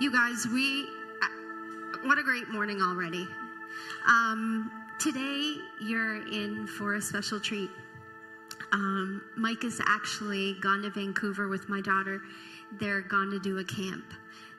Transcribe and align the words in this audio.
You 0.00 0.12
guys, 0.12 0.46
we, 0.46 0.88
uh, 1.20 1.98
what 2.04 2.18
a 2.18 2.22
great 2.22 2.48
morning 2.50 2.80
already. 2.80 3.26
Um, 4.06 4.70
today, 5.00 5.56
you're 5.80 6.24
in 6.28 6.68
for 6.68 6.94
a 6.94 7.02
special 7.02 7.40
treat. 7.40 7.68
Um, 8.70 9.22
Mike 9.36 9.62
has 9.62 9.80
actually 9.88 10.54
gone 10.60 10.82
to 10.82 10.90
Vancouver 10.90 11.48
with 11.48 11.68
my 11.68 11.80
daughter. 11.80 12.20
They're 12.78 13.00
gone 13.00 13.32
to 13.32 13.40
do 13.40 13.58
a 13.58 13.64
camp. 13.64 14.04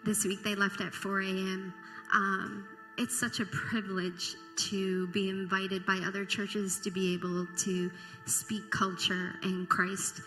This 0.03 0.25
week, 0.25 0.43
they 0.43 0.55
left 0.55 0.81
at 0.81 0.93
4 0.93 1.21
a.m. 1.21 1.73
Um, 2.13 2.67
it's 2.97 3.17
such 3.17 3.39
a 3.39 3.45
privilege 3.45 4.35
to 4.57 5.07
be 5.07 5.29
invited 5.29 5.85
by 5.85 6.01
other 6.05 6.25
churches 6.25 6.81
to 6.81 6.91
be 6.91 7.13
able 7.13 7.47
to 7.59 7.89
speak 8.25 8.69
culture 8.71 9.35
and 9.43 9.69
Christ 9.69 10.19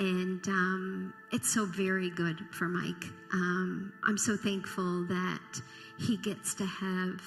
and 0.00 0.48
um, 0.48 1.14
it's 1.30 1.52
so 1.52 1.66
very 1.66 2.08
good 2.10 2.38
for 2.52 2.66
Mike. 2.68 3.04
Um, 3.34 3.92
I'm 4.06 4.16
so 4.16 4.34
thankful 4.34 5.04
that 5.04 5.60
he 5.98 6.16
gets 6.16 6.54
to 6.54 6.64
have 6.64 7.20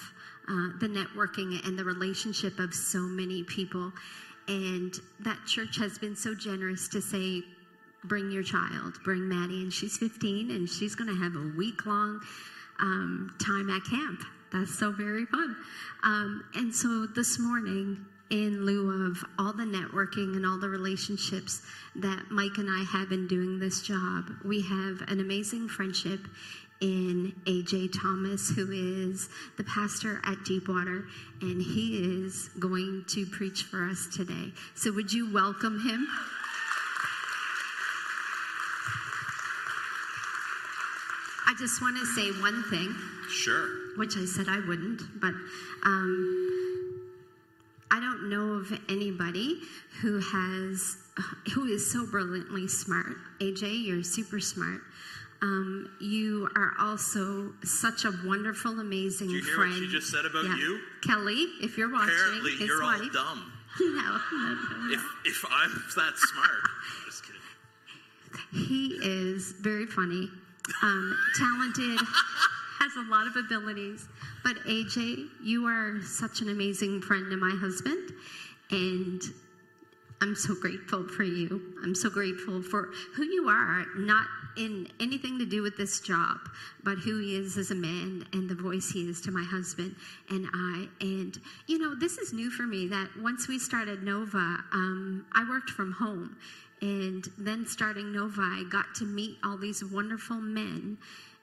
uh, 0.48 0.76
the 0.80 0.88
networking 0.88 1.64
and 1.66 1.78
the 1.78 1.84
relationship 1.84 2.58
of 2.58 2.74
so 2.74 2.98
many 2.98 3.44
people, 3.44 3.92
and 4.48 4.92
that 5.20 5.38
church 5.46 5.78
has 5.78 5.98
been 5.98 6.16
so 6.16 6.34
generous 6.34 6.88
to 6.88 7.00
say, 7.00 7.42
"Bring 8.02 8.32
your 8.32 8.42
child, 8.42 8.98
bring 9.04 9.28
Maddie," 9.28 9.62
and 9.62 9.72
she's 9.72 9.96
15, 9.96 10.50
and 10.50 10.68
she's 10.68 10.96
going 10.96 11.08
to 11.08 11.22
have 11.22 11.36
a 11.36 11.56
week 11.56 11.86
long 11.86 12.20
um, 12.80 13.34
time 13.40 13.70
at 13.70 13.84
camp. 13.84 14.20
That's 14.52 14.76
so 14.76 14.90
very 14.90 15.26
fun. 15.26 15.56
Um, 16.02 16.44
and 16.54 16.74
so 16.74 17.06
this 17.06 17.38
morning, 17.38 18.04
in 18.30 18.64
lieu 18.64 19.06
of 19.06 19.24
all 19.38 19.52
the 19.52 19.64
networking 19.64 20.36
and 20.36 20.46
all 20.46 20.58
the 20.58 20.68
relationships 20.68 21.62
that 21.96 22.24
Mike 22.30 22.58
and 22.58 22.68
I 22.70 22.84
have 22.84 23.12
in 23.12 23.28
doing 23.28 23.58
this 23.58 23.82
job. 23.82 24.30
We 24.44 24.62
have 24.62 25.02
an 25.08 25.20
amazing 25.20 25.68
friendship 25.68 26.20
in 26.80 27.32
AJ 27.46 27.92
Thomas, 28.00 28.50
who 28.50 28.70
is 28.70 29.28
the 29.56 29.64
pastor 29.64 30.20
at 30.24 30.44
Deepwater, 30.44 31.06
and 31.40 31.62
he 31.62 32.24
is 32.24 32.50
going 32.58 33.04
to 33.08 33.24
preach 33.26 33.62
for 33.62 33.84
us 33.88 34.08
today. 34.14 34.52
So, 34.74 34.92
would 34.92 35.12
you 35.12 35.32
welcome 35.32 35.80
him? 35.80 36.06
I 41.46 41.54
just 41.58 41.80
want 41.80 41.96
to 41.98 42.06
say 42.06 42.30
one 42.40 42.64
thing. 42.64 42.94
Sure. 43.30 43.68
Which 43.96 44.16
I 44.16 44.24
said 44.24 44.48
I 44.48 44.58
wouldn't, 44.66 45.20
but 45.20 45.34
um, 45.84 46.83
I 47.90 48.00
don't 48.00 48.28
know 48.30 48.54
of 48.54 48.72
anybody 48.88 49.60
who 50.00 50.18
has 50.20 50.96
who 51.54 51.66
is 51.66 51.88
so 51.90 52.06
brilliantly 52.06 52.66
smart. 52.66 53.16
AJ, 53.40 53.84
you're 53.86 54.02
super 54.02 54.40
smart. 54.40 54.80
Um, 55.42 55.90
you 56.00 56.48
are 56.56 56.72
also 56.80 57.52
such 57.62 58.04
a 58.04 58.12
wonderful, 58.24 58.80
amazing 58.80 59.28
Did 59.28 59.34
you 59.36 59.42
hear 59.44 59.54
friend. 59.56 59.70
what 59.72 59.78
she 59.80 59.88
just 59.88 60.10
said 60.10 60.24
about 60.24 60.44
Yeah. 60.44 60.56
you? 60.56 60.80
Kelly, 61.02 61.46
if 61.60 61.76
you're 61.76 61.92
watching, 61.92 62.14
Apparently, 62.14 62.50
his 62.52 62.60
you're 62.68 62.82
wife. 62.82 63.00
all 63.02 63.08
dumb. 63.10 63.52
No, 63.80 63.86
no, 64.32 64.54
no. 64.88 64.94
If 64.94 65.02
if 65.24 65.44
I'm 65.50 65.70
that 65.96 66.16
smart, 66.16 66.60
just 67.06 67.24
kidding. 67.24 68.66
He 68.66 68.98
is 69.02 69.52
very 69.60 69.86
funny, 69.86 70.30
um, 70.82 71.16
talented, 71.36 71.98
has 72.84 72.96
a 72.96 73.10
lot 73.10 73.26
of 73.26 73.36
abilities. 73.36 74.06
But 74.42 74.56
AJ, 74.66 75.28
you 75.42 75.66
are 75.66 76.00
such 76.02 76.40
an 76.42 76.50
amazing 76.50 77.00
friend 77.00 77.30
to 77.30 77.36
my 77.36 77.56
husband, 77.58 78.12
and 78.70 79.22
I'm 80.20 80.34
so 80.34 80.54
grateful 80.54 81.08
for 81.08 81.22
you. 81.22 81.74
I'm 81.82 81.94
so 81.94 82.10
grateful 82.10 82.62
for 82.62 82.90
who 83.14 83.24
you 83.24 83.48
are, 83.48 83.86
not 83.96 84.26
in 84.56 84.88
anything 85.00 85.38
to 85.38 85.46
do 85.46 85.62
with 85.62 85.76
this 85.76 86.00
job, 86.00 86.38
but 86.82 86.98
who 86.98 87.20
he 87.20 87.36
is 87.36 87.56
as 87.56 87.70
a 87.70 87.74
man 87.74 88.26
and 88.32 88.48
the 88.48 88.54
voice 88.54 88.90
he 88.90 89.08
is 89.08 89.20
to 89.22 89.30
my 89.30 89.42
husband 89.42 89.96
and 90.30 90.46
I. 90.52 90.86
And, 91.00 91.38
you 91.66 91.78
know, 91.78 91.94
this 91.94 92.18
is 92.18 92.32
new 92.32 92.50
for 92.50 92.64
me 92.64 92.86
that 92.88 93.08
once 93.18 93.48
we 93.48 93.58
started 93.58 94.02
Nova, 94.02 94.62
um, 94.72 95.26
I 95.34 95.48
worked 95.48 95.70
from 95.70 95.92
home. 95.92 96.36
And 96.82 97.26
then 97.38 97.66
starting 97.66 98.12
Nova, 98.12 98.42
I 98.42 98.64
got 98.70 98.94
to 98.96 99.04
meet 99.06 99.38
all 99.42 99.56
these 99.56 99.82
wonderful 99.82 100.36
men 100.36 100.98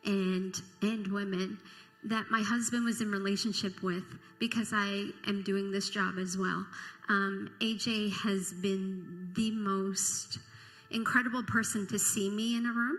and, 0.05 0.59
and 0.81 1.07
women 1.07 1.57
that 2.03 2.25
my 2.31 2.41
husband 2.41 2.85
was 2.85 3.01
in 3.01 3.11
relationship 3.11 3.83
with 3.83 4.03
because 4.39 4.71
I 4.73 5.09
am 5.27 5.43
doing 5.43 5.71
this 5.71 5.89
job 5.89 6.15
as 6.17 6.37
well. 6.37 6.65
Um, 7.09 7.51
AJ 7.61 8.11
has 8.13 8.53
been 8.53 9.31
the 9.35 9.51
most 9.51 10.39
incredible 10.89 11.43
person 11.43 11.87
to 11.87 11.99
see 11.99 12.29
me 12.29 12.57
in 12.57 12.65
a 12.65 12.73
room 12.73 12.97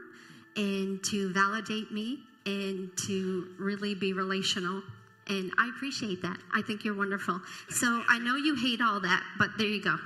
and 0.57 1.03
to 1.05 1.33
validate 1.33 1.91
me 1.91 2.21
and 2.47 2.91
to 3.07 3.49
really 3.59 3.95
be 3.95 4.13
relational. 4.13 4.83
And 5.29 5.53
I 5.59 5.71
appreciate 5.75 6.23
that. 6.23 6.37
I 6.55 6.63
think 6.63 6.85
you're 6.85 6.97
wonderful. 6.97 7.41
So 7.71 8.03
I 8.09 8.19
know 8.19 8.37
you 8.37 8.55
hate 8.55 8.81
all 8.81 9.01
that, 9.01 9.23
but 9.39 9.51
there 9.59 9.67
you 9.67 9.83
go. 9.83 9.97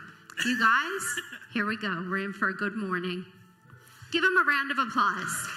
You 0.44 0.58
guys, 0.58 1.02
here 1.52 1.66
we 1.66 1.76
go. 1.76 2.06
We're 2.08 2.24
in 2.24 2.32
for 2.32 2.48
a 2.48 2.54
good 2.54 2.76
morning. 2.76 3.24
Give 4.12 4.22
him 4.22 4.36
a 4.36 4.44
round 4.44 4.70
of 4.70 4.78
applause. 4.78 5.48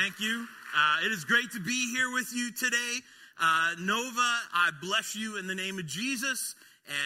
Thank 0.00 0.18
you. 0.18 0.48
Uh, 0.76 1.06
it 1.06 1.12
is 1.12 1.24
great 1.24 1.52
to 1.52 1.60
be 1.60 1.92
here 1.92 2.10
with 2.10 2.34
you 2.34 2.50
today. 2.50 2.98
Uh, 3.40 3.74
Nova, 3.78 4.18
I 4.52 4.70
bless 4.82 5.14
you 5.14 5.38
in 5.38 5.46
the 5.46 5.54
name 5.54 5.78
of 5.78 5.86
Jesus. 5.86 6.56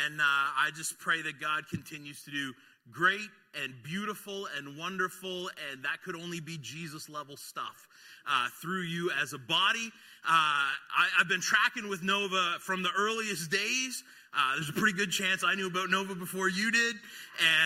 And 0.07 0.19
uh, 0.19 0.25
I 0.25 0.71
just 0.75 0.99
pray 0.99 1.21
that 1.21 1.39
God 1.39 1.69
continues 1.69 2.23
to 2.23 2.31
do 2.31 2.55
great 2.91 3.29
and 3.63 3.75
beautiful 3.83 4.49
and 4.57 4.79
wonderful, 4.79 5.51
and 5.71 5.83
that 5.83 6.03
could 6.03 6.17
only 6.17 6.41
be 6.41 6.57
Jesus 6.63 7.11
level 7.11 7.37
stuff 7.37 7.89
uh, 8.27 8.49
through 8.63 8.83
you 8.83 9.11
as 9.23 9.35
a 9.35 9.39
body. 9.39 9.93
Uh, 10.27 10.31
I, 10.31 11.09
have 11.19 11.29
been 11.29 11.43
tracking 11.43 11.91
with 11.91 12.03
Nova 12.03 12.57
from 12.61 12.83
the 12.83 12.91
earliest 12.97 13.51
days. 13.51 14.03
Uh, 14.35 14.55
there's 14.55 14.71
a 14.71 14.75
pretty 14.75 14.97
good 14.97 15.11
chance 15.11 15.45
I 15.45 15.55
knew 15.55 15.67
about 15.67 15.91
Nova 15.91 16.15
before 16.15 16.49
you 16.49 16.71
did, 16.71 16.97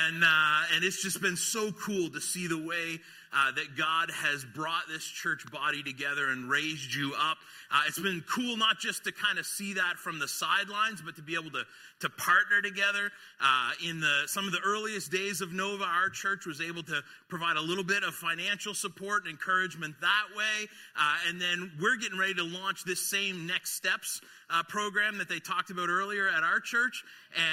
and 0.08 0.24
uh, 0.24 0.60
and 0.74 0.84
it's 0.84 1.02
just 1.02 1.20
been 1.20 1.36
so 1.36 1.70
cool 1.72 2.10
to 2.10 2.20
see 2.20 2.46
the 2.46 2.58
way 2.58 3.00
uh, 3.34 3.52
that 3.52 3.76
God 3.76 4.10
has 4.10 4.44
brought 4.44 4.82
this 4.88 5.04
church 5.04 5.50
body 5.50 5.82
together 5.82 6.30
and 6.30 6.48
raised 6.48 6.94
you 6.94 7.14
up. 7.18 7.38
Uh, 7.70 7.82
it's 7.86 7.98
been 7.98 8.22
cool 8.28 8.56
not 8.56 8.78
just 8.78 9.04
to 9.04 9.12
kind 9.12 9.38
of 9.38 9.46
see 9.46 9.74
that 9.74 9.96
from 9.96 10.18
the 10.18 10.28
sidelines, 10.28 11.00
but 11.00 11.16
to 11.16 11.22
be 11.22 11.34
able 11.34 11.50
to, 11.50 11.64
to 12.00 12.10
partner 12.10 12.60
together. 12.60 13.10
Uh, 13.40 13.70
in 13.88 14.00
the, 14.00 14.22
some 14.26 14.46
of 14.46 14.52
the 14.52 14.60
earliest 14.64 15.10
days 15.10 15.40
of 15.40 15.52
Nova, 15.52 15.84
our 15.84 16.10
church 16.10 16.44
was 16.46 16.60
able 16.60 16.82
to 16.82 17.00
provide 17.28 17.56
a 17.56 17.62
little 17.62 17.84
bit 17.84 18.02
of 18.02 18.14
financial 18.14 18.74
support 18.74 19.24
and 19.24 19.32
encouragement 19.32 19.94
that 20.00 20.36
way. 20.36 20.68
Uh, 20.98 21.16
and 21.28 21.40
then 21.40 21.72
we're 21.80 21.96
getting 21.96 22.18
ready 22.18 22.34
to 22.34 22.44
launch 22.44 22.84
this 22.84 23.00
same 23.00 23.46
Next 23.46 23.72
Steps 23.74 24.20
uh, 24.50 24.62
program 24.64 25.18
that 25.18 25.28
they 25.28 25.38
talked 25.38 25.70
about 25.70 25.88
earlier 25.88 26.28
at 26.28 26.42
our 26.42 26.60
church. 26.60 27.02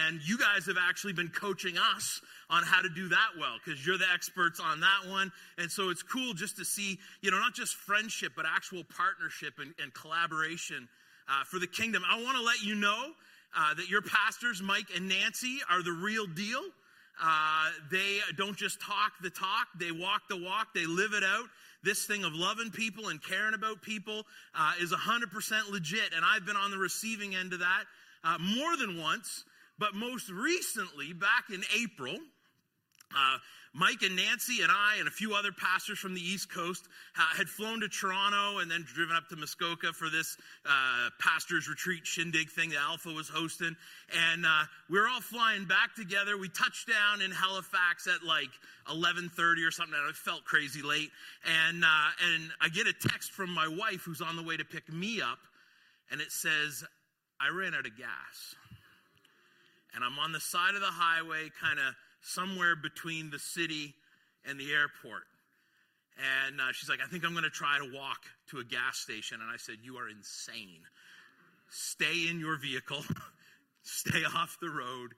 And 0.07 0.19
you 0.27 0.37
guys 0.37 0.65
have 0.65 0.77
actually 0.77 1.13
been 1.13 1.29
coaching 1.29 1.77
us 1.77 2.21
on 2.49 2.63
how 2.63 2.81
to 2.81 2.89
do 2.89 3.09
that 3.09 3.29
well 3.39 3.57
because 3.63 3.85
you're 3.85 3.97
the 3.97 4.09
experts 4.13 4.59
on 4.59 4.79
that 4.79 5.09
one. 5.09 5.31
And 5.57 5.71
so 5.71 5.89
it's 5.89 6.03
cool 6.03 6.33
just 6.33 6.57
to 6.57 6.65
see, 6.65 6.97
you 7.21 7.31
know, 7.31 7.39
not 7.39 7.53
just 7.53 7.75
friendship, 7.75 8.33
but 8.35 8.45
actual 8.47 8.83
partnership 8.95 9.53
and, 9.59 9.73
and 9.81 9.93
collaboration 9.93 10.87
uh, 11.27 11.43
for 11.43 11.59
the 11.59 11.67
kingdom. 11.67 12.03
I 12.09 12.21
want 12.21 12.37
to 12.37 12.43
let 12.43 12.63
you 12.63 12.75
know 12.75 13.11
uh, 13.57 13.73
that 13.75 13.89
your 13.89 14.01
pastors, 14.01 14.61
Mike 14.61 14.87
and 14.95 15.07
Nancy, 15.07 15.59
are 15.69 15.83
the 15.83 15.91
real 15.91 16.25
deal. 16.25 16.61
Uh, 17.21 17.69
they 17.91 18.19
don't 18.37 18.55
just 18.55 18.79
talk 18.81 19.11
the 19.21 19.29
talk, 19.29 19.67
they 19.77 19.91
walk 19.91 20.21
the 20.29 20.37
walk, 20.37 20.69
they 20.73 20.85
live 20.85 21.13
it 21.13 21.23
out. 21.23 21.45
This 21.83 22.05
thing 22.05 22.23
of 22.23 22.33
loving 22.33 22.71
people 22.71 23.09
and 23.09 23.21
caring 23.21 23.53
about 23.53 23.81
people 23.81 24.23
uh, 24.55 24.73
is 24.81 24.91
100% 24.91 25.71
legit. 25.71 26.13
And 26.15 26.25
I've 26.25 26.45
been 26.45 26.57
on 26.57 26.71
the 26.71 26.77
receiving 26.77 27.35
end 27.35 27.53
of 27.53 27.59
that 27.59 27.83
uh, 28.23 28.37
more 28.39 28.75
than 28.77 28.97
once. 28.97 29.45
But 29.77 29.95
most 29.95 30.29
recently, 30.29 31.13
back 31.13 31.45
in 31.53 31.63
April, 31.81 32.17
uh, 33.15 33.37
Mike 33.73 34.01
and 34.01 34.15
Nancy 34.15 34.63
and 34.63 34.71
I 34.71 34.95
and 34.97 35.07
a 35.07 35.11
few 35.11 35.35
other 35.35 35.51
pastors 35.51 35.99
from 35.99 36.15
the 36.15 36.21
East 36.21 36.51
Coast 36.51 36.87
uh, 37.17 37.21
had 37.37 37.47
flown 37.47 37.81
to 37.81 37.87
Toronto 37.87 38.59
and 38.59 38.69
then 38.69 38.83
driven 38.83 39.15
up 39.15 39.29
to 39.29 39.35
Muskoka 39.35 39.93
for 39.93 40.09
this 40.09 40.37
uh, 40.65 41.09
pastors 41.19 41.67
retreat 41.67 42.05
shindig 42.05 42.49
thing 42.49 42.71
that 42.71 42.79
Alpha 42.79 43.09
was 43.09 43.29
hosting. 43.29 43.75
And 44.33 44.45
uh, 44.45 44.63
we 44.89 44.99
were 44.99 45.07
all 45.07 45.21
flying 45.21 45.65
back 45.65 45.93
together. 45.95 46.37
We 46.37 46.49
touched 46.49 46.89
down 46.89 47.21
in 47.21 47.29
Halifax 47.31 48.07
at 48.07 48.25
like 48.25 48.49
11:30 48.89 49.67
or 49.67 49.71
something. 49.71 49.95
And 49.99 50.09
it 50.09 50.15
felt 50.15 50.45
crazy 50.45 50.81
late. 50.81 51.11
And 51.45 51.83
uh, 51.83 52.09
and 52.33 52.49
I 52.61 52.69
get 52.69 52.87
a 52.87 52.93
text 52.93 53.31
from 53.31 53.51
my 53.51 53.67
wife 53.67 54.01
who's 54.01 54.21
on 54.21 54.35
the 54.35 54.43
way 54.43 54.57
to 54.57 54.65
pick 54.65 54.91
me 54.91 55.21
up, 55.21 55.39
and 56.09 56.21
it 56.21 56.31
says, 56.31 56.83
"I 57.39 57.49
ran 57.49 57.75
out 57.75 57.85
of 57.85 57.95
gas." 57.95 58.55
And 59.93 60.03
I'm 60.03 60.19
on 60.19 60.31
the 60.31 60.39
side 60.39 60.75
of 60.75 60.81
the 60.81 60.87
highway, 60.87 61.49
kind 61.59 61.79
of 61.79 61.95
somewhere 62.21 62.75
between 62.75 63.29
the 63.29 63.39
city 63.39 63.95
and 64.45 64.59
the 64.59 64.71
airport. 64.71 65.23
And 66.47 66.59
uh, 66.59 66.73
she's 66.73 66.89
like, 66.89 66.99
I 67.03 67.07
think 67.07 67.23
I'm 67.25 67.31
going 67.31 67.43
to 67.43 67.49
try 67.49 67.77
to 67.79 67.95
walk 67.95 68.19
to 68.51 68.59
a 68.59 68.63
gas 68.63 68.97
station. 68.97 69.39
And 69.41 69.49
I 69.49 69.57
said, 69.57 69.75
You 69.83 69.97
are 69.97 70.09
insane. 70.09 70.81
Stay 71.69 72.27
in 72.29 72.39
your 72.39 72.57
vehicle, 72.57 73.03
stay 73.83 74.23
off 74.35 74.57
the 74.61 74.69
road. 74.69 75.13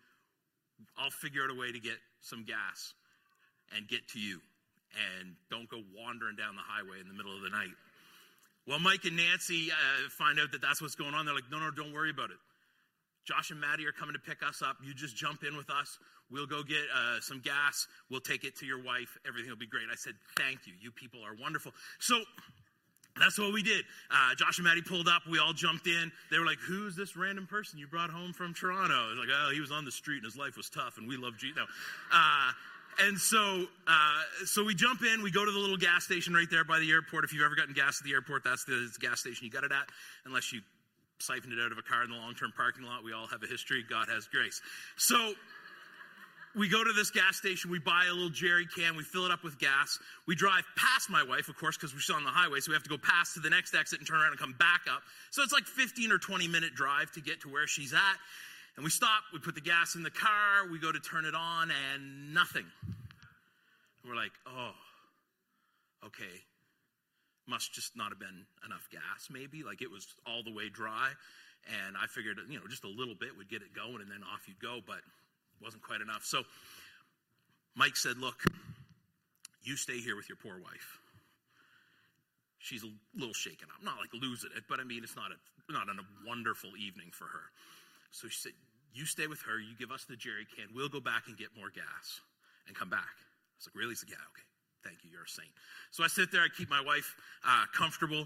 I'll 0.98 1.12
figure 1.12 1.44
out 1.44 1.50
a 1.50 1.56
way 1.56 1.72
to 1.72 1.80
get 1.80 1.98
some 2.22 2.44
gas 2.44 2.94
and 3.76 3.88
get 3.88 4.08
to 4.10 4.20
you. 4.20 4.42
and 5.20 5.36
don't 5.50 5.70
go 5.70 5.80
wandering 5.96 6.36
down 6.36 6.56
the 6.56 6.62
highway 6.66 7.00
in 7.00 7.08
the 7.08 7.14
middle 7.14 7.36
of 7.36 7.42
the 7.42 7.50
night. 7.50 7.72
Well, 8.68 8.80
Mike 8.80 9.06
and 9.06 9.16
Nancy 9.18 9.72
uh, 9.72 10.10
find 10.10 10.40
out 10.40 10.52
that 10.52 10.62
that's 10.62 10.82
what's 10.82 10.96
going 10.96 11.14
on. 11.14 11.26
They're 11.26 11.34
like, 11.34 11.50
no, 11.50 11.60
no, 11.60 11.72
don't 11.72 11.94
worry 11.94 12.12
about 12.12 12.30
it. 12.30 12.38
Josh 13.32 13.52
and 13.52 13.62
Maddie 13.62 13.88
are 13.88 13.94
coming 13.94 14.14
to 14.14 14.20
pick 14.20 14.44
us 14.44 14.62
up. 14.62 14.76
You 14.84 14.94
just 14.94 15.16
jump 15.16 15.44
in 15.48 15.56
with 15.56 15.70
us. 15.70 15.98
We'll 16.30 16.48
go 16.48 16.64
get 16.64 16.84
uh, 16.94 17.22
some 17.22 17.40
gas. 17.40 17.88
We'll 18.10 18.20
take 18.20 18.44
it 18.44 18.58
to 18.58 18.66
your 18.66 18.84
wife. 18.84 19.18
Everything 19.26 19.50
will 19.50 19.58
be 19.58 19.68
great. 19.68 19.84
I 19.90 19.96
said, 19.96 20.16
thank 20.36 20.68
you. 20.68 20.74
You 20.82 20.92
people 20.92 21.22
are 21.24 21.34
wonderful. 21.40 21.72
So 22.00 22.20
that's 23.18 23.40
what 23.40 23.54
we 23.54 23.64
did. 23.64 23.86
Uh, 24.10 24.36
Josh 24.36 24.58
and 24.58 24.68
Maddie 24.68 24.82
pulled 24.82 25.08
up. 25.08 25.22
We 25.30 25.40
all 25.40 25.54
jumped 25.54 25.88
in. 25.88 26.12
They 26.30 26.40
were 26.40 26.46
like, 26.46 26.60
"Who's 26.60 26.96
this 26.96 27.18
random 27.18 27.46
person 27.48 27.78
you 27.80 27.88
brought 27.88 28.10
home 28.10 28.32
from 28.32 28.54
Toronto?" 28.54 28.96
I 28.96 29.10
was 29.10 29.18
like, 29.18 29.30
"Oh, 29.30 29.52
he 29.52 29.60
was 29.60 29.72
on 29.72 29.84
the 29.84 29.92
street 29.92 30.18
and 30.18 30.26
his 30.26 30.38
life 30.38 30.56
was 30.56 30.70
tough, 30.70 30.98
and 30.98 31.08
we 31.08 31.18
love 31.18 31.38
Jesus." 31.38 31.58
No. 31.58 31.64
Uh, 32.14 32.52
and 33.00 33.18
so, 33.18 33.66
uh, 33.88 34.22
so 34.46 34.64
we 34.64 34.76
jump 34.76 35.02
in. 35.04 35.24
We 35.24 35.32
go 35.32 35.44
to 35.44 35.52
the 35.52 35.60
little 35.60 35.78
gas 35.78 36.06
station 36.06 36.34
right 36.34 36.50
there 36.50 36.64
by 36.64 36.80
the 36.80 36.90
airport. 36.90 37.26
If 37.26 37.34
you've 37.34 37.44
ever 37.44 37.56
gotten 37.56 37.74
gas 37.74 38.00
at 38.00 38.06
the 38.06 38.14
airport, 38.14 38.44
that's 38.44 38.64
the 38.64 38.90
gas 39.00 39.20
station 39.20 39.46
you 39.46 39.52
got 39.52 39.64
it 39.64 39.72
at, 39.72 39.90
unless 40.26 40.54
you 40.54 40.62
siphoned 41.22 41.54
it 41.54 41.60
out 41.64 41.72
of 41.72 41.78
a 41.78 41.82
car 41.82 42.04
in 42.04 42.10
the 42.10 42.18
long-term 42.18 42.54
parking 42.56 42.84
lot. 42.84 43.04
We 43.04 43.14
all 43.14 43.28
have 43.28 43.44
a 43.44 43.48
history. 43.48 43.84
God 43.88 44.08
has 44.10 44.28
grace. 44.28 44.62
So 44.98 45.34
we 46.56 46.68
go 46.68 46.84
to 46.84 46.92
this 46.94 47.12
gas 47.12 47.38
station, 47.38 47.72
we 47.72 47.80
buy 47.80 48.06
a 48.10 48.14
little 48.14 48.30
jerry 48.30 48.68
can, 48.68 48.96
we 48.96 49.04
fill 49.04 49.26
it 49.26 49.32
up 49.32 49.44
with 49.44 49.58
gas. 49.58 50.00
We 50.28 50.36
drive 50.36 50.64
past 50.76 51.10
my 51.10 51.24
wife, 51.24 51.48
of 51.48 51.56
course, 51.56 51.78
because 51.78 51.94
we're 51.94 52.02
still 52.02 52.18
on 52.18 52.24
the 52.24 52.30
highway, 52.30 52.60
so 52.60 52.72
we 52.72 52.76
have 52.76 52.84
to 52.84 52.90
go 52.90 52.98
past 52.98 53.36
to 53.36 53.40
the 53.40 53.50
next 53.50 53.74
exit 53.74 54.00
and 54.00 54.08
turn 54.08 54.20
around 54.20 54.32
and 54.32 54.40
come 54.40 54.56
back 54.60 54.82
up. 54.94 55.02
So 55.32 55.44
it's 55.44 55.54
like 55.54 55.66
15 55.66 56.12
or 56.12 56.18
20 56.18 56.48
minute 56.48 56.76
drive 56.76 57.12
to 57.14 57.22
get 57.22 57.42
to 57.42 57.50
where 57.50 57.68
she's 57.68 57.94
at. 57.94 58.18
And 58.76 58.84
we 58.84 58.90
stop, 58.90 59.24
we 59.34 59.40
put 59.40 59.56
the 59.56 59.62
gas 59.62 59.96
in 59.96 60.04
the 60.04 60.12
car, 60.12 60.68
we 60.72 60.80
go 60.80 60.92
to 60.92 61.00
turn 61.00 61.26
it 61.26 61.36
on, 61.36 61.72
and 61.72 62.34
nothing. 62.34 62.66
we're 64.06 64.16
like, 64.16 64.32
oh, 64.48 64.72
okay. 66.06 66.42
Must 67.52 67.68
just 67.74 67.98
not 67.98 68.16
have 68.16 68.20
been 68.20 68.48
enough 68.66 68.88
gas, 68.96 69.28
maybe. 69.30 69.62
Like 69.62 69.82
it 69.82 69.92
was 69.92 70.08
all 70.26 70.42
the 70.42 70.54
way 70.56 70.70
dry. 70.70 71.12
And 71.84 72.00
I 72.00 72.08
figured, 72.08 72.40
you 72.48 72.58
know, 72.58 72.66
just 72.72 72.86
a 72.86 72.90
little 72.90 73.14
bit 73.14 73.36
would 73.36 73.50
get 73.50 73.62
it 73.62 73.76
going, 73.76 74.00
and 74.00 74.10
then 74.10 74.24
off 74.24 74.48
you'd 74.48 74.64
go. 74.64 74.80
But 74.80 75.04
wasn't 75.62 75.84
quite 75.84 76.00
enough. 76.00 76.24
So 76.24 76.44
Mike 77.76 77.98
said, 77.98 78.18
Look, 78.18 78.40
you 79.64 79.76
stay 79.76 80.00
here 80.00 80.16
with 80.16 80.30
your 80.30 80.38
poor 80.38 80.60
wife. 80.64 80.98
She's 82.58 82.84
a 82.84 82.92
little 83.18 83.34
shaken 83.34 83.68
up. 83.76 83.84
Not 83.84 84.00
like 84.00 84.14
losing 84.14 84.52
it, 84.56 84.64
but 84.70 84.80
I 84.80 84.84
mean, 84.84 85.04
it's 85.04 85.16
not 85.16 85.32
a, 85.32 85.74
not 85.74 85.90
a 85.90 86.06
wonderful 86.26 86.72
evening 86.80 87.10
for 87.12 87.26
her. 87.26 87.52
So 88.12 88.30
she 88.30 88.40
said, 88.40 88.54
You 88.94 89.06
stay 89.06 89.28
with 89.28 89.42
her. 89.44 89.60
You 89.60 89.76
give 89.78 89.92
us 89.92 90.06
the 90.06 90.16
jerry 90.16 90.48
can. 90.56 90.74
We'll 90.74 90.90
go 90.90 91.02
back 91.02 91.28
and 91.28 91.38
get 91.38 91.50
more 91.58 91.70
gas 91.70 92.22
and 92.68 92.76
come 92.76 92.90
back. 92.90 93.20
I 93.20 93.60
was 93.60 93.68
like, 93.68 93.76
Really? 93.76 93.92
He 93.92 93.96
said, 93.96 94.10
Yeah, 94.10 94.24
okay. 94.32 94.48
Thank 94.84 95.04
you, 95.04 95.12
you're 95.12 95.24
a 95.24 95.30
saint. 95.30 95.50
So 95.92 96.04
I 96.04 96.08
sit 96.08 96.32
there, 96.32 96.42
I 96.42 96.48
keep 96.56 96.70
my 96.70 96.82
wife 96.82 97.16
uh, 97.48 97.66
comfortable, 97.78 98.26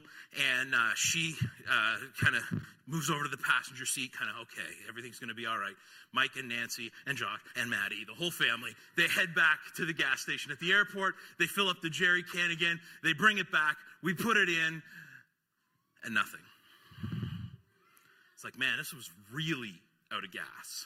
and 0.59 0.73
uh, 0.73 0.91
she 0.95 1.35
uh, 1.69 1.97
kind 2.21 2.35
of 2.35 2.43
moves 2.87 3.09
over 3.09 3.23
to 3.23 3.29
the 3.29 3.41
passenger 3.41 3.85
seat, 3.85 4.11
kind 4.17 4.29
of, 4.29 4.43
okay, 4.43 4.69
everything's 4.87 5.19
going 5.19 5.29
to 5.29 5.35
be 5.35 5.45
all 5.45 5.57
right. 5.57 5.73
Mike 6.13 6.31
and 6.37 6.47
Nancy 6.47 6.91
and 7.07 7.17
Josh 7.17 7.39
and 7.57 7.69
Maddie, 7.69 8.05
the 8.07 8.13
whole 8.13 8.31
family, 8.31 8.71
they 8.95 9.07
head 9.07 9.35
back 9.35 9.59
to 9.77 9.85
the 9.85 9.93
gas 9.93 10.21
station 10.21 10.51
at 10.51 10.59
the 10.59 10.71
airport. 10.71 11.15
They 11.39 11.45
fill 11.45 11.67
up 11.67 11.81
the 11.81 11.89
jerry 11.89 12.23
can 12.23 12.51
again. 12.51 12.79
They 13.03 13.13
bring 13.13 13.37
it 13.39 13.51
back. 13.51 13.75
We 14.03 14.13
put 14.13 14.37
it 14.37 14.47
in, 14.47 14.81
and 16.03 16.13
nothing. 16.13 16.39
It's 18.35 18.43
like, 18.43 18.57
man, 18.57 18.77
this 18.77 18.93
was 18.93 19.09
really 19.33 19.73
out 20.13 20.23
of 20.23 20.31
gas. 20.31 20.85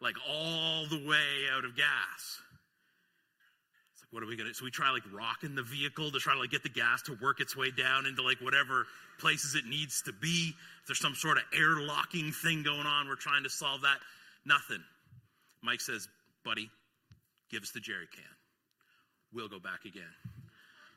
Like 0.00 0.16
all 0.28 0.86
the 0.86 1.04
way 1.06 1.50
out 1.52 1.64
of 1.64 1.76
gas 1.76 2.40
what 4.10 4.22
are 4.22 4.26
we 4.26 4.36
gonna 4.36 4.50
do? 4.50 4.54
so 4.54 4.64
we 4.64 4.70
try 4.70 4.90
like 4.90 5.02
rocking 5.12 5.54
the 5.54 5.62
vehicle 5.62 6.10
to 6.10 6.18
try 6.18 6.34
to 6.34 6.40
like 6.40 6.50
get 6.50 6.62
the 6.62 6.68
gas 6.68 7.02
to 7.02 7.16
work 7.22 7.40
its 7.40 7.56
way 7.56 7.70
down 7.70 8.06
into 8.06 8.22
like 8.22 8.40
whatever 8.40 8.86
places 9.18 9.54
it 9.54 9.66
needs 9.66 10.02
to 10.02 10.12
be. 10.12 10.52
If 10.80 10.86
there's 10.86 11.00
some 11.00 11.14
sort 11.14 11.36
of 11.36 11.44
air 11.54 11.80
locking 11.80 12.32
thing 12.32 12.62
going 12.62 12.86
on 12.86 13.08
we're 13.08 13.16
trying 13.16 13.44
to 13.44 13.50
solve 13.50 13.82
that. 13.82 13.98
Nothing. 14.44 14.82
Mike 15.62 15.80
says 15.80 16.08
buddy 16.44 16.70
give 17.50 17.62
us 17.62 17.70
the 17.70 17.80
jerry 17.80 18.08
can. 18.12 18.24
We'll 19.32 19.48
go 19.48 19.60
back 19.60 19.84
again. 19.84 20.02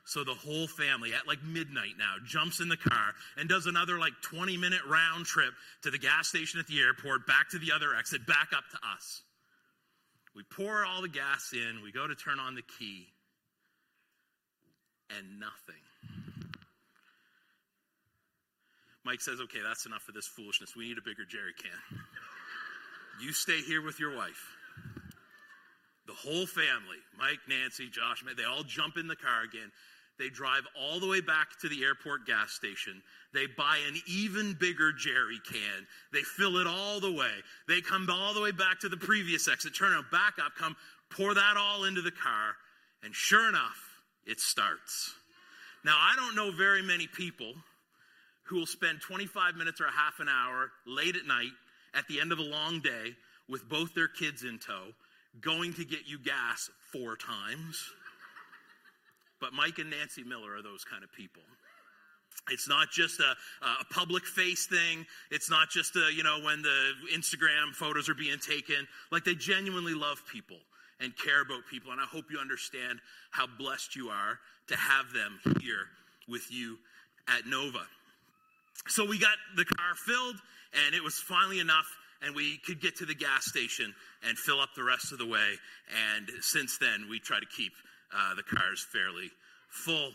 So 0.06 0.22
the 0.22 0.34
whole 0.34 0.66
family 0.66 1.14
at 1.14 1.26
like 1.26 1.42
midnight 1.42 1.94
now 1.98 2.16
jumps 2.26 2.60
in 2.60 2.68
the 2.68 2.76
car 2.76 3.14
and 3.38 3.48
does 3.48 3.66
another 3.66 3.98
like 3.98 4.12
20 4.22 4.56
minute 4.56 4.84
round 4.86 5.24
trip 5.24 5.54
to 5.82 5.90
the 5.90 5.98
gas 5.98 6.28
station 6.28 6.60
at 6.60 6.66
the 6.66 6.80
airport 6.80 7.26
back 7.26 7.48
to 7.50 7.58
the 7.58 7.72
other 7.72 7.94
exit 7.94 8.26
back 8.26 8.48
up 8.54 8.64
to 8.70 8.78
us 8.94 9.22
we 10.34 10.42
pour 10.42 10.84
all 10.84 11.02
the 11.02 11.08
gas 11.08 11.52
in, 11.52 11.82
we 11.82 11.92
go 11.92 12.06
to 12.06 12.14
turn 12.14 12.40
on 12.40 12.54
the 12.54 12.62
key, 12.78 13.06
and 15.16 15.38
nothing. 15.38 15.82
Mike 19.04 19.20
says, 19.20 19.40
okay, 19.40 19.60
that's 19.62 19.86
enough 19.86 20.08
of 20.08 20.14
this 20.14 20.26
foolishness. 20.26 20.74
We 20.74 20.88
need 20.88 20.98
a 20.98 21.02
bigger 21.02 21.24
jerry 21.28 21.52
can. 21.60 22.00
You 23.20 23.32
stay 23.32 23.60
here 23.60 23.82
with 23.82 24.00
your 24.00 24.16
wife. 24.16 24.48
The 26.06 26.14
whole 26.14 26.46
family, 26.46 27.00
Mike, 27.18 27.40
Nancy, 27.48 27.88
Josh, 27.88 28.24
they 28.36 28.44
all 28.44 28.62
jump 28.62 28.96
in 28.96 29.06
the 29.06 29.16
car 29.16 29.42
again. 29.42 29.70
They 30.18 30.28
drive 30.28 30.62
all 30.78 31.00
the 31.00 31.08
way 31.08 31.20
back 31.20 31.58
to 31.60 31.68
the 31.68 31.82
airport 31.82 32.26
gas 32.26 32.52
station. 32.52 33.02
They 33.32 33.46
buy 33.46 33.80
an 33.88 34.00
even 34.06 34.56
bigger 34.58 34.92
jerry 34.92 35.40
can. 35.48 35.86
They 36.12 36.20
fill 36.20 36.58
it 36.58 36.66
all 36.66 37.00
the 37.00 37.10
way. 37.10 37.32
They 37.66 37.80
come 37.80 38.08
all 38.08 38.32
the 38.32 38.40
way 38.40 38.52
back 38.52 38.80
to 38.80 38.88
the 38.88 38.96
previous 38.96 39.48
exit, 39.48 39.74
turn 39.74 39.92
around, 39.92 40.06
back 40.12 40.34
up, 40.44 40.54
come 40.56 40.76
pour 41.10 41.34
that 41.34 41.56
all 41.56 41.84
into 41.84 42.02
the 42.02 42.10
car, 42.10 42.54
and 43.02 43.14
sure 43.14 43.48
enough, 43.48 43.78
it 44.26 44.40
starts. 44.40 45.14
Now, 45.84 45.96
I 45.96 46.14
don't 46.16 46.34
know 46.34 46.50
very 46.50 46.82
many 46.82 47.06
people 47.06 47.52
who 48.44 48.56
will 48.56 48.66
spend 48.66 49.00
25 49.00 49.56
minutes 49.56 49.80
or 49.80 49.86
a 49.86 49.92
half 49.92 50.20
an 50.20 50.28
hour 50.28 50.70
late 50.86 51.16
at 51.16 51.26
night 51.26 51.52
at 51.94 52.06
the 52.08 52.20
end 52.20 52.32
of 52.32 52.38
a 52.38 52.42
long 52.42 52.80
day 52.80 53.14
with 53.48 53.68
both 53.68 53.94
their 53.94 54.08
kids 54.08 54.44
in 54.44 54.58
tow, 54.58 54.92
going 55.40 55.72
to 55.74 55.84
get 55.84 56.06
you 56.06 56.18
gas 56.18 56.70
four 56.92 57.16
times 57.16 57.90
but 59.44 59.52
Mike 59.52 59.78
and 59.78 59.90
Nancy 59.90 60.24
Miller 60.24 60.56
are 60.56 60.62
those 60.62 60.84
kind 60.84 61.04
of 61.04 61.12
people. 61.12 61.42
It's 62.50 62.66
not 62.66 62.90
just 62.90 63.20
a, 63.20 63.36
a, 63.62 63.84
public 63.92 64.24
face 64.24 64.66
thing. 64.66 65.04
It's 65.30 65.50
not 65.50 65.68
just 65.68 65.96
a, 65.96 66.10
you 66.14 66.22
know, 66.22 66.40
when 66.42 66.62
the 66.62 66.92
Instagram 67.14 67.74
photos 67.74 68.08
are 68.08 68.14
being 68.14 68.38
taken. 68.38 68.88
Like 69.12 69.24
they 69.24 69.34
genuinely 69.34 69.92
love 69.92 70.22
people 70.32 70.56
and 70.98 71.12
care 71.18 71.42
about 71.42 71.60
people. 71.70 71.92
And 71.92 72.00
I 72.00 72.04
hope 72.04 72.24
you 72.30 72.38
understand 72.38 73.00
how 73.30 73.46
blessed 73.46 73.96
you 73.96 74.08
are 74.08 74.38
to 74.68 74.76
have 74.76 75.12
them 75.12 75.38
here 75.60 75.88
with 76.26 76.50
you 76.50 76.78
at 77.28 77.46
Nova. 77.46 77.84
So 78.88 79.04
we 79.04 79.18
got 79.18 79.36
the 79.56 79.66
car 79.66 79.94
filled, 79.94 80.36
and 80.86 80.94
it 80.94 81.02
was 81.02 81.16
finally 81.16 81.60
enough, 81.60 81.86
and 82.22 82.34
we 82.34 82.58
could 82.66 82.80
get 82.80 82.96
to 82.96 83.06
the 83.06 83.14
gas 83.14 83.44
station 83.44 83.94
and 84.26 84.38
fill 84.38 84.60
up 84.60 84.70
the 84.74 84.84
rest 84.84 85.12
of 85.12 85.18
the 85.18 85.26
way. 85.26 85.52
And 86.16 86.30
since 86.40 86.78
then, 86.78 87.08
we 87.10 87.18
try 87.18 87.40
to 87.40 87.46
keep 87.46 87.72
uh, 88.14 88.34
the 88.34 88.42
car 88.42 88.72
is 88.72 88.80
fairly 88.80 89.30
full. 89.68 90.12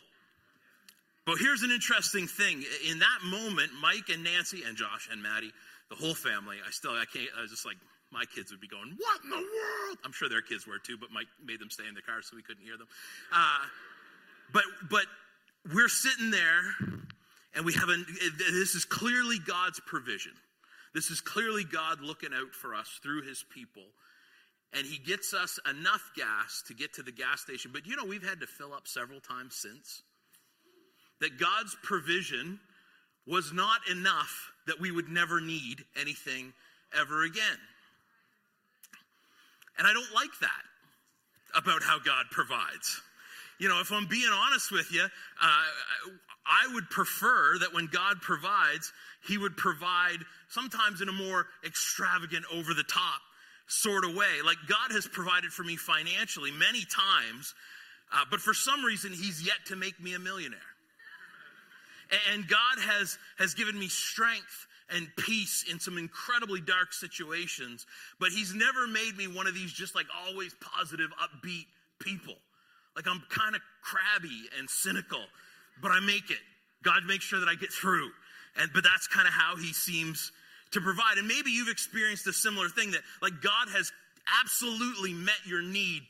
But 1.25 1.37
here's 1.37 1.61
an 1.61 1.71
interesting 1.71 2.27
thing. 2.27 2.63
In 2.89 2.99
that 2.99 3.19
moment, 3.23 3.71
Mike 3.81 4.09
and 4.09 4.23
Nancy 4.23 4.63
and 4.65 4.75
Josh 4.75 5.09
and 5.11 5.21
Maddie, 5.21 5.51
the 5.89 5.95
whole 5.95 6.15
family, 6.15 6.57
I 6.65 6.71
still, 6.71 6.91
I 6.91 7.05
can't, 7.11 7.29
I 7.37 7.41
was 7.41 7.51
just 7.51 7.65
like, 7.65 7.77
my 8.11 8.25
kids 8.33 8.51
would 8.51 8.61
be 8.61 8.67
going, 8.67 8.95
What 8.97 9.23
in 9.23 9.29
the 9.29 9.35
world? 9.35 9.97
I'm 10.03 10.11
sure 10.11 10.29
their 10.29 10.41
kids 10.41 10.65
were 10.65 10.79
too, 10.79 10.97
but 10.97 11.11
Mike 11.11 11.27
made 11.45 11.59
them 11.59 11.69
stay 11.69 11.87
in 11.87 11.93
the 11.93 12.01
car 12.01 12.21
so 12.23 12.35
we 12.35 12.41
couldn't 12.41 12.63
hear 12.63 12.77
them. 12.77 12.87
Uh, 13.31 13.65
but, 14.51 14.63
but 14.89 15.05
we're 15.73 15.89
sitting 15.89 16.31
there 16.31 16.63
and 17.55 17.65
we 17.65 17.73
have, 17.73 17.89
a, 17.89 17.97
this 18.51 18.73
is 18.73 18.85
clearly 18.85 19.37
God's 19.37 19.79
provision. 19.85 20.33
This 20.93 21.11
is 21.11 21.21
clearly 21.21 21.63
God 21.63 22.01
looking 22.01 22.33
out 22.33 22.53
for 22.53 22.73
us 22.73 22.99
through 23.03 23.21
his 23.21 23.45
people 23.53 23.83
and 24.73 24.85
he 24.85 24.97
gets 24.97 25.33
us 25.33 25.59
enough 25.69 26.11
gas 26.15 26.63
to 26.67 26.73
get 26.73 26.93
to 26.93 27.03
the 27.03 27.11
gas 27.11 27.41
station. 27.41 27.71
But 27.73 27.85
you 27.85 27.95
know, 27.95 28.05
we've 28.05 28.27
had 28.27 28.39
to 28.41 28.47
fill 28.47 28.73
up 28.73 28.87
several 28.87 29.19
times 29.19 29.55
since. 29.55 30.03
That 31.21 31.37
God's 31.39 31.75
provision 31.83 32.59
was 33.27 33.51
not 33.51 33.81
enough 33.91 34.51
that 34.67 34.79
we 34.79 34.91
would 34.91 35.09
never 35.09 35.41
need 35.41 35.83
anything 35.99 36.53
ever 36.97 37.23
again. 37.23 37.59
And 39.77 39.87
I 39.87 39.93
don't 39.93 40.13
like 40.13 40.31
that 40.41 41.57
about 41.57 41.83
how 41.83 41.99
God 41.99 42.25
provides. 42.31 43.01
You 43.59 43.67
know, 43.67 43.81
if 43.81 43.91
I'm 43.91 44.07
being 44.07 44.31
honest 44.31 44.71
with 44.71 44.91
you, 44.93 45.03
uh, 45.03 45.63
I 46.45 46.73
would 46.73 46.89
prefer 46.89 47.57
that 47.59 47.73
when 47.73 47.87
God 47.87 48.21
provides, 48.21 48.93
He 49.27 49.37
would 49.37 49.57
provide 49.57 50.19
sometimes 50.47 51.01
in 51.01 51.09
a 51.09 51.13
more 51.13 51.47
extravagant, 51.65 52.45
over 52.51 52.73
the 52.73 52.83
top 52.83 53.21
sort 53.69 54.03
of 54.03 54.15
way. 54.15 54.41
Like 54.43 54.57
God 54.67 54.91
has 54.91 55.07
provided 55.07 55.51
for 55.53 55.63
me 55.63 55.77
financially 55.77 56.51
many 56.51 56.83
times, 56.85 57.53
uh, 58.11 58.25
but 58.29 58.41
for 58.41 58.53
some 58.53 58.83
reason, 58.83 59.13
He's 59.13 59.45
yet 59.45 59.57
to 59.67 59.75
make 59.75 60.01
me 60.01 60.15
a 60.15 60.19
millionaire. 60.19 60.59
And 62.33 62.47
God 62.47 62.79
has, 62.79 63.17
has 63.37 63.53
given 63.53 63.77
me 63.77 63.87
strength 63.87 64.67
and 64.89 65.07
peace 65.17 65.63
in 65.71 65.79
some 65.79 65.99
incredibly 65.99 66.59
dark 66.59 66.91
situations, 66.91 67.85
but 68.19 68.29
He's 68.29 68.53
never 68.53 68.87
made 68.87 69.15
me 69.15 69.27
one 69.27 69.47
of 69.47 69.53
these 69.53 69.71
just 69.71 69.95
like 69.95 70.07
always 70.27 70.55
positive, 70.59 71.11
upbeat 71.21 71.65
people. 71.99 72.35
Like 72.95 73.07
I'm 73.07 73.21
kind 73.29 73.55
of 73.55 73.61
crabby 73.81 74.49
and 74.57 74.67
cynical, 74.67 75.23
but 75.81 75.91
I 75.91 75.99
make 75.99 76.31
it. 76.31 76.39
God 76.83 77.05
makes 77.05 77.23
sure 77.23 77.39
that 77.39 77.49
I 77.49 77.55
get 77.55 77.71
through. 77.71 78.09
And 78.57 78.71
but 78.73 78.83
that's 78.83 79.07
kind 79.07 79.27
of 79.27 79.33
how 79.33 79.55
he 79.55 79.71
seems 79.73 80.31
to 80.71 80.81
provide. 80.81 81.17
And 81.17 81.27
maybe 81.27 81.51
you've 81.51 81.69
experienced 81.69 82.27
a 82.27 82.33
similar 82.33 82.69
thing 82.69 82.91
that 82.91 83.01
like 83.21 83.41
God 83.41 83.69
has 83.69 83.91
absolutely 84.41 85.13
met 85.13 85.39
your 85.45 85.61
need, 85.61 86.03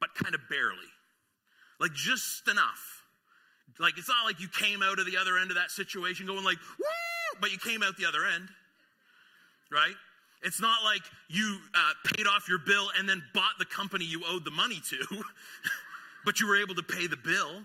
but 0.00 0.14
kind 0.14 0.34
of 0.34 0.40
barely. 0.48 0.88
Like 1.80 1.92
just 1.92 2.48
enough. 2.48 3.04
Like 3.78 3.98
it's 3.98 4.08
not 4.08 4.24
like 4.24 4.40
you 4.40 4.48
came 4.48 4.82
out 4.82 4.98
of 4.98 5.06
the 5.06 5.16
other 5.16 5.38
end 5.38 5.50
of 5.50 5.56
that 5.56 5.70
situation 5.70 6.26
going 6.26 6.44
like, 6.44 6.58
woo, 6.78 7.38
but 7.40 7.52
you 7.52 7.58
came 7.58 7.82
out 7.82 7.96
the 7.96 8.06
other 8.06 8.26
end. 8.26 8.48
Right? 9.70 9.94
It's 10.42 10.60
not 10.60 10.84
like 10.84 11.02
you 11.28 11.58
uh, 11.74 11.92
paid 12.14 12.26
off 12.26 12.48
your 12.48 12.58
bill 12.58 12.90
and 12.96 13.08
then 13.08 13.22
bought 13.34 13.58
the 13.58 13.64
company 13.64 14.04
you 14.04 14.22
owed 14.26 14.44
the 14.44 14.50
money 14.50 14.80
to, 14.90 14.96
but 16.24 16.40
you 16.40 16.46
were 16.46 16.60
able 16.60 16.76
to 16.76 16.82
pay 16.82 17.06
the 17.08 17.16
bill, 17.16 17.62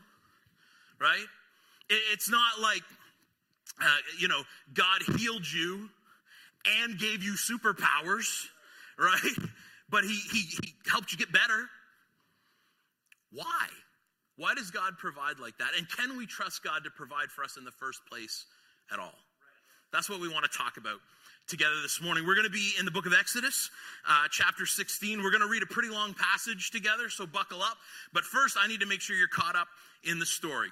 right? 1.00 1.26
It, 1.90 2.02
it's 2.12 2.30
not 2.30 2.60
like, 2.62 2.82
uh, 3.80 3.98
you 4.20 4.28
know, 4.28 4.42
God 4.74 5.04
healed 5.18 5.50
you 5.52 5.90
and 6.66 6.98
gave 6.98 7.24
you 7.24 7.34
superpowers, 7.34 8.46
right? 8.98 9.38
But 9.90 10.06
he, 10.06 10.16
he, 10.16 10.40
he 10.40 10.74
helped 10.90 11.12
you 11.12 11.20
get 11.20 11.32
better. 11.32 11.70
Why? 13.32 13.68
Why 14.38 14.56
does 14.56 14.72
God 14.72 14.98
provide 14.98 15.38
like 15.40 15.56
that? 15.60 15.70
And 15.78 15.88
can 15.88 16.18
we 16.18 16.26
trust 16.26 16.64
God 16.64 16.84
to 16.86 16.90
provide 16.90 17.30
for 17.30 17.44
us 17.44 17.58
in 17.58 17.64
the 17.64 17.72
first 17.72 18.02
place 18.10 18.46
at 18.92 18.98
all? 18.98 19.14
That's 19.92 20.10
what 20.10 20.20
we 20.20 20.28
want 20.28 20.52
to 20.52 20.58
talk 20.58 20.78
about 20.78 20.98
together 21.48 21.76
this 21.84 22.02
morning. 22.02 22.26
We're 22.26 22.36
going 22.36 22.48
to 22.48 22.52
be 22.52 22.72
in 22.80 22.86
the 22.86 22.92
book 22.92 23.06
of 23.06 23.14
Exodus, 23.14 23.70
uh, 24.10 24.26
chapter 24.32 24.66
16. 24.66 25.22
We're 25.22 25.30
going 25.30 25.42
to 25.42 25.48
read 25.48 25.62
a 25.62 25.68
pretty 25.68 25.90
long 25.90 26.16
passage 26.16 26.72
together, 26.72 27.10
so 27.10 27.28
buckle 27.28 27.62
up. 27.62 27.78
But 28.14 28.24
first, 28.24 28.58
I 28.60 28.68
need 28.68 28.80
to 28.80 28.88
make 28.88 29.02
sure 29.02 29.16
you're 29.16 29.28
caught 29.28 29.56
up 29.56 29.68
in 30.04 30.18
the 30.18 30.26
story. 30.26 30.70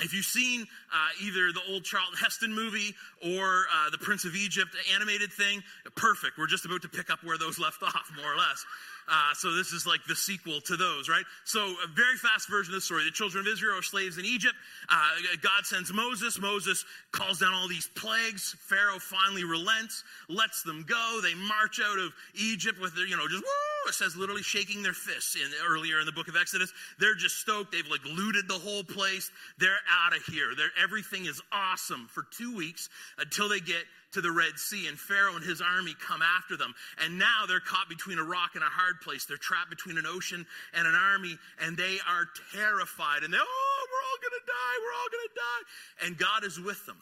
If 0.00 0.12
you've 0.12 0.26
seen 0.26 0.66
uh, 0.92 1.24
either 1.24 1.52
the 1.52 1.62
old 1.70 1.84
Charlton 1.84 2.16
Heston 2.20 2.54
movie 2.54 2.94
or 3.24 3.64
uh, 3.72 3.90
the 3.90 3.98
Prince 3.98 4.26
of 4.26 4.36
Egypt 4.36 4.76
animated 4.94 5.32
thing, 5.32 5.62
perfect. 5.94 6.36
We're 6.36 6.46
just 6.46 6.66
about 6.66 6.82
to 6.82 6.88
pick 6.88 7.10
up 7.10 7.24
where 7.24 7.38
those 7.38 7.58
left 7.66 7.82
off, 7.82 8.12
more 8.16 8.32
or 8.32 8.36
less. 8.36 8.64
Uh, 9.08 9.32
so 9.34 9.54
this 9.54 9.72
is 9.72 9.86
like 9.86 10.00
the 10.08 10.16
sequel 10.16 10.60
to 10.62 10.76
those, 10.76 11.08
right? 11.08 11.24
So 11.44 11.60
a 11.60 11.86
very 11.94 12.16
fast 12.16 12.50
version 12.50 12.74
of 12.74 12.78
the 12.78 12.80
story. 12.80 13.04
The 13.04 13.12
children 13.12 13.46
of 13.46 13.52
Israel 13.52 13.78
are 13.78 13.82
slaves 13.82 14.18
in 14.18 14.24
Egypt. 14.24 14.54
Uh, 14.90 15.10
God 15.42 15.64
sends 15.64 15.92
Moses. 15.92 16.40
Moses 16.40 16.84
calls 17.12 17.38
down 17.38 17.54
all 17.54 17.68
these 17.68 17.88
plagues. 17.94 18.56
Pharaoh 18.66 18.98
finally 18.98 19.44
relents, 19.44 20.02
lets 20.28 20.62
them 20.62 20.84
go. 20.88 21.20
They 21.22 21.34
march 21.34 21.80
out 21.82 21.98
of 21.98 22.12
Egypt 22.34 22.80
with 22.80 22.96
their, 22.96 23.06
you 23.06 23.16
know, 23.16 23.28
just 23.28 23.44
woo! 23.44 23.75
It 23.88 23.94
says 23.94 24.16
literally 24.16 24.42
shaking 24.42 24.82
their 24.82 24.92
fists 24.92 25.36
in 25.36 25.48
earlier 25.66 26.00
in 26.00 26.06
the 26.06 26.12
book 26.12 26.28
of 26.28 26.36
Exodus. 26.36 26.72
They're 26.98 27.14
just 27.14 27.36
stoked. 27.36 27.72
They've 27.72 27.86
like 27.88 28.04
looted 28.04 28.48
the 28.48 28.54
whole 28.54 28.84
place. 28.84 29.30
They're 29.58 29.78
out 29.90 30.16
of 30.16 30.24
here. 30.24 30.54
They're, 30.56 30.70
everything 30.82 31.26
is 31.26 31.40
awesome 31.52 32.08
for 32.12 32.24
two 32.36 32.56
weeks 32.56 32.88
until 33.18 33.48
they 33.48 33.60
get 33.60 33.84
to 34.12 34.20
the 34.20 34.30
Red 34.30 34.56
Sea, 34.56 34.86
and 34.88 34.98
Pharaoh 34.98 35.36
and 35.36 35.44
his 35.44 35.60
army 35.60 35.94
come 36.00 36.22
after 36.22 36.56
them. 36.56 36.74
And 37.04 37.18
now 37.18 37.44
they're 37.46 37.60
caught 37.60 37.88
between 37.88 38.18
a 38.18 38.24
rock 38.24 38.52
and 38.54 38.62
a 38.62 38.66
hard 38.66 39.00
place. 39.02 39.26
They're 39.26 39.36
trapped 39.36 39.68
between 39.68 39.98
an 39.98 40.06
ocean 40.06 40.46
and 40.72 40.86
an 40.86 40.94
army, 40.94 41.36
and 41.60 41.76
they 41.76 41.98
are 42.08 42.24
terrified. 42.54 43.24
And 43.24 43.32
they, 43.32 43.38
oh, 43.38 43.86
we're 43.92 44.04
all 44.08 44.18
going 44.22 44.40
to 44.40 44.46
die. 44.46 44.74
We're 44.80 44.96
all 44.96 45.10
going 45.12 45.28
to 45.28 45.34
die. 45.36 46.06
And 46.06 46.18
God 46.18 46.44
is 46.44 46.58
with 46.58 46.86
them. 46.86 46.96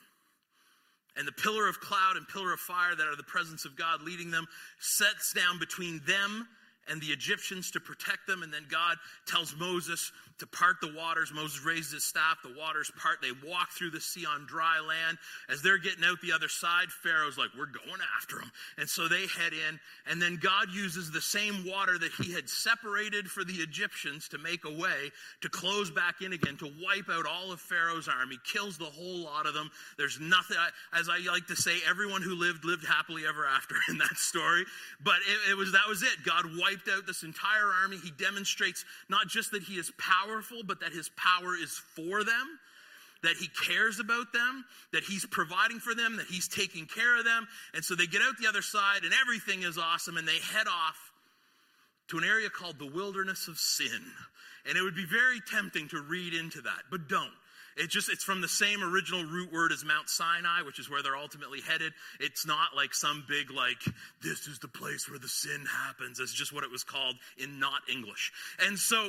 And 1.17 1.29
the 1.29 1.33
pillar 1.33 1.69
of 1.69 1.79
cloud 1.79 2.17
and 2.17 2.27
pillar 2.27 2.53
of 2.53 2.59
fire 2.59 2.95
that 2.97 3.07
are 3.07 3.17
the 3.17 3.23
presence 3.23 3.65
of 3.65 3.77
God 3.77 4.03
leading 4.03 4.33
them 4.33 4.47
sets 4.81 5.33
down 5.33 5.61
between 5.61 6.01
them 6.07 6.49
and 6.89 7.01
the 7.01 7.09
Egyptians 7.09 7.71
to 7.73 7.81
protect 7.81 8.27
them. 8.27 8.43
And 8.43 8.53
then 8.53 8.67
God 8.71 8.97
tells 9.27 9.55
Moses 9.57 10.13
to 10.39 10.47
part 10.47 10.77
the 10.81 10.93
waters. 10.97 11.33
Moses 11.33 11.65
raises 11.65 11.93
his 11.93 12.05
staff, 12.05 12.39
the 12.43 12.55
waters 12.59 12.91
part. 13.01 13.19
They 13.23 13.31
walk 13.49 13.71
through 13.71 13.91
the 13.91 14.01
sea 14.01 14.27
on 14.27 14.47
dry 14.47 14.81
land. 14.81 15.19
As 15.49 15.63
they're 15.63 15.79
getting 15.79 16.05
out 16.05 16.21
the 16.21 16.33
other 16.33 16.49
side, 16.49 16.91
Pharaoh's 16.91 17.39
like, 17.39 17.51
We're 17.57 17.67
going 17.67 18.01
after 18.17 18.39
them. 18.39 18.51
And 18.79 18.89
so 18.89 19.07
they 19.07 19.27
head 19.27 19.53
in. 19.53 19.79
And 20.11 20.21
then 20.21 20.39
God 20.43 20.69
uses 20.73 21.11
the 21.11 21.21
same 21.21 21.65
water 21.67 21.99
that 21.99 22.13
he 22.13 22.33
had 22.33 22.49
separated 22.49 23.31
for 23.31 23.45
the 23.45 23.55
Egyptians 23.55 24.29
to 24.31 24.39
make 24.39 24.65
a 24.65 24.71
way 24.71 25.11
to 25.43 25.49
close 25.49 25.91
back 25.91 26.21
in 26.21 26.33
again, 26.33 26.57
to 26.59 26.73
wipe 26.83 27.09
out 27.11 27.27
all 27.27 27.53
of 27.53 27.61
Pharaoh's 27.61 28.09
army, 28.09 28.39
kills 28.45 28.77
the 28.77 28.85
whole 28.85 29.19
lot 29.19 29.47
of 29.47 29.55
them. 29.55 29.71
There's 29.97 30.19
nothing, 30.21 30.57
as 30.93 31.09
I 31.09 31.19
like 31.31 31.47
to 31.47 31.57
say, 31.57 31.77
everyone 31.89 32.23
who 32.23 32.35
lived, 32.35 32.65
lived 32.65 32.85
happily 32.85 33.23
ever 33.27 33.47
after 33.47 33.77
in 33.89 33.99
that 33.99 34.17
story. 34.17 34.65
But 35.03 35.17
it, 35.29 35.53
it 35.53 35.55
was, 35.55 35.73
that 35.73 35.87
was 35.89 36.03
it. 36.03 36.25
God 36.25 36.45
wiped 36.59 36.74
out 36.95 37.07
this 37.07 37.23
entire 37.23 37.71
army. 37.83 37.97
He 37.97 38.11
demonstrates 38.11 38.85
not 39.09 39.29
just 39.29 39.51
that 39.53 39.63
he 39.63 39.75
is 39.75 39.93
powerful, 39.99 40.63
but 40.65 40.81
that 40.81 40.93
his 40.93 41.11
power 41.17 41.55
is 41.57 41.71
for 41.95 42.25
them, 42.25 42.59
that 43.23 43.37
he 43.37 43.49
cares 43.67 44.01
about 44.01 44.33
them, 44.33 44.65
that 44.93 45.05
he's 45.05 45.27
providing 45.27 45.79
for 45.79 45.95
them, 45.95 46.17
that 46.17 46.27
he's 46.27 46.49
taking 46.49 46.87
care 46.87 47.19
of 47.19 47.25
them. 47.25 47.47
And 47.75 47.85
so 47.85 47.95
they 47.95 48.07
get 48.07 48.23
out 48.23 48.37
the 48.41 48.49
other 48.49 48.63
side 48.63 49.05
and 49.05 49.13
everything 49.21 49.63
is 49.63 49.79
awesome 49.79 50.17
and 50.17 50.27
they 50.27 50.39
head 50.53 50.67
off 50.69 51.13
to 52.09 52.19
an 52.19 52.25
area 52.25 52.51
called 52.51 52.79
the 52.79 52.91
wilderness 52.91 53.49
of 53.49 53.59
sin. 53.59 54.03
And 54.69 54.77
it 54.77 54.83
would 54.83 54.97
be 54.97 55.07
very 55.07 55.41
tempting 55.51 55.89
to 55.89 56.01
read 56.01 56.35
into 56.35 56.63
that, 56.63 56.83
but 56.91 57.09
don't. 57.09 57.33
It 57.77 57.91
just 57.91 58.09
it's 58.09 58.23
from 58.23 58.41
the 58.41 58.49
same 58.49 58.83
original 58.83 59.25
root 59.25 59.53
word 59.53 59.73
as 59.73 59.85
Mount 59.85 60.09
Sinai, 60.09 60.63
which 60.63 60.79
is 60.79 60.89
where 60.89 61.03
they're 61.03 61.17
ultimately 61.17 61.61
headed. 61.61 61.93
It's 62.21 62.47
not 62.47 62.77
like 62.77 62.95
some 62.95 63.25
big 63.29 63.51
like 63.51 63.83
this 64.23 64.47
is 64.47 64.59
the 64.61 64.69
place 64.69 65.09
where 65.09 65.19
the 65.19 65.29
sin 65.29 65.65
happens. 65.87 66.21
It's 66.21 66.33
just 66.33 66.53
what 66.53 66.65
it 66.65 66.71
was 66.71 66.85
called 66.85 67.17
in 67.39 67.59
not 67.59 67.83
English. 67.91 68.33
And 68.67 68.79
so 68.79 69.09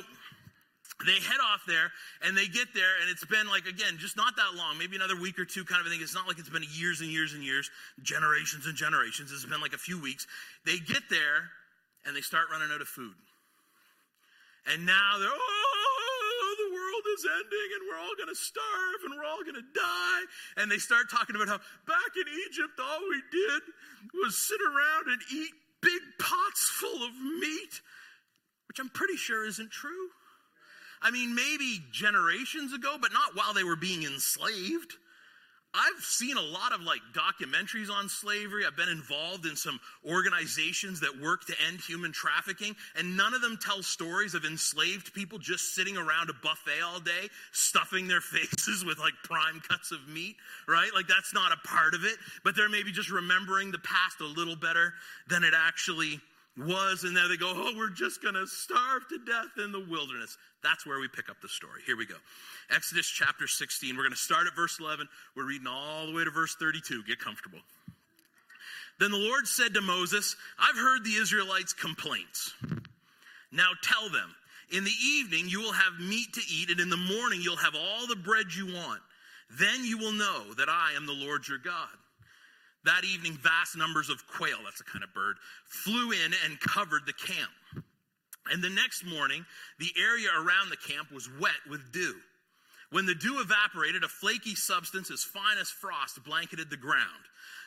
they 1.04 1.12
head 1.12 1.40
off 1.52 1.60
there 1.66 1.92
and 2.22 2.36
they 2.36 2.46
get 2.46 2.72
there 2.74 2.96
and 3.02 3.10
it's 3.10 3.24
been 3.26 3.46
like 3.48 3.66
again 3.66 3.98
just 3.98 4.16
not 4.16 4.34
that 4.36 4.56
long 4.56 4.78
maybe 4.78 4.96
another 4.96 5.18
week 5.18 5.38
or 5.38 5.44
two 5.44 5.64
kind 5.64 5.80
of 5.80 5.86
a 5.86 5.90
thing 5.90 6.00
it's 6.00 6.14
not 6.14 6.26
like 6.26 6.38
it's 6.38 6.48
been 6.48 6.64
years 6.72 7.02
and 7.02 7.10
years 7.10 7.34
and 7.34 7.44
years 7.44 7.70
generations 8.02 8.64
and 8.64 8.76
generations 8.76 9.30
it's 9.30 9.44
been 9.44 9.60
like 9.60 9.74
a 9.74 9.78
few 9.78 10.00
weeks 10.00 10.26
they 10.64 10.78
get 10.78 11.02
there 11.10 11.50
and 12.06 12.16
they 12.16 12.22
start 12.22 12.46
running 12.50 12.68
out 12.72 12.80
of 12.80 12.88
food 12.88 13.12
and 14.72 14.86
now 14.86 15.18
they're 15.18 15.28
oh 15.28 15.75
world 16.96 17.18
is 17.18 17.26
ending 17.28 17.68
and 17.76 17.82
we're 17.88 18.00
all 18.00 18.16
going 18.16 18.28
to 18.28 18.38
starve 18.38 19.00
and 19.04 19.12
we're 19.12 19.28
all 19.28 19.42
going 19.44 19.56
to 19.56 19.68
die 19.74 20.22
and 20.56 20.70
they 20.70 20.78
start 20.78 21.10
talking 21.10 21.36
about 21.36 21.48
how 21.48 21.60
back 21.86 22.12
in 22.16 22.26
egypt 22.48 22.72
all 22.80 23.00
we 23.08 23.20
did 23.30 23.62
was 24.22 24.36
sit 24.36 24.60
around 24.60 25.12
and 25.12 25.20
eat 25.32 25.52
big 25.82 26.00
pots 26.18 26.68
full 26.72 27.04
of 27.04 27.12
meat 27.40 27.80
which 28.68 28.78
i'm 28.80 28.88
pretty 28.88 29.16
sure 29.16 29.46
isn't 29.46 29.70
true 29.70 30.08
I 31.02 31.10
mean, 31.10 31.34
maybe 31.34 31.84
generations 31.92 32.72
ago, 32.72 32.96
but 33.00 33.12
not 33.12 33.36
while 33.36 33.52
they 33.52 33.64
were 33.64 33.76
being 33.76 34.02
enslaved. 34.02 34.94
I've 35.76 36.02
seen 36.02 36.38
a 36.38 36.42
lot 36.42 36.72
of 36.72 36.80
like 36.80 37.00
documentaries 37.12 37.90
on 37.90 38.08
slavery. 38.08 38.64
I've 38.64 38.76
been 38.76 38.88
involved 38.88 39.44
in 39.44 39.56
some 39.56 39.78
organizations 40.08 41.00
that 41.00 41.20
work 41.20 41.44
to 41.46 41.54
end 41.68 41.80
human 41.80 42.12
trafficking, 42.12 42.74
and 42.96 43.16
none 43.16 43.34
of 43.34 43.42
them 43.42 43.58
tell 43.60 43.82
stories 43.82 44.34
of 44.34 44.46
enslaved 44.46 45.12
people 45.12 45.38
just 45.38 45.74
sitting 45.74 45.98
around 45.98 46.30
a 46.30 46.32
buffet 46.32 46.80
all 46.82 47.00
day, 47.00 47.28
stuffing 47.52 48.08
their 48.08 48.20
faces 48.22 48.84
with 48.84 48.98
like 48.98 49.14
prime 49.22 49.60
cuts 49.68 49.92
of 49.92 50.08
meat, 50.08 50.36
right? 50.66 50.90
Like 50.94 51.08
that's 51.08 51.34
not 51.34 51.52
a 51.52 51.68
part 51.68 51.94
of 51.94 52.04
it, 52.04 52.16
but 52.42 52.56
they're 52.56 52.70
maybe 52.70 52.90
just 52.90 53.10
remembering 53.10 53.70
the 53.70 53.78
past 53.78 54.20
a 54.20 54.26
little 54.26 54.56
better 54.56 54.94
than 55.28 55.44
it 55.44 55.52
actually 55.54 56.20
was, 56.56 57.04
and 57.04 57.14
now 57.14 57.28
they 57.28 57.36
go, 57.36 57.52
oh, 57.54 57.72
we're 57.76 57.90
just 57.90 58.22
going 58.22 58.34
to 58.34 58.46
starve 58.46 59.06
to 59.08 59.18
death 59.26 59.62
in 59.62 59.72
the 59.72 59.84
wilderness. 59.90 60.36
That's 60.62 60.86
where 60.86 60.98
we 60.98 61.08
pick 61.08 61.28
up 61.28 61.36
the 61.42 61.48
story. 61.48 61.82
Here 61.86 61.96
we 61.96 62.06
go. 62.06 62.16
Exodus 62.74 63.06
chapter 63.06 63.46
16. 63.46 63.96
We're 63.96 64.02
going 64.02 64.10
to 64.12 64.16
start 64.16 64.46
at 64.46 64.56
verse 64.56 64.78
11. 64.80 65.06
We're 65.36 65.46
reading 65.46 65.66
all 65.66 66.06
the 66.06 66.14
way 66.14 66.24
to 66.24 66.30
verse 66.30 66.56
32. 66.58 67.04
Get 67.04 67.18
comfortable. 67.18 67.58
Then 68.98 69.10
the 69.10 69.18
Lord 69.18 69.46
said 69.46 69.74
to 69.74 69.82
Moses, 69.82 70.36
I've 70.58 70.76
heard 70.76 71.04
the 71.04 71.16
Israelites' 71.20 71.74
complaints. 71.74 72.54
Now 73.52 73.68
tell 73.82 74.08
them, 74.08 74.34
in 74.72 74.84
the 74.84 74.96
evening 75.04 75.48
you 75.48 75.60
will 75.60 75.72
have 75.72 76.00
meat 76.00 76.32
to 76.34 76.40
eat, 76.50 76.70
and 76.70 76.80
in 76.80 76.88
the 76.88 76.96
morning 76.96 77.40
you'll 77.42 77.56
have 77.56 77.74
all 77.74 78.06
the 78.06 78.16
bread 78.16 78.46
you 78.56 78.66
want. 78.66 79.02
Then 79.58 79.84
you 79.84 79.98
will 79.98 80.12
know 80.12 80.54
that 80.54 80.68
I 80.68 80.92
am 80.96 81.06
the 81.06 81.12
Lord 81.12 81.46
your 81.46 81.58
God. 81.58 81.88
That 82.86 83.04
evening, 83.04 83.36
vast 83.42 83.76
numbers 83.76 84.10
of 84.10 84.26
quail, 84.28 84.58
that's 84.64 84.80
a 84.80 84.84
kind 84.84 85.02
of 85.02 85.12
bird, 85.12 85.36
flew 85.64 86.12
in 86.12 86.32
and 86.44 86.60
covered 86.60 87.02
the 87.04 87.12
camp. 87.12 87.84
And 88.50 88.62
the 88.62 88.70
next 88.70 89.04
morning, 89.04 89.44
the 89.80 89.90
area 89.98 90.28
around 90.38 90.70
the 90.70 90.76
camp 90.76 91.10
was 91.10 91.28
wet 91.40 91.58
with 91.68 91.92
dew. 91.92 92.14
When 92.92 93.04
the 93.04 93.16
dew 93.16 93.40
evaporated, 93.40 94.04
a 94.04 94.08
flaky 94.08 94.54
substance 94.54 95.10
as 95.10 95.24
fine 95.24 95.58
as 95.60 95.68
frost 95.68 96.22
blanketed 96.24 96.70
the 96.70 96.76
ground. 96.76 97.26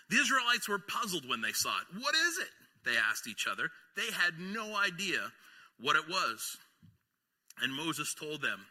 The 0.10 0.22
Israelites 0.22 0.70
were 0.70 0.80
puzzled 0.80 1.28
when 1.28 1.42
they 1.42 1.52
saw 1.52 1.78
it. 1.82 2.02
What 2.02 2.16
is 2.16 2.40
it? 2.40 2.50
They 2.86 2.96
asked 2.96 3.28
each 3.28 3.46
other. 3.46 3.70
They 3.98 4.10
had 4.14 4.40
no 4.40 4.78
idea 4.78 5.20
what 5.82 5.98
it 5.98 6.08
was. 6.08 6.58
And 7.62 7.74
Moses 7.74 8.14
told 8.14 8.42
them, 8.42 8.66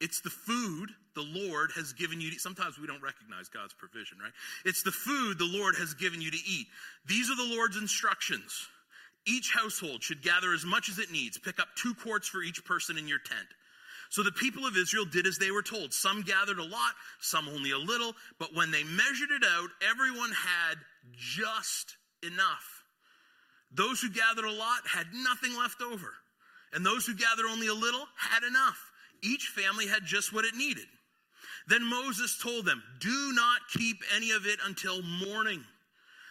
It's 0.00 0.20
the 0.20 0.30
food 0.30 0.90
the 1.14 1.22
Lord 1.22 1.70
has 1.76 1.92
given 1.92 2.20
you 2.20 2.30
to 2.30 2.38
Sometimes 2.38 2.78
we 2.78 2.86
don't 2.86 3.02
recognize 3.02 3.48
God's 3.48 3.74
provision, 3.74 4.18
right? 4.18 4.32
It's 4.64 4.82
the 4.82 4.90
food 4.90 5.38
the 5.38 5.44
Lord 5.44 5.76
has 5.76 5.94
given 5.94 6.20
you 6.20 6.30
to 6.30 6.36
eat. 6.46 6.66
These 7.06 7.30
are 7.30 7.36
the 7.36 7.54
Lord's 7.54 7.76
instructions. 7.76 8.68
Each 9.26 9.52
household 9.54 10.02
should 10.02 10.22
gather 10.22 10.52
as 10.52 10.64
much 10.64 10.88
as 10.88 10.98
it 10.98 11.10
needs. 11.10 11.38
Pick 11.38 11.58
up 11.58 11.68
two 11.76 11.94
quarts 11.94 12.28
for 12.28 12.42
each 12.42 12.64
person 12.64 12.98
in 12.98 13.08
your 13.08 13.20
tent. 13.20 13.48
So 14.10 14.22
the 14.22 14.32
people 14.32 14.66
of 14.66 14.76
Israel 14.76 15.06
did 15.06 15.26
as 15.26 15.38
they 15.38 15.50
were 15.50 15.62
told. 15.62 15.92
Some 15.92 16.22
gathered 16.22 16.58
a 16.58 16.64
lot, 16.64 16.92
some 17.20 17.48
only 17.48 17.70
a 17.70 17.78
little, 17.78 18.14
but 18.38 18.54
when 18.54 18.70
they 18.70 18.84
measured 18.84 19.30
it 19.30 19.42
out, 19.44 19.70
everyone 19.90 20.30
had 20.30 20.78
just 21.16 21.96
enough. 22.22 22.84
Those 23.72 24.00
who 24.00 24.10
gathered 24.10 24.44
a 24.44 24.52
lot 24.52 24.86
had 24.86 25.06
nothing 25.12 25.56
left 25.58 25.82
over, 25.82 26.14
and 26.72 26.84
those 26.84 27.06
who 27.06 27.14
gathered 27.14 27.46
only 27.46 27.66
a 27.66 27.74
little 27.74 28.06
had 28.16 28.44
enough. 28.44 28.78
Each 29.24 29.48
family 29.48 29.86
had 29.86 30.04
just 30.04 30.32
what 30.32 30.44
it 30.44 30.54
needed. 30.54 30.86
Then 31.66 31.84
Moses 31.84 32.38
told 32.42 32.66
them, 32.66 32.82
Do 33.00 33.32
not 33.34 33.60
keep 33.72 33.96
any 34.14 34.32
of 34.32 34.46
it 34.46 34.58
until 34.66 35.02
morning. 35.02 35.64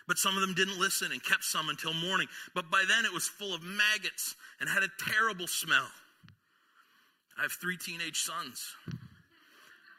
But 0.07 0.17
some 0.17 0.35
of 0.35 0.41
them 0.41 0.53
didn't 0.53 0.79
listen 0.79 1.12
and 1.12 1.23
kept 1.23 1.43
some 1.43 1.69
until 1.69 1.93
morning. 1.93 2.27
But 2.53 2.69
by 2.69 2.83
then 2.88 3.05
it 3.05 3.13
was 3.13 3.27
full 3.27 3.55
of 3.55 3.63
maggots 3.63 4.35
and 4.59 4.69
had 4.69 4.83
a 4.83 4.89
terrible 5.09 5.47
smell. 5.47 5.88
I 7.38 7.43
have 7.43 7.53
three 7.53 7.77
teenage 7.77 8.19
sons. 8.19 8.75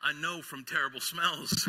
I 0.02 0.12
know 0.12 0.42
from 0.42 0.64
terrible 0.64 1.00
smells. 1.00 1.68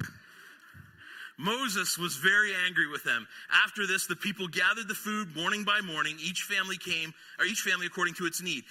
Moses 1.37 1.97
was 1.97 2.15
very 2.15 2.51
angry 2.65 2.87
with 2.87 3.03
them. 3.03 3.27
After 3.63 3.87
this, 3.87 4.07
the 4.07 4.15
people 4.15 4.47
gathered 4.47 4.87
the 4.87 4.95
food 4.95 5.35
morning 5.35 5.63
by 5.63 5.81
morning. 5.81 6.17
Each 6.21 6.43
family 6.43 6.77
came, 6.77 7.13
or 7.39 7.45
each 7.45 7.61
family 7.61 7.85
according 7.87 8.13
to 8.15 8.25
its 8.25 8.41
need. 8.41 8.63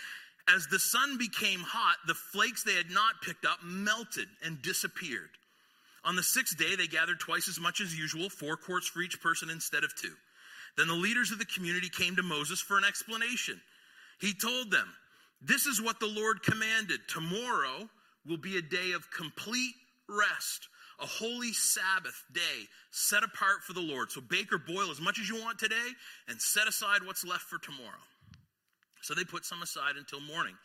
As 0.52 0.66
the 0.66 0.78
sun 0.78 1.16
became 1.16 1.60
hot, 1.60 1.96
the 2.06 2.14
flakes 2.14 2.62
they 2.62 2.74
had 2.74 2.90
not 2.90 3.22
picked 3.22 3.46
up 3.46 3.58
melted 3.62 4.28
and 4.44 4.60
disappeared. 4.60 5.30
On 6.04 6.16
the 6.16 6.22
sixth 6.22 6.58
day, 6.58 6.76
they 6.76 6.86
gathered 6.86 7.18
twice 7.18 7.48
as 7.48 7.58
much 7.58 7.80
as 7.80 7.98
usual, 7.98 8.28
four 8.28 8.56
quarts 8.56 8.86
for 8.86 9.00
each 9.00 9.22
person 9.22 9.48
instead 9.48 9.84
of 9.84 9.94
two. 9.96 10.12
Then 10.76 10.88
the 10.88 10.94
leaders 10.94 11.30
of 11.30 11.38
the 11.38 11.46
community 11.46 11.88
came 11.88 12.16
to 12.16 12.22
Moses 12.22 12.60
for 12.60 12.76
an 12.76 12.84
explanation. 12.84 13.60
He 14.20 14.34
told 14.34 14.70
them, 14.70 14.92
This 15.40 15.66
is 15.66 15.80
what 15.80 16.00
the 16.00 16.06
Lord 16.06 16.42
commanded. 16.42 17.00
Tomorrow 17.08 17.88
will 18.26 18.36
be 18.36 18.58
a 18.58 18.62
day 18.62 18.92
of 18.92 19.10
complete 19.10 19.74
rest, 20.08 20.68
a 21.00 21.06
holy 21.06 21.52
Sabbath 21.52 22.22
day 22.32 22.68
set 22.90 23.22
apart 23.22 23.62
for 23.66 23.72
the 23.72 23.80
Lord. 23.80 24.10
So 24.10 24.20
bake 24.20 24.52
or 24.52 24.58
boil 24.58 24.90
as 24.90 25.00
much 25.00 25.18
as 25.18 25.28
you 25.28 25.40
want 25.40 25.58
today 25.58 25.90
and 26.28 26.40
set 26.40 26.68
aside 26.68 27.02
what's 27.04 27.24
left 27.24 27.42
for 27.42 27.58
tomorrow. 27.58 28.02
So 29.04 29.14
they 29.14 29.24
put 29.24 29.44
some 29.44 29.62
aside 29.62 29.96
until 29.96 30.20
morning 30.20 30.56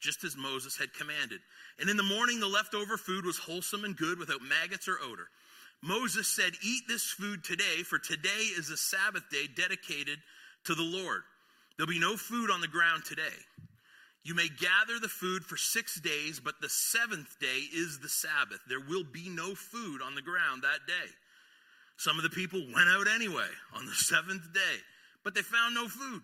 just 0.00 0.24
as 0.24 0.36
Moses 0.36 0.76
had 0.76 0.94
commanded. 0.94 1.40
And 1.78 1.90
in 1.90 1.96
the 1.96 2.02
morning, 2.02 2.40
the 2.40 2.46
leftover 2.46 2.96
food 2.96 3.26
was 3.26 3.36
wholesome 3.36 3.84
and 3.84 3.96
good 3.96 4.18
without 4.18 4.42
maggots 4.42 4.88
or 4.88 4.98
odor. 5.02 5.28
Moses 5.82 6.26
said, 6.28 6.52
Eat 6.62 6.84
this 6.88 7.04
food 7.04 7.44
today, 7.44 7.82
for 7.84 7.98
today 7.98 8.48
is 8.56 8.70
a 8.70 8.76
Sabbath 8.76 9.24
day 9.30 9.46
dedicated 9.54 10.18
to 10.64 10.74
the 10.74 10.82
Lord. 10.82 11.22
There'll 11.76 11.90
be 11.90 11.98
no 11.98 12.16
food 12.16 12.50
on 12.50 12.60
the 12.60 12.68
ground 12.68 13.04
today. 13.04 13.36
You 14.22 14.34
may 14.34 14.48
gather 14.48 14.98
the 15.00 15.08
food 15.08 15.44
for 15.44 15.56
six 15.56 15.98
days, 15.98 16.40
but 16.40 16.60
the 16.60 16.68
seventh 16.68 17.38
day 17.40 17.64
is 17.72 17.98
the 18.00 18.08
Sabbath. 18.08 18.60
There 18.68 18.80
will 18.80 19.04
be 19.04 19.30
no 19.30 19.54
food 19.54 20.02
on 20.02 20.14
the 20.14 20.22
ground 20.22 20.62
that 20.62 20.86
day. 20.86 21.10
Some 21.96 22.18
of 22.18 22.22
the 22.22 22.30
people 22.30 22.60
went 22.60 22.88
out 22.90 23.06
anyway 23.14 23.48
on 23.74 23.86
the 23.86 23.92
seventh 23.94 24.52
day, 24.52 24.76
but 25.24 25.34
they 25.34 25.42
found 25.42 25.74
no 25.74 25.88
food. 25.88 26.22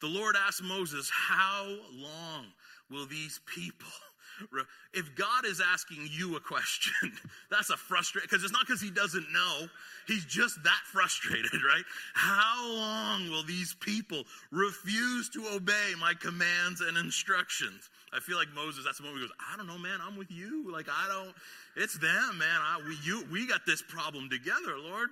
The 0.00 0.08
Lord 0.08 0.36
asked 0.46 0.62
Moses, 0.62 1.10
How 1.12 1.66
long 1.92 2.46
will 2.90 3.06
these 3.06 3.40
people 3.46 3.88
if 4.94 5.14
God 5.14 5.44
is 5.44 5.60
asking 5.60 6.08
you 6.10 6.36
a 6.36 6.40
question, 6.40 7.12
that's 7.50 7.70
a 7.70 7.76
frustrating 7.76 8.28
because 8.30 8.44
it's 8.44 8.52
not 8.52 8.66
because 8.66 8.80
he 8.80 8.90
doesn't 8.90 9.30
know. 9.32 9.66
He's 10.06 10.24
just 10.24 10.62
that 10.64 10.80
frustrated, 10.84 11.52
right? 11.52 11.84
How 12.14 12.74
long 12.74 13.30
will 13.30 13.44
these 13.44 13.74
people 13.80 14.24
refuse 14.50 15.28
to 15.30 15.46
obey 15.54 15.92
my 16.00 16.14
commands 16.14 16.80
and 16.80 16.96
instructions? 16.96 17.90
I 18.12 18.18
feel 18.18 18.36
like 18.36 18.48
Moses, 18.54 18.84
that's 18.84 18.98
the 18.98 19.04
moment 19.04 19.22
he 19.22 19.28
goes, 19.28 19.36
I 19.52 19.56
don't 19.56 19.68
know, 19.68 19.78
man, 19.78 20.00
I'm 20.02 20.16
with 20.16 20.32
you. 20.32 20.70
Like, 20.72 20.88
I 20.88 21.06
don't, 21.08 21.34
it's 21.76 21.96
them, 21.98 22.38
man. 22.38 22.60
I, 22.60 22.80
we, 22.86 22.96
you, 23.04 23.24
we 23.30 23.46
got 23.46 23.64
this 23.66 23.82
problem 23.82 24.28
together, 24.28 24.76
Lord. 24.82 25.10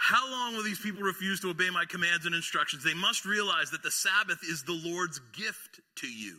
How 0.00 0.30
long 0.30 0.56
will 0.56 0.62
these 0.62 0.80
people 0.80 1.02
refuse 1.02 1.40
to 1.40 1.50
obey 1.50 1.68
my 1.68 1.84
commands 1.84 2.24
and 2.24 2.34
instructions? 2.34 2.82
They 2.82 2.94
must 2.94 3.26
realize 3.26 3.70
that 3.72 3.82
the 3.82 3.90
Sabbath 3.90 4.38
is 4.42 4.62
the 4.62 4.80
Lord's 4.82 5.20
gift 5.36 5.80
to 5.96 6.06
you. 6.06 6.38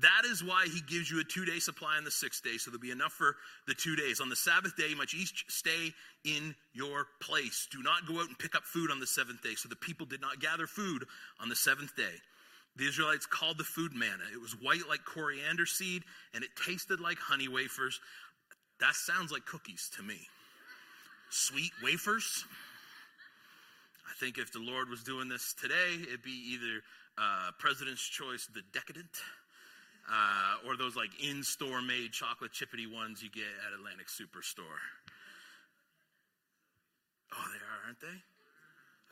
That 0.00 0.22
is 0.24 0.42
why 0.42 0.66
he 0.72 0.80
gives 0.80 1.10
you 1.10 1.18
a 1.18 1.24
two 1.24 1.44
day 1.44 1.58
supply 1.58 1.96
on 1.96 2.04
the 2.04 2.12
sixth 2.12 2.44
day, 2.44 2.56
so 2.56 2.70
there'll 2.70 2.80
be 2.80 2.92
enough 2.92 3.12
for 3.12 3.34
the 3.66 3.74
two 3.74 3.96
days. 3.96 4.20
On 4.20 4.28
the 4.28 4.36
Sabbath 4.36 4.76
day, 4.76 4.90
you 4.90 4.96
must 4.96 5.12
each 5.12 5.44
stay 5.48 5.92
in 6.24 6.54
your 6.72 7.08
place. 7.20 7.66
Do 7.72 7.82
not 7.82 8.06
go 8.06 8.20
out 8.20 8.28
and 8.28 8.38
pick 8.38 8.54
up 8.54 8.62
food 8.62 8.92
on 8.92 9.00
the 9.00 9.08
seventh 9.08 9.42
day. 9.42 9.56
So 9.56 9.68
the 9.68 9.74
people 9.74 10.06
did 10.06 10.20
not 10.20 10.38
gather 10.38 10.68
food 10.68 11.04
on 11.40 11.48
the 11.48 11.56
seventh 11.56 11.96
day. 11.96 12.14
The 12.76 12.86
Israelites 12.86 13.26
called 13.26 13.58
the 13.58 13.64
food 13.64 13.92
manna. 13.92 14.22
It 14.32 14.40
was 14.40 14.52
white 14.62 14.88
like 14.88 15.04
coriander 15.04 15.66
seed, 15.66 16.04
and 16.32 16.44
it 16.44 16.50
tasted 16.64 17.00
like 17.00 17.18
honey 17.18 17.48
wafers. 17.48 17.98
That 18.78 18.94
sounds 18.94 19.32
like 19.32 19.46
cookies 19.46 19.90
to 19.96 20.02
me. 20.04 20.28
Sweet 21.34 21.72
wafers. 21.82 22.44
I 24.08 24.14
think 24.20 24.38
if 24.38 24.52
the 24.52 24.60
Lord 24.60 24.88
was 24.88 25.02
doing 25.02 25.28
this 25.28 25.52
today, 25.60 25.98
it'd 26.06 26.22
be 26.22 26.54
either 26.54 26.80
uh, 27.18 27.50
President's 27.58 28.06
Choice, 28.06 28.46
the 28.54 28.62
decadent 28.72 29.10
uh, 30.06 30.68
or 30.68 30.76
those 30.76 30.94
like 30.94 31.10
in-store 31.20 31.82
made 31.82 32.12
chocolate 32.12 32.52
chippity 32.52 32.86
ones 32.86 33.20
you 33.20 33.30
get 33.30 33.50
at 33.66 33.74
Atlantic 33.74 34.06
Superstore. 34.06 34.78
Oh, 37.32 37.46
they 37.50 37.58
are, 37.58 37.80
aren't 37.86 38.00
they? 38.00 38.22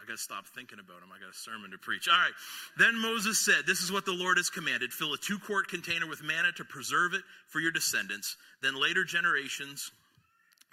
I 0.01 0.07
got 0.07 0.15
to 0.15 0.23
stop 0.23 0.47
thinking 0.47 0.79
about 0.79 1.01
them. 1.01 1.11
I 1.11 1.19
got 1.19 1.35
a 1.35 1.37
sermon 1.37 1.73
to 1.73 1.79
preach. 1.79 2.07
All 2.07 2.15
right. 2.15 2.35
Then 2.79 3.03
Moses 3.03 3.45
said, 3.45 3.67
This 3.67 3.83
is 3.83 3.91
what 3.91 4.07
the 4.07 4.13
Lord 4.15 4.37
has 4.37 4.49
commanded 4.49 4.93
fill 4.93 5.13
a 5.13 5.19
two 5.19 5.41
quart 5.41 5.67
container 5.67 6.07
with 6.07 6.23
manna 6.23 6.53
to 6.53 6.65
preserve 6.65 7.15
it 7.15 7.23
for 7.49 7.59
your 7.59 7.73
descendants. 7.73 8.37
Then 8.63 8.81
later 8.81 9.03
generations 9.03 9.91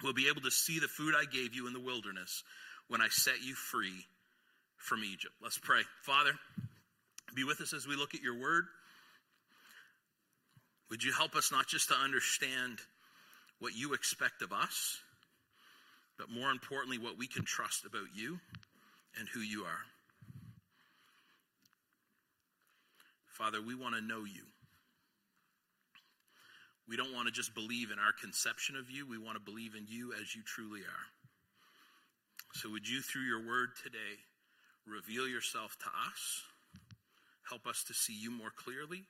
will 0.02 0.12
be 0.12 0.28
able 0.28 0.42
to 0.42 0.50
see 0.50 0.78
the 0.78 0.88
food 0.88 1.14
I 1.16 1.24
gave 1.24 1.54
you 1.54 1.66
in 1.66 1.72
the 1.72 1.80
wilderness 1.80 2.42
when 2.88 3.00
I 3.00 3.08
set 3.08 3.42
you 3.42 3.54
free 3.54 4.06
from 4.76 5.04
Egypt. 5.04 5.34
Let's 5.42 5.58
pray. 5.58 5.82
Father, 6.02 6.32
be 7.34 7.44
with 7.44 7.60
us 7.60 7.72
as 7.72 7.86
we 7.86 7.96
look 7.96 8.14
at 8.14 8.22
your 8.22 8.38
word. 8.38 8.64
Would 10.90 11.04
you 11.04 11.12
help 11.12 11.36
us 11.36 11.52
not 11.52 11.68
just 11.68 11.88
to 11.88 11.94
understand 11.94 12.78
what 13.60 13.76
you 13.76 13.94
expect 13.94 14.42
of 14.42 14.52
us, 14.52 14.98
but 16.18 16.30
more 16.30 16.50
importantly, 16.50 16.98
what 16.98 17.16
we 17.16 17.26
can 17.26 17.44
trust 17.44 17.84
about 17.84 18.08
you 18.14 18.40
and 19.18 19.28
who 19.28 19.40
you 19.40 19.62
are? 19.62 19.84
Father, 23.28 23.62
we 23.62 23.74
want 23.74 23.94
to 23.94 24.00
know 24.00 24.24
you. 24.24 24.49
We 26.90 26.96
don't 26.96 27.14
want 27.14 27.28
to 27.28 27.32
just 27.32 27.54
believe 27.54 27.92
in 27.92 28.00
our 28.00 28.10
conception 28.20 28.74
of 28.74 28.90
you, 28.90 29.06
we 29.06 29.16
want 29.16 29.38
to 29.38 29.40
believe 29.40 29.76
in 29.78 29.86
you 29.86 30.12
as 30.20 30.34
you 30.34 30.42
truly 30.42 30.80
are. 30.80 31.06
So, 32.54 32.68
would 32.70 32.88
you, 32.88 33.00
through 33.00 33.22
your 33.22 33.46
word 33.46 33.70
today, 33.80 34.18
reveal 34.84 35.28
yourself 35.28 35.78
to 35.78 35.86
us? 35.86 36.42
Help 37.48 37.68
us 37.68 37.84
to 37.84 37.94
see 37.94 38.12
you 38.12 38.32
more 38.32 38.50
clearly 38.50 39.04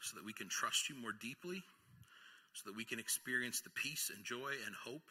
so 0.00 0.16
that 0.16 0.26
we 0.26 0.32
can 0.32 0.48
trust 0.48 0.88
you 0.88 0.96
more 1.00 1.12
deeply, 1.12 1.62
so 2.52 2.62
that 2.66 2.76
we 2.76 2.84
can 2.84 2.98
experience 2.98 3.60
the 3.60 3.70
peace 3.70 4.10
and 4.12 4.24
joy 4.24 4.50
and 4.66 4.74
hope 4.74 5.06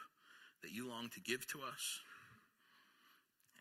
that 0.64 0.72
you 0.72 0.90
long 0.90 1.08
to 1.14 1.22
give 1.22 1.48
to 1.48 1.60
us. 1.60 2.02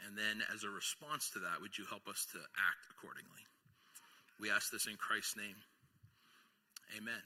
And 0.04 0.18
then, 0.18 0.42
as 0.52 0.64
a 0.64 0.68
response 0.68 1.30
to 1.30 1.38
that, 1.46 1.62
would 1.62 1.78
you 1.78 1.84
help 1.88 2.08
us 2.08 2.26
to 2.32 2.38
act 2.38 2.90
accordingly? 2.90 3.46
We 4.40 4.50
ask 4.50 4.72
this 4.72 4.88
in 4.88 4.96
Christ's 4.96 5.36
name. 5.36 5.62
Amen. 6.98 7.22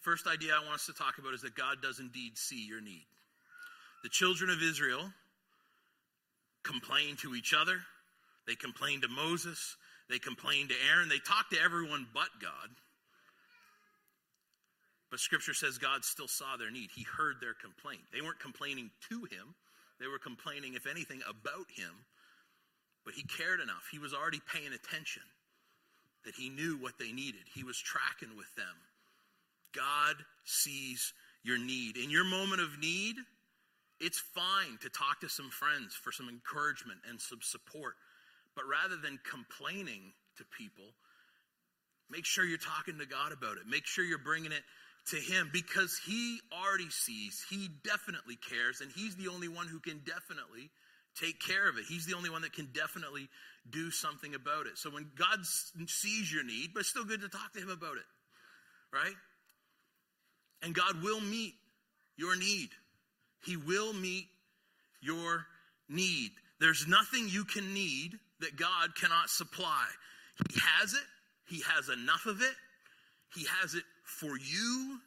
First 0.00 0.26
idea 0.26 0.52
I 0.54 0.64
want 0.64 0.76
us 0.76 0.86
to 0.86 0.92
talk 0.92 1.18
about 1.18 1.34
is 1.34 1.42
that 1.42 1.54
God 1.54 1.82
does 1.82 2.00
indeed 2.00 2.38
see 2.38 2.66
your 2.66 2.80
need. 2.80 3.06
The 4.02 4.08
children 4.08 4.50
of 4.50 4.62
Israel 4.62 5.12
complained 6.62 7.18
to 7.18 7.34
each 7.34 7.54
other, 7.54 7.80
they 8.46 8.54
complained 8.54 9.02
to 9.02 9.08
Moses, 9.08 9.76
they 10.10 10.18
complained 10.18 10.70
to 10.70 10.74
Aaron. 10.90 11.08
They 11.08 11.22
talked 11.22 11.52
to 11.52 11.62
everyone 11.62 12.06
but 12.12 12.28
God. 12.42 12.68
But 15.10 15.20
scripture 15.20 15.54
says 15.54 15.78
God 15.78 16.04
still 16.04 16.28
saw 16.28 16.56
their 16.56 16.70
need. 16.70 16.90
He 16.94 17.04
heard 17.04 17.36
their 17.40 17.54
complaint. 17.54 18.02
They 18.12 18.20
weren't 18.20 18.40
complaining 18.40 18.90
to 19.10 19.24
him, 19.30 19.54
they 20.00 20.08
were 20.08 20.18
complaining, 20.18 20.74
if 20.74 20.86
anything, 20.86 21.20
about 21.28 21.70
him. 21.70 21.92
But 23.04 23.14
he 23.14 23.22
cared 23.22 23.60
enough. 23.60 23.88
He 23.90 23.98
was 23.98 24.12
already 24.12 24.40
paying 24.52 24.72
attention 24.72 25.22
that 26.24 26.34
he 26.34 26.50
knew 26.50 26.76
what 26.76 26.98
they 26.98 27.12
needed. 27.12 27.40
He 27.54 27.64
was 27.64 27.78
tracking 27.78 28.36
with 28.36 28.52
them. 28.56 28.76
God 29.74 30.16
sees 30.44 31.12
your 31.42 31.58
need. 31.58 31.96
In 31.96 32.10
your 32.10 32.24
moment 32.24 32.60
of 32.60 32.78
need, 32.78 33.16
it's 34.00 34.22
fine 34.34 34.78
to 34.82 34.88
talk 34.88 35.20
to 35.20 35.28
some 35.28 35.50
friends 35.50 35.94
for 35.94 36.12
some 36.12 36.28
encouragement 36.28 37.00
and 37.08 37.20
some 37.20 37.40
support. 37.42 37.94
But 38.54 38.64
rather 38.66 38.96
than 38.96 39.18
complaining 39.28 40.12
to 40.38 40.44
people, 40.56 40.92
make 42.10 42.24
sure 42.24 42.44
you're 42.44 42.58
talking 42.58 42.98
to 42.98 43.06
God 43.06 43.32
about 43.32 43.56
it. 43.56 43.66
Make 43.68 43.86
sure 43.86 44.04
you're 44.04 44.18
bringing 44.18 44.52
it 44.52 44.62
to 45.10 45.16
Him 45.16 45.50
because 45.52 45.98
He 46.04 46.40
already 46.52 46.90
sees, 46.90 47.44
He 47.48 47.68
definitely 47.84 48.36
cares, 48.36 48.80
and 48.80 48.90
He's 48.92 49.16
the 49.16 49.28
only 49.28 49.48
one 49.48 49.66
who 49.66 49.80
can 49.80 50.00
definitely 50.04 50.70
take 51.18 51.40
care 51.40 51.68
of 51.68 51.76
it. 51.76 51.84
He's 51.88 52.06
the 52.06 52.14
only 52.14 52.30
one 52.30 52.42
that 52.42 52.52
can 52.52 52.68
definitely 52.72 53.28
do 53.68 53.90
something 53.90 54.34
about 54.34 54.66
it. 54.66 54.78
So 54.78 54.90
when 54.90 55.10
God 55.16 55.44
sees 55.44 56.32
your 56.32 56.44
need, 56.44 56.70
but 56.72 56.80
it's 56.80 56.88
still 56.88 57.04
good 57.04 57.20
to 57.22 57.28
talk 57.28 57.52
to 57.54 57.60
Him 57.60 57.70
about 57.70 57.96
it. 57.96 58.08
right? 58.92 59.14
And 60.62 60.74
God 60.74 61.02
will 61.02 61.20
meet 61.20 61.54
your 62.16 62.36
need. 62.36 62.70
He 63.44 63.56
will 63.56 63.92
meet 63.92 64.26
your 65.00 65.46
need. 65.88 66.30
There's 66.60 66.86
nothing 66.86 67.28
you 67.28 67.44
can 67.44 67.72
need 67.72 68.18
that 68.40 68.56
God 68.56 68.94
cannot 69.00 69.30
supply. 69.30 69.86
He 70.50 70.60
has 70.60 70.92
it, 70.92 71.00
He 71.48 71.62
has 71.62 71.88
enough 71.88 72.26
of 72.26 72.42
it, 72.42 72.54
He 73.34 73.46
has 73.60 73.74
it 73.74 73.84
for 74.04 74.36
you. 74.38 74.98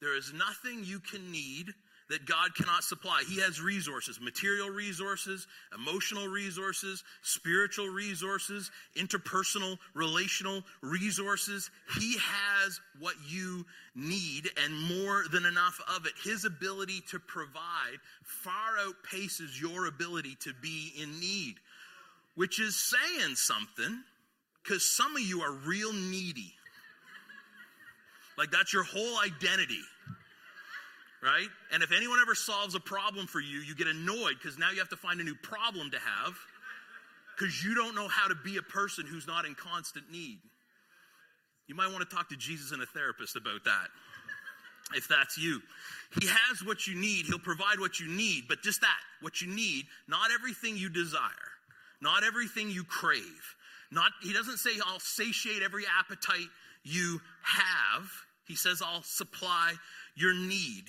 There 0.00 0.16
is 0.16 0.32
nothing 0.32 0.84
you 0.84 1.00
can 1.00 1.32
need 1.32 1.72
that 2.10 2.26
God 2.26 2.54
cannot 2.54 2.84
supply. 2.84 3.22
He 3.28 3.40
has 3.40 3.60
resources 3.60 4.20
material 4.20 4.68
resources, 4.68 5.46
emotional 5.74 6.28
resources, 6.28 7.02
spiritual 7.22 7.88
resources, 7.88 8.70
interpersonal, 8.96 9.78
relational 9.94 10.62
resources. 10.82 11.70
He 11.98 12.16
has 12.18 12.80
what 12.98 13.14
you 13.26 13.64
need 13.94 14.50
and 14.62 14.74
more 14.74 15.24
than 15.30 15.46
enough 15.46 15.80
of 15.96 16.06
it. 16.06 16.12
His 16.22 16.44
ability 16.44 17.02
to 17.10 17.18
provide 17.18 17.98
far 18.22 18.76
outpaces 18.80 19.60
your 19.60 19.86
ability 19.86 20.36
to 20.40 20.52
be 20.60 20.92
in 21.00 21.18
need, 21.20 21.54
which 22.34 22.60
is 22.60 22.76
saying 22.76 23.36
something 23.36 24.02
because 24.62 24.88
some 24.88 25.16
of 25.16 25.22
you 25.22 25.42
are 25.42 25.52
real 25.52 25.92
needy. 25.92 26.52
Like 28.36 28.50
that's 28.50 28.72
your 28.72 28.82
whole 28.82 29.18
identity 29.20 29.80
right? 31.24 31.48
And 31.72 31.82
if 31.82 31.90
anyone 31.90 32.18
ever 32.20 32.34
solves 32.34 32.74
a 32.74 32.80
problem 32.80 33.26
for 33.26 33.40
you, 33.40 33.60
you 33.60 33.74
get 33.74 33.86
annoyed 33.86 34.34
because 34.40 34.58
now 34.58 34.70
you 34.70 34.78
have 34.78 34.90
to 34.90 34.96
find 34.96 35.20
a 35.20 35.24
new 35.24 35.34
problem 35.34 35.90
to 35.90 35.98
have 35.98 36.34
because 37.36 37.64
you 37.64 37.74
don't 37.74 37.94
know 37.94 38.08
how 38.08 38.28
to 38.28 38.34
be 38.44 38.58
a 38.58 38.62
person 38.62 39.06
who's 39.06 39.26
not 39.26 39.46
in 39.46 39.54
constant 39.54 40.10
need. 40.12 40.38
You 41.66 41.74
might 41.74 41.90
want 41.90 42.08
to 42.08 42.14
talk 42.14 42.28
to 42.28 42.36
Jesus 42.36 42.72
and 42.72 42.82
a 42.82 42.86
therapist 42.86 43.36
about 43.36 43.64
that. 43.64 43.88
If 44.94 45.08
that's 45.08 45.38
you, 45.38 45.62
He 46.20 46.26
has 46.26 46.62
what 46.62 46.86
you 46.86 46.94
need. 46.94 47.24
He'll 47.24 47.38
provide 47.38 47.80
what 47.80 47.98
you 47.98 48.06
need, 48.06 48.44
but 48.48 48.62
just 48.62 48.82
that, 48.82 49.00
what 49.22 49.40
you 49.40 49.48
need, 49.48 49.86
not 50.06 50.30
everything 50.30 50.76
you 50.76 50.90
desire, 50.90 51.20
not 52.02 52.22
everything 52.22 52.68
you 52.68 52.84
crave. 52.84 53.56
Not, 53.90 54.10
he 54.22 54.32
doesn't 54.32 54.58
say, 54.58 54.70
I'll 54.86 55.00
satiate 55.00 55.62
every 55.62 55.84
appetite 55.98 56.48
you 56.82 57.20
have. 57.42 58.10
He 58.46 58.56
says, 58.56 58.82
I'll 58.84 59.02
supply 59.02 59.74
your 60.16 60.34
need. 60.34 60.84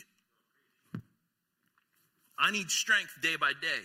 I 2.37 2.51
need 2.51 2.69
strength 2.69 3.17
day 3.21 3.35
by 3.37 3.51
day, 3.61 3.83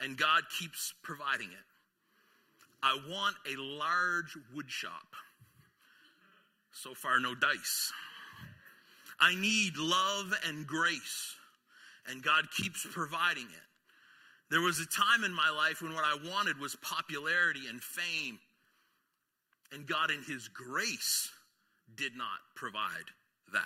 and 0.00 0.16
God 0.16 0.42
keeps 0.58 0.94
providing 1.02 1.48
it. 1.48 1.66
I 2.82 2.98
want 3.08 3.36
a 3.46 3.60
large 3.60 4.36
wood 4.54 4.70
shop. 4.70 5.06
So 6.72 6.94
far, 6.94 7.20
no 7.20 7.34
dice. 7.34 7.92
I 9.20 9.34
need 9.34 9.76
love 9.76 10.32
and 10.48 10.66
grace, 10.66 11.36
and 12.08 12.22
God 12.22 12.50
keeps 12.56 12.84
providing 12.90 13.44
it. 13.44 13.68
There 14.50 14.60
was 14.60 14.80
a 14.80 14.86
time 14.86 15.24
in 15.24 15.32
my 15.32 15.50
life 15.50 15.80
when 15.80 15.94
what 15.94 16.04
I 16.04 16.16
wanted 16.30 16.58
was 16.58 16.76
popularity 16.76 17.68
and 17.68 17.80
fame, 17.82 18.38
and 19.72 19.86
God, 19.86 20.10
in 20.10 20.22
His 20.22 20.48
grace, 20.48 21.30
did 21.94 22.16
not 22.16 22.40
provide 22.54 23.06
that. 23.52 23.62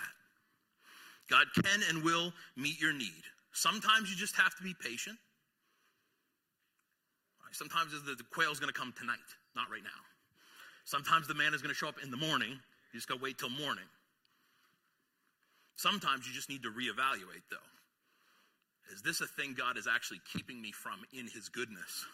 God 1.29 1.45
can 1.55 1.81
and 1.89 2.03
will 2.03 2.31
meet 2.55 2.79
your 2.79 2.93
need. 2.93 3.23
Sometimes 3.57 4.07
you 4.11 4.15
just 4.15 4.35
have 4.35 4.55
to 4.57 4.63
be 4.63 4.75
patient. 4.75 5.17
Sometimes 7.51 7.91
the, 7.91 8.13
the 8.13 8.23
quail's 8.31 8.59
going 8.59 8.71
to 8.71 8.79
come 8.79 8.93
tonight, 8.99 9.17
not 9.55 9.65
right 9.71 9.81
now. 9.81 10.01
Sometimes 10.85 11.27
the 11.27 11.33
man 11.33 11.55
is 11.55 11.61
going 11.63 11.73
to 11.73 11.75
show 11.75 11.87
up 11.87 11.95
in 12.03 12.11
the 12.11 12.17
morning. 12.17 12.51
You 12.51 12.99
just 12.99 13.09
got 13.09 13.17
to 13.17 13.23
wait 13.23 13.39
till 13.39 13.49
morning. 13.49 13.89
Sometimes 15.75 16.27
you 16.27 16.33
just 16.33 16.49
need 16.49 16.61
to 16.63 16.69
reevaluate, 16.69 17.49
though. 17.49 17.57
Is 18.93 19.01
this 19.01 19.21
a 19.21 19.27
thing 19.27 19.55
God 19.57 19.75
is 19.75 19.87
actually 19.87 20.21
keeping 20.31 20.61
me 20.61 20.71
from 20.71 21.01
in 21.11 21.25
His 21.25 21.49
goodness? 21.49 22.05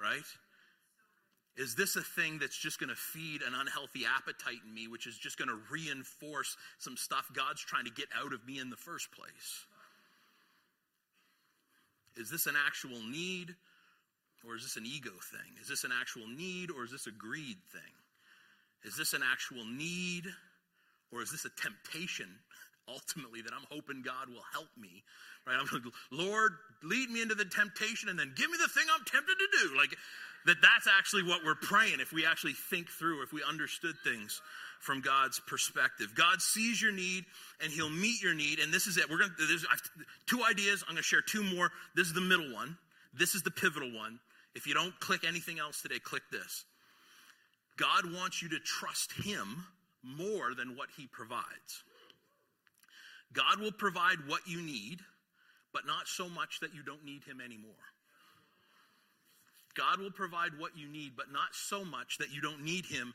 Right? 0.00 0.24
Is 1.58 1.74
this 1.74 1.96
a 1.96 2.02
thing 2.02 2.38
that's 2.38 2.56
just 2.56 2.80
going 2.80 2.88
to 2.88 2.96
feed 2.96 3.42
an 3.42 3.52
unhealthy 3.54 4.04
appetite 4.06 4.64
in 4.66 4.72
me, 4.72 4.88
which 4.88 5.06
is 5.06 5.18
just 5.18 5.36
going 5.36 5.50
to 5.50 5.58
reinforce 5.70 6.56
some 6.78 6.96
stuff 6.96 7.28
God's 7.34 7.60
trying 7.60 7.84
to 7.84 7.92
get 7.92 8.06
out 8.16 8.32
of 8.32 8.46
me 8.46 8.58
in 8.58 8.70
the 8.70 8.76
first 8.76 9.12
place? 9.12 9.66
Is 12.16 12.30
this 12.30 12.46
an 12.46 12.54
actual 12.66 13.02
need 13.02 13.54
or 14.46 14.56
is 14.56 14.62
this 14.62 14.76
an 14.76 14.84
ego 14.86 15.12
thing? 15.30 15.56
Is 15.60 15.68
this 15.68 15.84
an 15.84 15.92
actual 15.98 16.26
need 16.26 16.70
or 16.70 16.84
is 16.84 16.90
this 16.90 17.06
a 17.06 17.12
greed 17.12 17.58
thing? 17.72 17.92
Is 18.84 18.96
this 18.96 19.12
an 19.12 19.22
actual 19.22 19.64
need 19.64 20.24
or 21.12 21.22
is 21.22 21.30
this 21.30 21.44
a 21.44 21.50
temptation 21.60 22.28
ultimately 22.88 23.42
that 23.42 23.52
I'm 23.52 23.66
hoping 23.70 24.02
God 24.02 24.28
will 24.28 24.44
help 24.52 24.70
me? 24.76 25.02
Right? 25.46 25.56
I'm 25.58 25.66
like, 25.72 25.92
Lord, 26.10 26.52
lead 26.82 27.10
me 27.10 27.22
into 27.22 27.34
the 27.34 27.44
temptation 27.44 28.08
and 28.08 28.18
then 28.18 28.32
give 28.36 28.50
me 28.50 28.58
the 28.60 28.68
thing 28.68 28.84
I'm 28.92 29.04
tempted 29.04 29.36
to 29.38 29.48
do. 29.62 29.76
Like 29.76 29.94
that 30.46 30.56
that's 30.60 30.88
actually 30.88 31.22
what 31.22 31.44
we're 31.44 31.54
praying 31.54 32.00
if 32.00 32.12
we 32.12 32.26
actually 32.26 32.54
think 32.54 32.88
through, 32.88 33.22
if 33.22 33.32
we 33.32 33.42
understood 33.42 33.94
things 34.04 34.40
from 34.82 35.00
God's 35.00 35.40
perspective. 35.46 36.12
God 36.16 36.42
sees 36.42 36.82
your 36.82 36.90
need 36.90 37.24
and 37.62 37.72
he'll 37.72 37.88
meet 37.88 38.20
your 38.20 38.34
need. 38.34 38.58
And 38.58 38.74
this 38.74 38.88
is 38.88 38.98
it. 38.98 39.08
We're 39.08 39.18
going 39.18 39.30
to, 39.38 39.46
there's 39.46 39.64
two 40.26 40.42
ideas. 40.42 40.82
I'm 40.82 40.94
going 40.94 40.96
to 40.96 41.02
share 41.02 41.22
two 41.22 41.44
more. 41.44 41.70
This 41.94 42.08
is 42.08 42.14
the 42.14 42.20
middle 42.20 42.52
one. 42.52 42.76
This 43.14 43.34
is 43.36 43.42
the 43.42 43.50
pivotal 43.50 43.92
one. 43.96 44.18
If 44.56 44.66
you 44.66 44.74
don't 44.74 44.98
click 44.98 45.22
anything 45.26 45.60
else 45.60 45.80
today, 45.80 46.00
click 46.00 46.24
this. 46.32 46.64
God 47.76 48.12
wants 48.12 48.42
you 48.42 48.48
to 48.50 48.58
trust 48.58 49.12
him 49.12 49.64
more 50.02 50.52
than 50.54 50.76
what 50.76 50.88
he 50.96 51.06
provides. 51.06 51.84
God 53.32 53.60
will 53.60 53.72
provide 53.72 54.18
what 54.26 54.40
you 54.46 54.60
need, 54.60 54.98
but 55.72 55.86
not 55.86 56.08
so 56.08 56.28
much 56.28 56.58
that 56.60 56.74
you 56.74 56.82
don't 56.82 57.04
need 57.04 57.22
him 57.22 57.40
anymore. 57.40 57.72
God 59.74 60.00
will 60.00 60.10
provide 60.10 60.50
what 60.58 60.76
you 60.76 60.88
need, 60.88 61.12
but 61.16 61.32
not 61.32 61.54
so 61.54 61.84
much 61.84 62.18
that 62.18 62.34
you 62.34 62.42
don't 62.42 62.62
need 62.62 62.84
him 62.84 63.14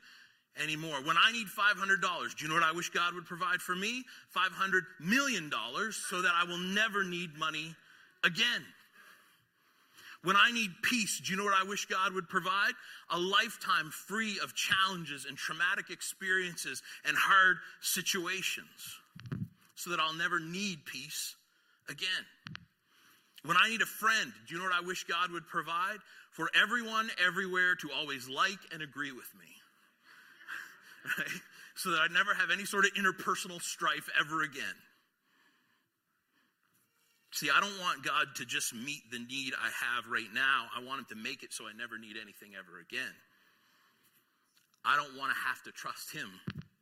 anymore. 0.61 0.97
When 1.03 1.17
I 1.17 1.31
need 1.31 1.47
$500, 1.47 2.35
do 2.37 2.43
you 2.43 2.49
know 2.49 2.55
what 2.55 2.63
I 2.63 2.71
wish 2.71 2.89
God 2.89 3.13
would 3.15 3.25
provide 3.25 3.61
for 3.61 3.75
me? 3.75 4.03
$500 4.35 4.81
million 4.99 5.51
so 5.91 6.21
that 6.21 6.33
I 6.35 6.45
will 6.45 6.57
never 6.57 7.03
need 7.03 7.37
money 7.37 7.75
again. 8.23 8.63
When 10.23 10.35
I 10.35 10.51
need 10.51 10.71
peace, 10.81 11.21
do 11.23 11.31
you 11.31 11.37
know 11.37 11.45
what 11.45 11.59
I 11.59 11.63
wish 11.63 11.85
God 11.85 12.13
would 12.13 12.27
provide? 12.27 12.73
A 13.11 13.19
lifetime 13.19 13.91
free 13.91 14.39
of 14.43 14.53
challenges 14.55 15.25
and 15.25 15.37
traumatic 15.37 15.89
experiences 15.89 16.81
and 17.05 17.15
hard 17.15 17.57
situations 17.81 18.99
so 19.75 19.91
that 19.91 19.99
I'll 19.99 20.15
never 20.15 20.39
need 20.39 20.85
peace 20.85 21.35
again. 21.87 22.07
When 23.45 23.57
I 23.57 23.69
need 23.69 23.81
a 23.81 23.85
friend, 23.85 24.33
do 24.47 24.55
you 24.55 24.59
know 24.59 24.67
what 24.67 24.75
I 24.75 24.85
wish 24.85 25.05
God 25.05 25.31
would 25.31 25.47
provide? 25.47 25.99
For 26.31 26.49
everyone 26.61 27.09
everywhere 27.25 27.75
to 27.75 27.89
always 27.91 28.27
like 28.27 28.59
and 28.73 28.81
agree 28.81 29.11
with 29.11 29.29
me 29.39 29.56
right? 31.17 31.27
So 31.77 31.91
that 31.91 32.01
I 32.01 32.07
never 32.11 32.33
have 32.33 32.49
any 32.49 32.65
sort 32.65 32.85
of 32.85 32.95
interpersonal 32.95 33.61
strife 33.61 34.09
ever 34.19 34.41
again. 34.41 34.73
See, 37.31 37.51
I 37.53 37.61
don't 37.61 37.79
want 37.79 38.03
God 38.03 38.33
to 38.37 38.45
just 38.45 38.73
meet 38.73 39.03
the 39.11 39.19
need 39.19 39.53
I 39.53 39.69
have 39.69 40.09
right 40.09 40.33
now. 40.33 40.65
I 40.75 40.83
want 40.83 41.01
Him 41.01 41.05
to 41.09 41.15
make 41.15 41.43
it 41.43 41.53
so 41.53 41.65
I 41.65 41.77
never 41.77 41.99
need 41.99 42.17
anything 42.19 42.57
ever 42.57 42.79
again. 42.79 43.13
I 44.83 44.95
don't 44.95 45.15
want 45.19 45.31
to 45.31 45.37
have 45.37 45.61
to 45.65 45.71
trust 45.71 46.11
Him 46.11 46.31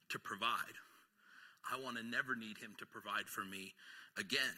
to 0.10 0.20
provide. 0.20 0.80
I 1.70 1.76
want 1.84 1.98
to 1.98 2.04
never 2.04 2.34
need 2.34 2.58
Him 2.58 2.72
to 2.80 2.86
provide 2.86 3.28
for 3.28 3.44
me 3.44 3.74
again. 4.18 4.56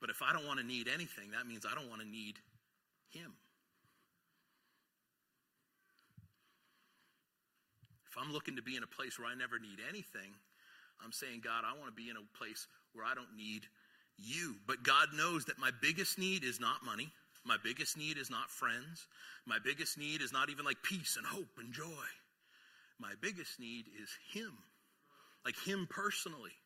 But 0.00 0.10
if 0.10 0.22
I 0.22 0.32
don't 0.32 0.44
want 0.44 0.58
to 0.58 0.66
need 0.66 0.88
anything, 0.88 1.30
that 1.38 1.46
means 1.46 1.64
I 1.64 1.76
don't 1.76 1.88
want 1.88 2.02
to 2.02 2.08
need 2.08 2.34
Him. 3.10 3.30
If 8.16 8.22
I'm 8.22 8.32
looking 8.32 8.56
to 8.56 8.62
be 8.62 8.76
in 8.76 8.82
a 8.82 8.86
place 8.86 9.18
where 9.18 9.28
I 9.28 9.34
never 9.34 9.58
need 9.58 9.76
anything, 9.88 10.32
I'm 11.04 11.12
saying, 11.12 11.42
God, 11.44 11.64
I 11.68 11.76
want 11.78 11.94
to 11.94 12.02
be 12.02 12.08
in 12.08 12.16
a 12.16 12.38
place 12.38 12.66
where 12.94 13.04
I 13.04 13.14
don't 13.14 13.36
need 13.36 13.68
you. 14.16 14.56
But 14.66 14.82
God 14.82 15.08
knows 15.14 15.44
that 15.44 15.58
my 15.58 15.70
biggest 15.82 16.18
need 16.18 16.42
is 16.42 16.58
not 16.58 16.82
money. 16.82 17.10
My 17.44 17.58
biggest 17.62 17.98
need 17.98 18.16
is 18.16 18.30
not 18.30 18.50
friends. 18.50 19.06
My 19.44 19.58
biggest 19.62 19.98
need 19.98 20.22
is 20.22 20.32
not 20.32 20.48
even 20.48 20.64
like 20.64 20.82
peace 20.82 21.18
and 21.18 21.26
hope 21.26 21.58
and 21.58 21.74
joy. 21.74 22.08
My 22.98 23.12
biggest 23.20 23.60
need 23.60 23.84
is 24.02 24.08
Him, 24.32 24.56
like 25.44 25.56
Him 25.66 25.86
personally. 25.90 26.56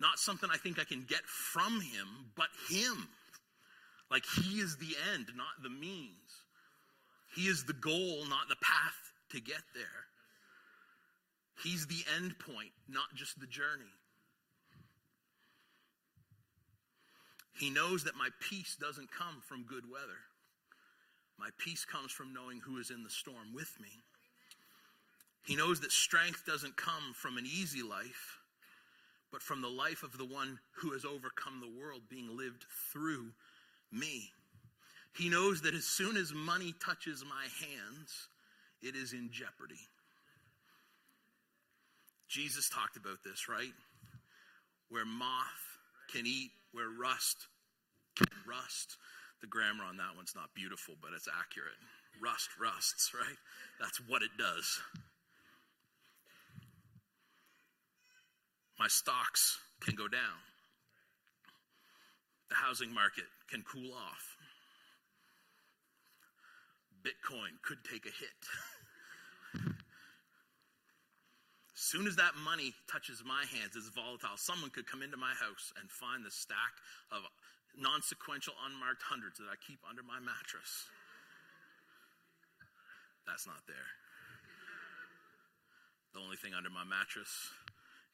Not 0.00 0.18
something 0.18 0.48
I 0.50 0.56
think 0.56 0.80
I 0.80 0.84
can 0.84 1.04
get 1.06 1.24
from 1.26 1.82
Him, 1.82 2.08
but 2.34 2.48
Him. 2.70 3.06
Like 4.10 4.24
He 4.24 4.60
is 4.60 4.78
the 4.78 4.96
end, 5.12 5.26
not 5.36 5.62
the 5.62 5.68
means. 5.68 6.16
He 7.36 7.42
is 7.42 7.64
the 7.64 7.74
goal, 7.74 8.24
not 8.28 8.48
the 8.48 8.56
path 8.56 9.12
to 9.30 9.40
get 9.40 9.60
there. 9.74 10.06
He's 11.62 11.86
the 11.86 12.04
end 12.16 12.38
point, 12.38 12.72
not 12.88 13.14
just 13.14 13.38
the 13.38 13.46
journey. 13.46 13.92
He 17.58 17.70
knows 17.70 18.04
that 18.04 18.16
my 18.16 18.28
peace 18.40 18.76
doesn't 18.80 19.12
come 19.12 19.40
from 19.46 19.64
good 19.64 19.84
weather. 19.90 20.18
My 21.38 21.50
peace 21.58 21.84
comes 21.84 22.10
from 22.10 22.32
knowing 22.32 22.60
who 22.60 22.78
is 22.78 22.90
in 22.90 23.04
the 23.04 23.10
storm 23.10 23.54
with 23.54 23.72
me. 23.80 23.88
He 25.44 25.56
knows 25.56 25.80
that 25.80 25.92
strength 25.92 26.44
doesn't 26.46 26.76
come 26.76 27.14
from 27.14 27.36
an 27.36 27.46
easy 27.46 27.82
life, 27.82 28.38
but 29.30 29.42
from 29.42 29.60
the 29.60 29.68
life 29.68 30.02
of 30.02 30.18
the 30.18 30.24
one 30.24 30.58
who 30.76 30.92
has 30.92 31.04
overcome 31.04 31.60
the 31.60 31.80
world 31.80 32.02
being 32.08 32.36
lived 32.36 32.64
through 32.92 33.32
me. 33.90 34.30
He 35.16 35.28
knows 35.28 35.62
that 35.62 35.74
as 35.74 35.84
soon 35.84 36.16
as 36.16 36.32
money 36.32 36.74
touches 36.84 37.24
my 37.24 37.44
hands, 37.66 38.28
it 38.80 38.96
is 38.96 39.12
in 39.12 39.30
jeopardy. 39.30 39.88
Jesus 42.32 42.70
talked 42.70 42.96
about 42.96 43.18
this, 43.22 43.46
right? 43.46 43.76
Where 44.88 45.04
moth 45.04 45.76
can 46.10 46.26
eat, 46.26 46.50
where 46.72 46.88
rust 46.88 47.46
can 48.16 48.28
rust. 48.48 48.96
The 49.42 49.46
grammar 49.46 49.84
on 49.84 49.98
that 49.98 50.16
one's 50.16 50.32
not 50.34 50.54
beautiful, 50.54 50.94
but 51.02 51.10
it's 51.14 51.28
accurate. 51.28 51.76
Rust 52.22 52.48
rusts, 52.58 53.12
right? 53.14 53.36
That's 53.78 54.00
what 54.08 54.22
it 54.22 54.30
does. 54.38 54.80
My 58.78 58.88
stocks 58.88 59.58
can 59.80 59.94
go 59.94 60.08
down. 60.08 60.40
The 62.48 62.54
housing 62.54 62.94
market 62.94 63.28
can 63.50 63.62
cool 63.62 63.92
off. 63.92 64.36
Bitcoin 67.04 67.60
could 67.62 67.84
take 67.84 68.06
a 68.06 68.14
hit. 68.16 68.40
As 71.82 71.90
soon 71.90 72.06
as 72.06 72.14
that 72.14 72.38
money 72.38 72.70
touches 72.86 73.26
my 73.26 73.42
hands, 73.50 73.74
it's 73.74 73.90
volatile. 73.90 74.38
Someone 74.38 74.70
could 74.70 74.86
come 74.86 75.02
into 75.02 75.18
my 75.18 75.34
house 75.34 75.74
and 75.82 75.90
find 75.90 76.22
the 76.22 76.30
stack 76.30 76.78
of 77.10 77.26
non 77.74 77.98
sequential 78.06 78.54
unmarked 78.70 79.02
hundreds 79.02 79.42
that 79.42 79.50
I 79.50 79.58
keep 79.58 79.82
under 79.82 80.06
my 80.06 80.22
mattress. 80.22 80.86
That's 83.26 83.50
not 83.50 83.66
there. 83.66 83.90
The 86.14 86.22
only 86.22 86.38
thing 86.38 86.54
under 86.54 86.70
my 86.70 86.86
mattress 86.86 87.50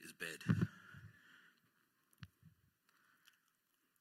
is 0.00 0.16
bed. 0.16 0.40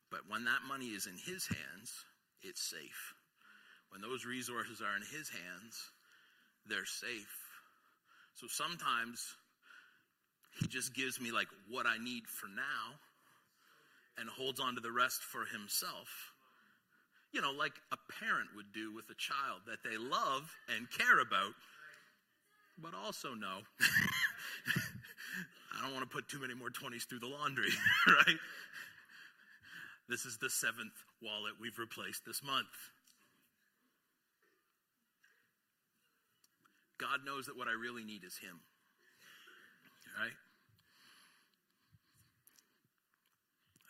But 0.07 0.31
when 0.31 0.47
that 0.47 0.63
money 0.63 0.95
is 0.95 1.11
in 1.11 1.19
his 1.19 1.43
hands, 1.43 1.91
it's 2.39 2.63
safe. 2.63 3.11
When 3.91 3.99
those 3.99 4.23
resources 4.23 4.79
are 4.79 4.95
in 4.95 5.03
his 5.03 5.27
hands, 5.27 5.91
they're 6.63 6.87
safe. 6.87 7.35
So 8.39 8.47
sometimes 8.47 9.35
he 10.59 10.67
just 10.67 10.93
gives 10.93 11.19
me 11.19 11.31
like 11.31 11.47
what 11.69 11.85
I 11.85 11.97
need 11.97 12.27
for 12.27 12.47
now 12.47 12.97
and 14.17 14.29
holds 14.29 14.59
on 14.59 14.75
to 14.75 14.81
the 14.81 14.91
rest 14.91 15.21
for 15.21 15.45
himself. 15.45 16.33
You 17.31 17.41
know, 17.41 17.51
like 17.51 17.73
a 17.91 17.97
parent 18.19 18.49
would 18.55 18.71
do 18.73 18.93
with 18.93 19.05
a 19.11 19.15
child 19.15 19.61
that 19.67 19.83
they 19.83 19.97
love 19.97 20.51
and 20.75 20.87
care 20.89 21.19
about, 21.19 21.53
but 22.81 22.93
also 22.95 23.33
know 23.33 23.59
I 25.77 25.83
don't 25.83 25.93
want 25.93 26.09
to 26.09 26.13
put 26.13 26.27
too 26.27 26.39
many 26.39 26.55
more 26.55 26.69
20s 26.69 27.07
through 27.07 27.19
the 27.19 27.27
laundry, 27.27 27.69
right? 28.07 28.37
This 30.09 30.25
is 30.25 30.37
the 30.37 30.49
seventh 30.49 30.93
wallet 31.21 31.53
we've 31.61 31.77
replaced 31.77 32.25
this 32.25 32.41
month. 32.43 32.67
God 36.97 37.19
knows 37.25 37.45
that 37.45 37.55
what 37.55 37.67
I 37.67 37.73
really 37.73 38.03
need 38.03 38.23
is 38.23 38.37
Him, 38.37 38.59
right? 40.19 40.33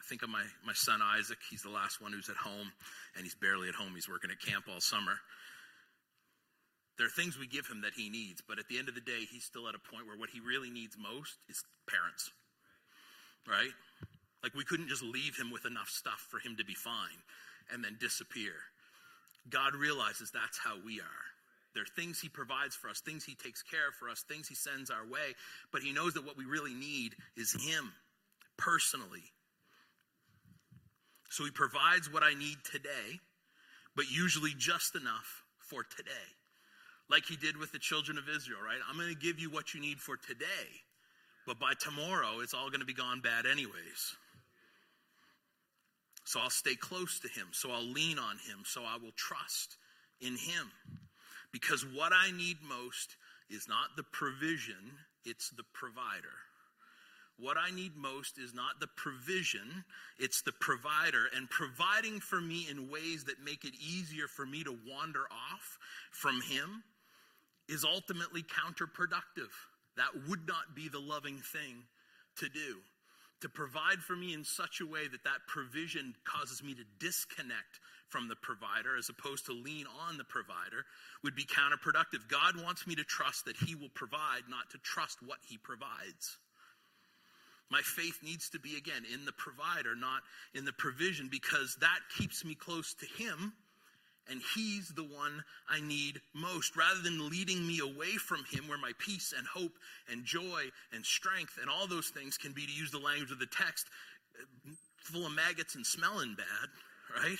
Think 0.07 0.23
of 0.23 0.29
my, 0.29 0.43
my 0.65 0.73
son 0.73 1.01
Isaac. 1.01 1.37
He's 1.49 1.63
the 1.63 1.69
last 1.69 2.01
one 2.01 2.13
who's 2.13 2.29
at 2.29 2.35
home, 2.35 2.71
and 3.15 3.23
he's 3.23 3.35
barely 3.35 3.69
at 3.69 3.75
home. 3.75 3.91
He's 3.93 4.09
working 4.09 4.31
at 4.31 4.39
camp 4.39 4.65
all 4.71 4.79
summer. 4.79 5.19
There 6.97 7.05
are 7.05 7.13
things 7.13 7.37
we 7.37 7.45
give 7.45 7.67
him 7.67 7.81
that 7.81 7.93
he 7.95 8.09
needs, 8.09 8.41
but 8.41 8.57
at 8.57 8.67
the 8.67 8.79
end 8.79 8.89
of 8.89 8.95
the 8.95 9.01
day, 9.01 9.27
he's 9.29 9.43
still 9.43 9.67
at 9.67 9.75
a 9.75 9.91
point 9.93 10.07
where 10.07 10.17
what 10.17 10.31
he 10.31 10.39
really 10.39 10.71
needs 10.71 10.97
most 10.97 11.37
is 11.47 11.63
parents, 11.87 12.31
right? 13.47 13.69
Like 14.41 14.55
we 14.55 14.63
couldn't 14.63 14.89
just 14.89 15.03
leave 15.03 15.37
him 15.37 15.51
with 15.51 15.65
enough 15.65 15.89
stuff 15.89 16.25
for 16.31 16.39
him 16.39 16.55
to 16.57 16.65
be 16.65 16.73
fine 16.73 17.21
and 17.71 17.83
then 17.83 17.97
disappear. 17.99 18.53
God 19.49 19.75
realizes 19.75 20.31
that's 20.31 20.57
how 20.57 20.75
we 20.83 20.99
are. 20.99 21.25
There 21.73 21.83
are 21.83 21.95
things 21.95 22.19
he 22.19 22.29
provides 22.29 22.75
for 22.75 22.89
us, 22.89 23.01
things 23.01 23.23
he 23.23 23.35
takes 23.35 23.61
care 23.61 23.89
of 23.89 23.93
for 23.93 24.09
us, 24.09 24.23
things 24.23 24.47
he 24.47 24.55
sends 24.55 24.89
our 24.89 25.05
way, 25.05 25.35
but 25.71 25.83
he 25.83 25.93
knows 25.93 26.15
that 26.15 26.25
what 26.25 26.37
we 26.37 26.45
really 26.45 26.73
need 26.73 27.13
is 27.35 27.53
him 27.53 27.93
personally. 28.57 29.23
So 31.29 31.43
he 31.43 31.51
provides 31.51 32.11
what 32.11 32.23
I 32.23 32.33
need 32.33 32.57
today, 32.63 33.19
but 33.95 34.05
usually 34.09 34.53
just 34.57 34.95
enough 34.95 35.43
for 35.59 35.83
today 35.83 36.37
like 37.09 37.25
he 37.25 37.35
did 37.35 37.57
with 37.57 37.71
the 37.71 37.79
children 37.79 38.17
of 38.17 38.27
Israel, 38.29 38.59
right? 38.63 38.79
I'm 38.89 38.97
going 38.97 39.13
to 39.13 39.19
give 39.19 39.39
you 39.39 39.49
what 39.49 39.73
you 39.73 39.81
need 39.81 39.99
for 39.99 40.17
today, 40.17 40.67
but 41.45 41.59
by 41.59 41.73
tomorrow, 41.79 42.39
it's 42.41 42.53
all 42.53 42.69
going 42.69 42.81
to 42.81 42.85
be 42.85 42.93
gone 42.93 43.21
bad, 43.21 43.45
anyways. 43.45 44.15
So 46.25 46.41
I'll 46.41 46.49
stay 46.49 46.75
close 46.75 47.19
to 47.21 47.29
him. 47.29 47.47
So 47.51 47.71
I'll 47.71 47.87
lean 47.87 48.19
on 48.19 48.35
him. 48.37 48.63
So 48.65 48.81
I 48.83 48.97
will 49.01 49.13
trust 49.15 49.77
in 50.19 50.35
him. 50.35 50.71
Because 51.53 51.85
what 51.85 52.11
I 52.13 52.31
need 52.31 52.57
most 52.61 53.15
is 53.49 53.69
not 53.69 53.95
the 53.95 54.03
provision, 54.03 54.91
it's 55.23 55.49
the 55.51 55.63
provider. 55.73 56.35
What 57.39 57.57
I 57.57 57.69
need 57.69 57.95
most 57.95 58.39
is 58.39 58.53
not 58.53 58.79
the 58.79 58.87
provision, 58.87 59.83
it's 60.17 60.41
the 60.41 60.53
provider. 60.53 61.27
And 61.35 61.49
providing 61.49 62.19
for 62.19 62.41
me 62.41 62.67
in 62.69 62.89
ways 62.89 63.25
that 63.25 63.43
make 63.43 63.63
it 63.63 63.73
easier 63.75 64.27
for 64.27 64.45
me 64.45 64.63
to 64.63 64.75
wander 64.87 65.25
off 65.31 65.77
from 66.11 66.41
Him 66.41 66.83
is 67.69 67.85
ultimately 67.85 68.43
counterproductive. 68.43 69.51
That 69.97 70.27
would 70.27 70.47
not 70.47 70.75
be 70.75 70.89
the 70.89 70.99
loving 70.99 71.37
thing 71.37 71.83
to 72.37 72.49
do. 72.49 72.77
To 73.41 73.49
provide 73.49 73.99
for 73.99 74.15
me 74.15 74.33
in 74.33 74.43
such 74.43 74.81
a 74.81 74.85
way 74.85 75.07
that 75.07 75.23
that 75.23 75.45
provision 75.47 76.15
causes 76.25 76.63
me 76.63 76.73
to 76.73 76.83
disconnect 76.99 77.79
from 78.09 78.27
the 78.27 78.35
provider 78.35 78.97
as 78.97 79.09
opposed 79.09 79.45
to 79.45 79.51
lean 79.51 79.85
on 80.07 80.17
the 80.17 80.23
provider 80.23 80.85
would 81.23 81.35
be 81.35 81.45
counterproductive. 81.45 82.27
God 82.27 82.59
wants 82.63 82.87
me 82.87 82.95
to 82.95 83.03
trust 83.03 83.45
that 83.45 83.57
He 83.57 83.75
will 83.75 83.93
provide, 83.93 84.49
not 84.49 84.71
to 84.71 84.79
trust 84.79 85.19
what 85.23 85.37
He 85.47 85.57
provides. 85.57 86.37
My 87.69 87.81
faith 87.81 88.19
needs 88.23 88.49
to 88.51 88.59
be, 88.59 88.77
again, 88.77 89.03
in 89.13 89.25
the 89.25 89.33
provider, 89.33 89.95
not 89.95 90.21
in 90.53 90.65
the 90.65 90.73
provision, 90.73 91.27
because 91.29 91.77
that 91.81 91.99
keeps 92.17 92.45
me 92.45 92.55
close 92.55 92.93
to 92.95 93.05
Him 93.05 93.53
and 94.29 94.41
He's 94.55 94.89
the 94.89 95.03
one 95.03 95.43
I 95.69 95.79
need 95.81 96.21
most. 96.33 96.75
Rather 96.75 97.01
than 97.01 97.29
leading 97.29 97.65
me 97.65 97.79
away 97.79 98.11
from 98.11 98.43
Him, 98.51 98.67
where 98.67 98.77
my 98.77 98.91
peace 98.97 99.33
and 99.37 99.47
hope 99.47 99.73
and 100.09 100.25
joy 100.25 100.63
and 100.93 101.05
strength 101.05 101.57
and 101.61 101.69
all 101.69 101.87
those 101.87 102.09
things 102.09 102.37
can 102.37 102.51
be, 102.51 102.65
to 102.65 102.71
use 102.71 102.91
the 102.91 102.99
language 102.99 103.31
of 103.31 103.39
the 103.39 103.47
text, 103.47 103.87
full 104.97 105.25
of 105.25 105.33
maggots 105.33 105.75
and 105.75 105.85
smelling 105.85 106.35
bad, 106.35 107.21
right? 107.23 107.39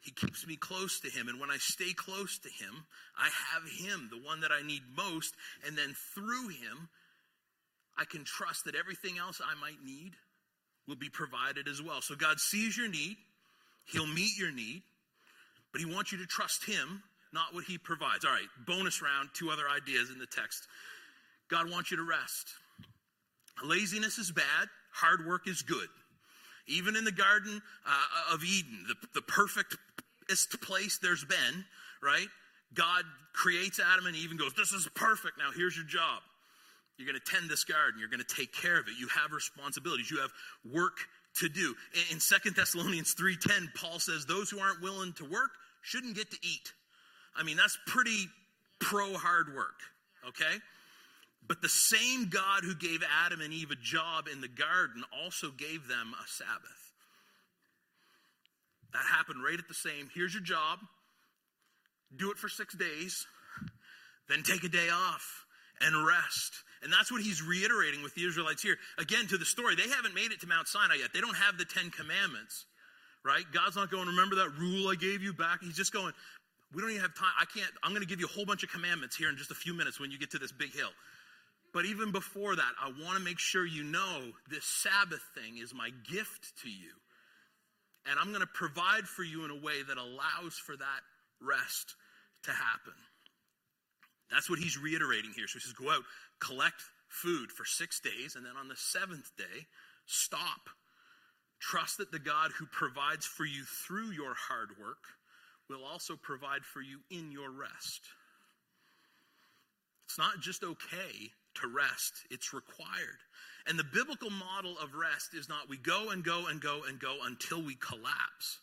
He 0.00 0.10
keeps 0.10 0.46
me 0.46 0.56
close 0.56 1.00
to 1.00 1.10
Him. 1.10 1.28
And 1.28 1.40
when 1.40 1.50
I 1.50 1.58
stay 1.58 1.92
close 1.92 2.38
to 2.38 2.48
Him, 2.48 2.86
I 3.16 3.28
have 3.52 3.68
Him, 3.68 4.08
the 4.10 4.26
one 4.26 4.40
that 4.40 4.52
I 4.52 4.66
need 4.66 4.82
most. 4.96 5.34
And 5.66 5.76
then 5.76 5.94
through 6.14 6.48
Him, 6.48 6.88
I 7.98 8.04
can 8.04 8.24
trust 8.24 8.64
that 8.66 8.74
everything 8.74 9.18
else 9.18 9.40
I 9.44 9.58
might 9.60 9.82
need 9.84 10.12
will 10.86 10.96
be 10.96 11.10
provided 11.10 11.68
as 11.68 11.82
well. 11.82 12.00
So 12.00 12.14
God 12.14 12.38
sees 12.38 12.76
your 12.76 12.88
need, 12.88 13.16
He'll 13.86 14.06
meet 14.06 14.38
your 14.38 14.52
need. 14.52 14.82
But 15.72 15.80
he 15.80 15.86
wants 15.86 16.12
you 16.12 16.18
to 16.18 16.26
trust 16.26 16.64
him, 16.64 17.02
not 17.32 17.54
what 17.54 17.64
he 17.64 17.78
provides. 17.78 18.24
All 18.24 18.32
right, 18.32 18.48
bonus 18.66 19.02
round, 19.02 19.30
two 19.34 19.50
other 19.50 19.64
ideas 19.68 20.10
in 20.10 20.18
the 20.18 20.26
text. 20.26 20.66
God 21.50 21.70
wants 21.70 21.90
you 21.90 21.96
to 21.98 22.02
rest. 22.02 22.48
Laziness 23.64 24.18
is 24.18 24.30
bad, 24.30 24.68
hard 24.92 25.26
work 25.26 25.46
is 25.46 25.62
good. 25.62 25.88
Even 26.66 26.96
in 26.96 27.04
the 27.04 27.12
Garden 27.12 27.62
uh, 27.86 28.34
of 28.34 28.44
Eden, 28.44 28.84
the, 28.86 28.94
the 29.14 29.22
perfectest 29.22 30.60
place 30.60 30.98
there's 30.98 31.24
been, 31.24 31.64
right? 32.02 32.28
God 32.74 33.04
creates 33.32 33.80
Adam 33.80 34.06
and 34.06 34.14
Eve 34.14 34.30
and 34.30 34.38
goes, 34.38 34.52
This 34.54 34.72
is 34.72 34.88
perfect. 34.94 35.38
Now 35.38 35.50
here's 35.56 35.76
your 35.76 35.86
job. 35.86 36.20
You're 36.98 37.06
going 37.06 37.20
to 37.24 37.30
tend 37.30 37.48
this 37.48 37.64
garden. 37.64 38.00
You're 38.00 38.10
going 38.10 38.24
to 38.24 38.36
take 38.36 38.52
care 38.52 38.78
of 38.78 38.88
it. 38.88 38.94
You 38.98 39.08
have 39.08 39.32
responsibilities. 39.32 40.10
You 40.10 40.18
have 40.18 40.32
work 40.64 40.98
to 41.36 41.48
do. 41.48 41.74
In 42.10 42.18
Second 42.18 42.56
Thessalonians 42.56 43.14
3:10, 43.14 43.72
Paul 43.74 44.00
says 44.00 44.26
those 44.26 44.50
who 44.50 44.58
aren't 44.58 44.82
willing 44.82 45.12
to 45.14 45.24
work 45.24 45.50
shouldn't 45.82 46.16
get 46.16 46.30
to 46.32 46.38
eat. 46.42 46.72
I 47.36 47.44
mean, 47.44 47.56
that's 47.56 47.78
pretty 47.86 48.26
pro 48.80 49.14
hard 49.14 49.54
work, 49.54 49.78
okay? 50.26 50.58
But 51.46 51.62
the 51.62 51.68
same 51.68 52.28
God 52.28 52.64
who 52.64 52.74
gave 52.74 53.02
Adam 53.24 53.40
and 53.40 53.52
Eve 53.52 53.70
a 53.70 53.76
job 53.76 54.26
in 54.30 54.40
the 54.40 54.48
garden 54.48 55.04
also 55.22 55.50
gave 55.50 55.86
them 55.86 56.14
a 56.20 56.26
Sabbath. 56.26 56.92
That 58.92 59.04
happened 59.04 59.44
right 59.44 59.58
at 59.58 59.68
the 59.68 59.74
same. 59.74 60.10
Here's 60.12 60.34
your 60.34 60.42
job. 60.42 60.80
Do 62.16 62.32
it 62.32 62.38
for 62.38 62.48
6 62.48 62.74
days. 62.74 63.26
Then 64.28 64.42
take 64.42 64.64
a 64.64 64.68
day 64.68 64.88
off 64.90 65.46
and 65.80 66.06
rest. 66.06 66.64
And 66.82 66.92
that's 66.92 67.10
what 67.10 67.22
he's 67.22 67.42
reiterating 67.42 68.02
with 68.02 68.14
the 68.14 68.24
Israelites 68.24 68.62
here. 68.62 68.76
Again, 68.98 69.26
to 69.28 69.38
the 69.38 69.44
story, 69.44 69.74
they 69.74 69.88
haven't 69.88 70.14
made 70.14 70.30
it 70.32 70.40
to 70.40 70.46
Mount 70.46 70.68
Sinai 70.68 70.96
yet. 71.00 71.10
They 71.12 71.20
don't 71.20 71.36
have 71.36 71.58
the 71.58 71.64
Ten 71.64 71.90
Commandments, 71.90 72.66
right? 73.24 73.44
God's 73.52 73.76
not 73.76 73.90
going, 73.90 74.06
remember 74.06 74.36
that 74.36 74.50
rule 74.58 74.88
I 74.88 74.94
gave 74.94 75.22
you 75.22 75.32
back? 75.32 75.62
He's 75.62 75.76
just 75.76 75.92
going, 75.92 76.12
We 76.74 76.82
don't 76.82 76.90
even 76.90 77.02
have 77.02 77.14
time. 77.14 77.32
I 77.40 77.44
can't, 77.46 77.70
I'm 77.82 77.90
going 77.90 78.02
to 78.02 78.08
give 78.08 78.20
you 78.20 78.26
a 78.26 78.34
whole 78.34 78.46
bunch 78.46 78.62
of 78.62 78.70
commandments 78.70 79.16
here 79.16 79.28
in 79.28 79.36
just 79.36 79.50
a 79.50 79.56
few 79.56 79.74
minutes 79.74 79.98
when 79.98 80.10
you 80.10 80.18
get 80.18 80.30
to 80.32 80.38
this 80.38 80.52
big 80.52 80.72
hill. 80.72 80.90
But 81.74 81.84
even 81.84 82.12
before 82.12 82.56
that, 82.56 82.72
I 82.80 82.88
want 83.04 83.18
to 83.18 83.24
make 83.24 83.38
sure 83.38 83.66
you 83.66 83.84
know 83.84 84.22
this 84.48 84.64
Sabbath 84.64 85.22
thing 85.34 85.58
is 85.58 85.74
my 85.74 85.90
gift 86.10 86.52
to 86.62 86.70
you. 86.70 86.94
And 88.08 88.18
I'm 88.18 88.28
going 88.28 88.40
to 88.40 88.46
provide 88.46 89.04
for 89.04 89.22
you 89.22 89.44
in 89.44 89.50
a 89.50 89.56
way 89.56 89.82
that 89.86 89.98
allows 89.98 90.54
for 90.54 90.76
that 90.76 91.00
rest 91.42 91.94
to 92.44 92.52
happen. 92.52 92.94
That's 94.30 94.48
what 94.48 94.58
he's 94.58 94.78
reiterating 94.78 95.32
here. 95.34 95.46
So 95.46 95.58
he 95.58 95.60
says, 95.60 95.72
Go 95.72 95.90
out, 95.90 96.02
collect 96.40 96.82
food 97.08 97.50
for 97.50 97.64
six 97.64 98.00
days, 98.00 98.34
and 98.36 98.44
then 98.44 98.56
on 98.58 98.68
the 98.68 98.76
seventh 98.76 99.30
day, 99.36 99.66
stop. 100.06 100.68
Trust 101.60 101.98
that 101.98 102.12
the 102.12 102.18
God 102.18 102.52
who 102.58 102.66
provides 102.66 103.26
for 103.26 103.44
you 103.44 103.64
through 103.64 104.10
your 104.12 104.34
hard 104.34 104.70
work 104.80 105.04
will 105.68 105.84
also 105.84 106.16
provide 106.16 106.64
for 106.64 106.80
you 106.80 107.00
in 107.10 107.32
your 107.32 107.50
rest. 107.50 108.00
It's 110.06 110.18
not 110.18 110.40
just 110.40 110.62
okay 110.62 111.30
to 111.60 111.68
rest, 111.68 112.14
it's 112.30 112.54
required. 112.54 113.20
And 113.66 113.78
the 113.78 113.84
biblical 113.84 114.30
model 114.30 114.76
of 114.82 114.94
rest 114.94 115.34
is 115.34 115.48
not 115.48 115.68
we 115.68 115.76
go 115.76 116.10
and 116.10 116.24
go 116.24 116.46
and 116.46 116.60
go 116.60 116.82
and 116.88 116.98
go 116.98 117.18
until 117.24 117.62
we 117.62 117.74
collapse. 117.74 118.60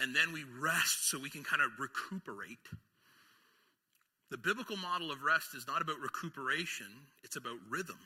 And 0.00 0.16
then 0.16 0.32
we 0.32 0.44
rest 0.60 1.10
so 1.10 1.18
we 1.18 1.30
can 1.30 1.44
kind 1.44 1.62
of 1.62 1.70
recuperate. 1.78 2.58
The 4.32 4.38
biblical 4.38 4.78
model 4.78 5.10
of 5.10 5.22
rest 5.22 5.54
is 5.54 5.66
not 5.66 5.82
about 5.82 6.00
recuperation, 6.00 6.86
it's 7.22 7.36
about 7.36 7.58
rhythm. 7.68 7.98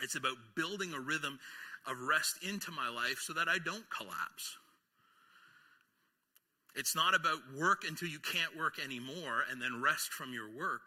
It's 0.00 0.14
about 0.14 0.36
building 0.54 0.94
a 0.94 1.00
rhythm 1.00 1.40
of 1.88 1.98
rest 2.08 2.38
into 2.44 2.70
my 2.70 2.88
life 2.88 3.18
so 3.18 3.32
that 3.32 3.48
I 3.48 3.58
don't 3.58 3.84
collapse. 3.90 4.56
It's 6.76 6.94
not 6.94 7.16
about 7.16 7.38
work 7.58 7.82
until 7.82 8.08
you 8.08 8.20
can't 8.20 8.56
work 8.56 8.74
anymore 8.78 9.42
and 9.50 9.60
then 9.60 9.82
rest 9.82 10.12
from 10.12 10.32
your 10.32 10.56
work. 10.56 10.86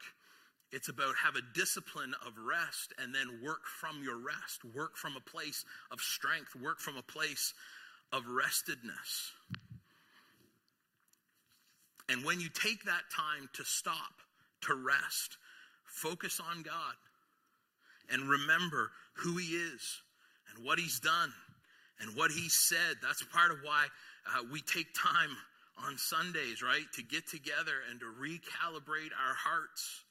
It's 0.72 0.88
about 0.88 1.16
have 1.26 1.36
a 1.36 1.42
discipline 1.54 2.14
of 2.26 2.32
rest 2.38 2.94
and 3.02 3.14
then 3.14 3.42
work 3.44 3.66
from 3.66 4.02
your 4.02 4.16
rest. 4.16 4.64
Work 4.74 4.96
from 4.96 5.18
a 5.18 5.30
place 5.30 5.66
of 5.92 6.00
strength. 6.00 6.56
Work 6.56 6.80
from 6.80 6.96
a 6.96 7.04
place 7.04 7.54
of 8.14 8.24
restedness. 8.24 9.32
And 12.08 12.24
when 12.24 12.40
you 12.40 12.48
take 12.48 12.86
that 12.86 13.04
time 13.14 13.50
to 13.54 13.66
stop, 13.66 14.14
to 14.68 14.76
rest, 14.76 15.38
focus 15.86 16.40
on 16.40 16.64
God 16.64 16.96
and 18.12 18.30
remember 18.30 18.92
who 19.14 19.38
He 19.38 19.48
is 19.48 20.02
and 20.56 20.66
what 20.66 20.80
He's 20.80 21.00
done 21.00 21.34
and 22.00 22.16
what 22.16 22.32
He 22.32 22.50
said. 22.50 22.98
That's 23.02 23.24
part 23.24 23.52
of 23.52 23.58
why 23.64 23.88
uh, 24.36 24.44
we 24.52 24.62
take 24.62 24.88
time 24.94 25.36
on 25.86 25.98
Sundays, 25.98 26.62
right? 26.62 26.86
To 26.96 27.04
get 27.04 27.28
together 27.28 27.74
and 27.90 28.00
to 28.00 28.06
recalibrate 28.06 29.14
our 29.14 29.36
hearts. 29.36 30.04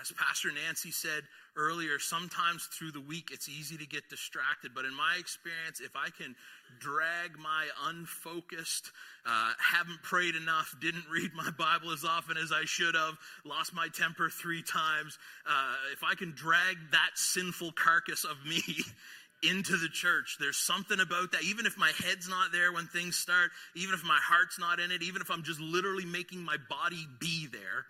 As 0.00 0.12
Pastor 0.12 0.48
Nancy 0.52 0.90
said 0.90 1.22
earlier, 1.56 1.98
sometimes 1.98 2.64
through 2.66 2.92
the 2.92 3.00
week 3.00 3.30
it's 3.32 3.48
easy 3.48 3.76
to 3.76 3.86
get 3.86 4.08
distracted. 4.08 4.72
But 4.74 4.84
in 4.84 4.94
my 4.94 5.16
experience, 5.18 5.80
if 5.80 5.96
I 5.96 6.10
can 6.10 6.34
drag 6.80 7.38
my 7.38 7.66
unfocused, 7.88 8.90
uh, 9.24 9.52
haven't 9.58 10.02
prayed 10.02 10.34
enough, 10.34 10.74
didn't 10.80 11.04
read 11.10 11.32
my 11.34 11.50
Bible 11.58 11.92
as 11.92 12.04
often 12.04 12.36
as 12.36 12.52
I 12.52 12.64
should 12.64 12.94
have, 12.94 13.14
lost 13.44 13.74
my 13.74 13.88
temper 13.88 14.30
three 14.30 14.62
times, 14.62 15.18
uh, 15.46 15.74
if 15.92 16.04
I 16.04 16.14
can 16.14 16.32
drag 16.32 16.76
that 16.92 17.10
sinful 17.14 17.72
carcass 17.72 18.24
of 18.24 18.36
me 18.46 18.62
into 19.42 19.76
the 19.76 19.88
church. 19.88 20.36
There's 20.40 20.56
something 20.56 21.00
about 21.00 21.32
that. 21.32 21.42
Even 21.44 21.66
if 21.66 21.76
my 21.76 21.92
head's 22.04 22.28
not 22.28 22.52
there 22.52 22.72
when 22.72 22.86
things 22.86 23.16
start, 23.16 23.50
even 23.74 23.94
if 23.94 24.04
my 24.04 24.18
heart's 24.20 24.58
not 24.58 24.80
in 24.80 24.90
it, 24.90 25.02
even 25.02 25.20
if 25.20 25.30
I'm 25.30 25.42
just 25.42 25.60
literally 25.60 26.04
making 26.04 26.42
my 26.42 26.56
body 26.68 27.06
be 27.20 27.46
there, 27.50 27.86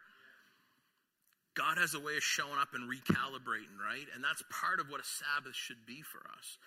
God 1.57 1.79
has 1.79 1.95
a 1.95 2.01
way 2.01 2.17
of 2.17 2.23
showing 2.23 2.61
up 2.61 2.75
and 2.75 2.85
recalibrating, 2.85 3.81
right? 3.81 4.07
And 4.15 4.23
that's 4.23 4.45
part 4.53 4.79
of 4.79 4.91
what 4.91 5.01
a 5.01 5.05
Sabbath 5.05 5.57
should 5.57 5.87
be 5.87 6.03
for 6.03 6.21
us. 6.39 6.59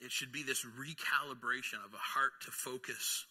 It 0.00 0.12
should 0.12 0.30
be 0.30 0.42
this 0.42 0.64
recalibration 0.78 1.80
of 1.80 1.94
a 1.94 2.04
heart 2.04 2.32
to 2.44 2.50
focus 2.50 3.24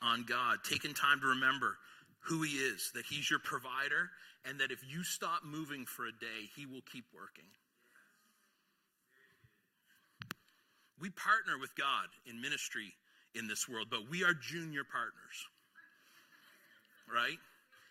on 0.00 0.24
God, 0.28 0.58
taking 0.62 0.94
time 0.94 1.20
to 1.20 1.26
remember 1.34 1.76
who 2.20 2.42
He 2.42 2.52
is, 2.52 2.92
that 2.94 3.04
He's 3.04 3.28
your 3.28 3.40
provider, 3.40 4.10
and 4.44 4.60
that 4.60 4.70
if 4.70 4.78
you 4.88 5.02
stop 5.02 5.42
moving 5.44 5.86
for 5.86 6.06
a 6.06 6.12
day, 6.12 6.46
He 6.54 6.66
will 6.66 6.82
keep 6.92 7.04
working. 7.12 7.50
We 11.00 11.10
partner 11.10 11.58
with 11.58 11.74
God 11.76 12.06
in 12.30 12.40
ministry 12.40 12.94
in 13.34 13.48
this 13.48 13.68
world, 13.68 13.88
but 13.90 14.08
we 14.08 14.22
are 14.22 14.34
junior 14.34 14.84
partners. 14.84 15.38
Right? 17.12 17.38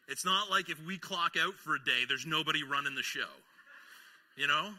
It's 0.08 0.26
not 0.26 0.50
like 0.50 0.70
if 0.70 0.80
we 0.86 0.98
clock 0.98 1.36
out 1.39 1.56
for 1.56 1.76
a 1.76 1.84
day, 1.84 2.06
there's 2.08 2.26
nobody 2.26 2.63
running 2.63 2.96
the 2.96 3.04
show. 3.04 3.32
You 4.38 4.48
know? 4.48 4.70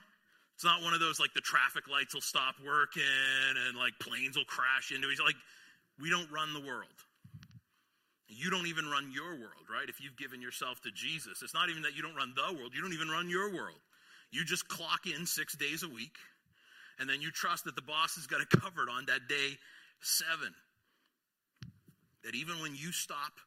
It's 0.54 0.64
not 0.64 0.82
one 0.82 0.94
of 0.94 1.00
those 1.00 1.20
like 1.20 1.34
the 1.34 1.42
traffic 1.42 1.84
lights 1.88 2.14
will 2.14 2.22
stop 2.22 2.54
working 2.64 3.02
and 3.66 3.76
like 3.76 3.92
planes 4.00 4.36
will 4.36 4.46
crash 4.46 4.90
into 4.90 5.10
each 5.10 5.20
like 5.20 5.36
we 6.00 6.08
don't 6.08 6.30
run 6.32 6.54
the 6.54 6.60
world. 6.60 6.96
You 8.28 8.50
don't 8.50 8.66
even 8.66 8.88
run 8.88 9.12
your 9.12 9.36
world, 9.36 9.68
right? 9.70 9.88
If 9.88 10.00
you've 10.00 10.16
given 10.16 10.40
yourself 10.40 10.80
to 10.82 10.90
Jesus, 10.90 11.42
it's 11.42 11.52
not 11.54 11.68
even 11.68 11.82
that 11.82 11.94
you 11.94 12.02
don't 12.02 12.14
run 12.14 12.32
the 12.34 12.56
world, 12.56 12.72
you 12.74 12.80
don't 12.80 12.94
even 12.94 13.08
run 13.08 13.28
your 13.28 13.52
world. 13.52 13.76
You 14.30 14.44
just 14.44 14.66
clock 14.66 15.06
in 15.06 15.26
6 15.26 15.56
days 15.56 15.82
a 15.82 15.88
week 15.88 16.16
and 16.98 17.08
then 17.08 17.20
you 17.20 17.30
trust 17.30 17.64
that 17.64 17.76
the 17.76 17.82
boss 17.82 18.14
has 18.16 18.26
got 18.26 18.40
it 18.40 18.48
covered 18.60 18.88
on 18.88 19.06
that 19.06 19.28
day 19.28 19.58
7. 20.00 20.54
That 22.24 22.34
even 22.34 22.60
when 22.62 22.74
you 22.74 22.92
stop 22.92 23.40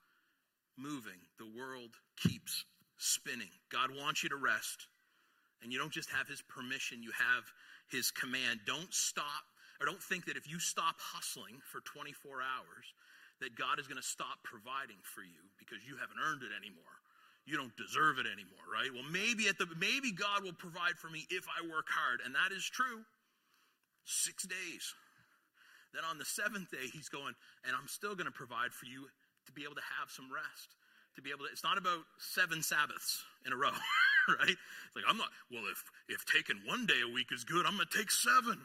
moving, 0.81 1.19
the 1.37 1.51
world 1.59 1.91
keeps 2.17 2.65
spinning. 2.97 3.51
God 3.71 3.91
wants 3.91 4.23
you 4.23 4.29
to 4.29 4.35
rest. 4.35 4.87
And 5.61 5.73
you 5.73 5.79
don't 5.79 5.91
just 5.91 6.09
have 6.11 6.27
his 6.27 6.41
permission, 6.41 7.03
you 7.03 7.11
have 7.11 7.43
his 7.91 8.11
command. 8.11 8.61
Don't 8.65 8.93
stop, 8.93 9.43
or 9.79 9.85
don't 9.85 10.01
think 10.01 10.25
that 10.25 10.37
if 10.37 10.49
you 10.49 10.59
stop 10.59 10.95
hustling 10.97 11.59
for 11.67 11.81
24 11.81 12.39
hours, 12.39 12.87
that 13.41 13.55
God 13.55 13.79
is 13.79 13.87
going 13.87 13.99
to 13.99 14.07
stop 14.07 14.39
providing 14.43 14.99
for 15.03 15.19
you 15.19 15.43
because 15.59 15.83
you 15.83 15.95
haven't 15.99 16.19
earned 16.19 16.43
it 16.43 16.55
anymore. 16.55 16.95
You 17.47 17.57
don't 17.57 17.75
deserve 17.75 18.19
it 18.19 18.27
anymore, 18.27 18.63
right? 18.71 18.91
Well, 18.93 19.07
maybe 19.07 19.47
at 19.47 19.57
the 19.57 19.67
maybe 19.79 20.11
God 20.11 20.43
will 20.43 20.55
provide 20.55 20.95
for 20.95 21.09
me 21.09 21.25
if 21.31 21.47
I 21.47 21.65
work 21.67 21.87
hard, 21.89 22.19
and 22.23 22.35
that 22.35 22.55
is 22.55 22.63
true. 22.63 23.03
6 24.05 24.43
days. 24.43 24.93
Then 25.93 26.03
on 26.05 26.19
the 26.19 26.27
7th 26.27 26.69
day 26.69 26.87
he's 26.93 27.09
going, 27.09 27.33
and 27.65 27.75
I'm 27.75 27.87
still 27.87 28.13
going 28.13 28.29
to 28.29 28.35
provide 28.35 28.71
for 28.71 28.85
you 28.85 29.07
to 29.49 29.53
be 29.57 29.65
able 29.65 29.75
to 29.75 29.87
have 29.97 30.13
some 30.13 30.29
rest. 30.29 30.77
To 31.17 31.21
be 31.25 31.33
able 31.33 31.49
to 31.49 31.51
it's 31.51 31.65
not 31.65 31.81
about 31.81 32.05
7 32.21 32.61
Sabbaths 32.61 33.25
in 33.45 33.51
a 33.51 33.57
row. 33.57 33.73
right? 34.37 34.53
It's 34.53 34.95
like 34.95 35.05
I'm 35.09 35.17
not. 35.17 35.33
Well, 35.51 35.65
if 35.71 35.81
if 36.07 36.25
taking 36.25 36.61
one 36.65 36.85
day 36.85 37.01
a 37.01 37.11
week 37.11 37.33
is 37.33 37.43
good, 37.43 37.65
I'm 37.65 37.73
gonna 37.73 37.89
take 37.89 38.11
seven. 38.11 38.59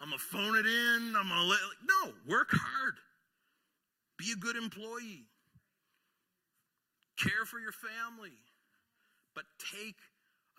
I'm 0.00 0.12
gonna 0.12 0.20
phone 0.20 0.56
it 0.56 0.66
in. 0.66 1.16
I'm 1.16 1.28
gonna 1.28 1.48
let. 1.48 1.60
No, 1.80 2.12
work 2.28 2.52
hard. 2.52 3.00
Be 4.18 4.32
a 4.32 4.36
good 4.36 4.56
employee. 4.56 5.24
Care 7.16 7.48
for 7.48 7.58
your 7.58 7.72
family, 7.72 8.36
but 9.32 9.44
take 9.72 9.96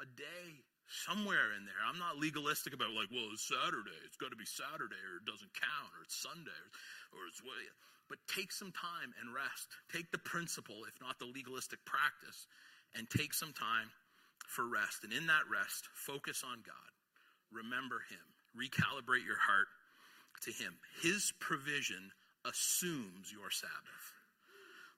a 0.01 0.05
day 0.05 0.65
somewhere 0.89 1.53
in 1.53 1.69
there. 1.69 1.77
I'm 1.85 2.01
not 2.01 2.17
legalistic 2.17 2.73
about 2.73 2.97
like, 2.97 3.13
well, 3.13 3.29
it's 3.33 3.45
Saturday. 3.45 3.97
It's 4.05 4.17
got 4.17 4.33
to 4.33 4.39
be 4.39 4.47
Saturday, 4.49 4.97
or 5.05 5.21
it 5.21 5.29
doesn't 5.29 5.53
count, 5.53 5.91
or 5.93 6.01
it's 6.01 6.17
Sunday, 6.17 6.57
or, 7.13 7.21
or 7.21 7.29
it's 7.29 7.43
what. 7.45 7.53
But 8.09 8.19
take 8.27 8.51
some 8.51 8.71
time 8.71 9.13
and 9.19 9.35
rest. 9.35 9.67
Take 9.91 10.11
the 10.11 10.17
principle, 10.17 10.87
if 10.87 10.95
not 11.01 11.19
the 11.19 11.25
legalistic 11.25 11.83
practice, 11.83 12.47
and 12.95 13.09
take 13.09 13.33
some 13.33 13.51
time 13.51 13.91
for 14.47 14.67
rest. 14.67 15.03
And 15.03 15.11
in 15.11 15.27
that 15.27 15.43
rest, 15.51 15.89
focus 15.93 16.43
on 16.45 16.63
God. 16.65 16.91
Remember 17.51 18.03
Him. 18.09 18.23
Recalibrate 18.55 19.25
your 19.25 19.37
heart 19.37 19.67
to 20.43 20.51
Him. 20.51 20.77
His 21.01 21.33
provision 21.39 22.11
assumes 22.45 23.31
your 23.31 23.51
Sabbath. 23.51 24.05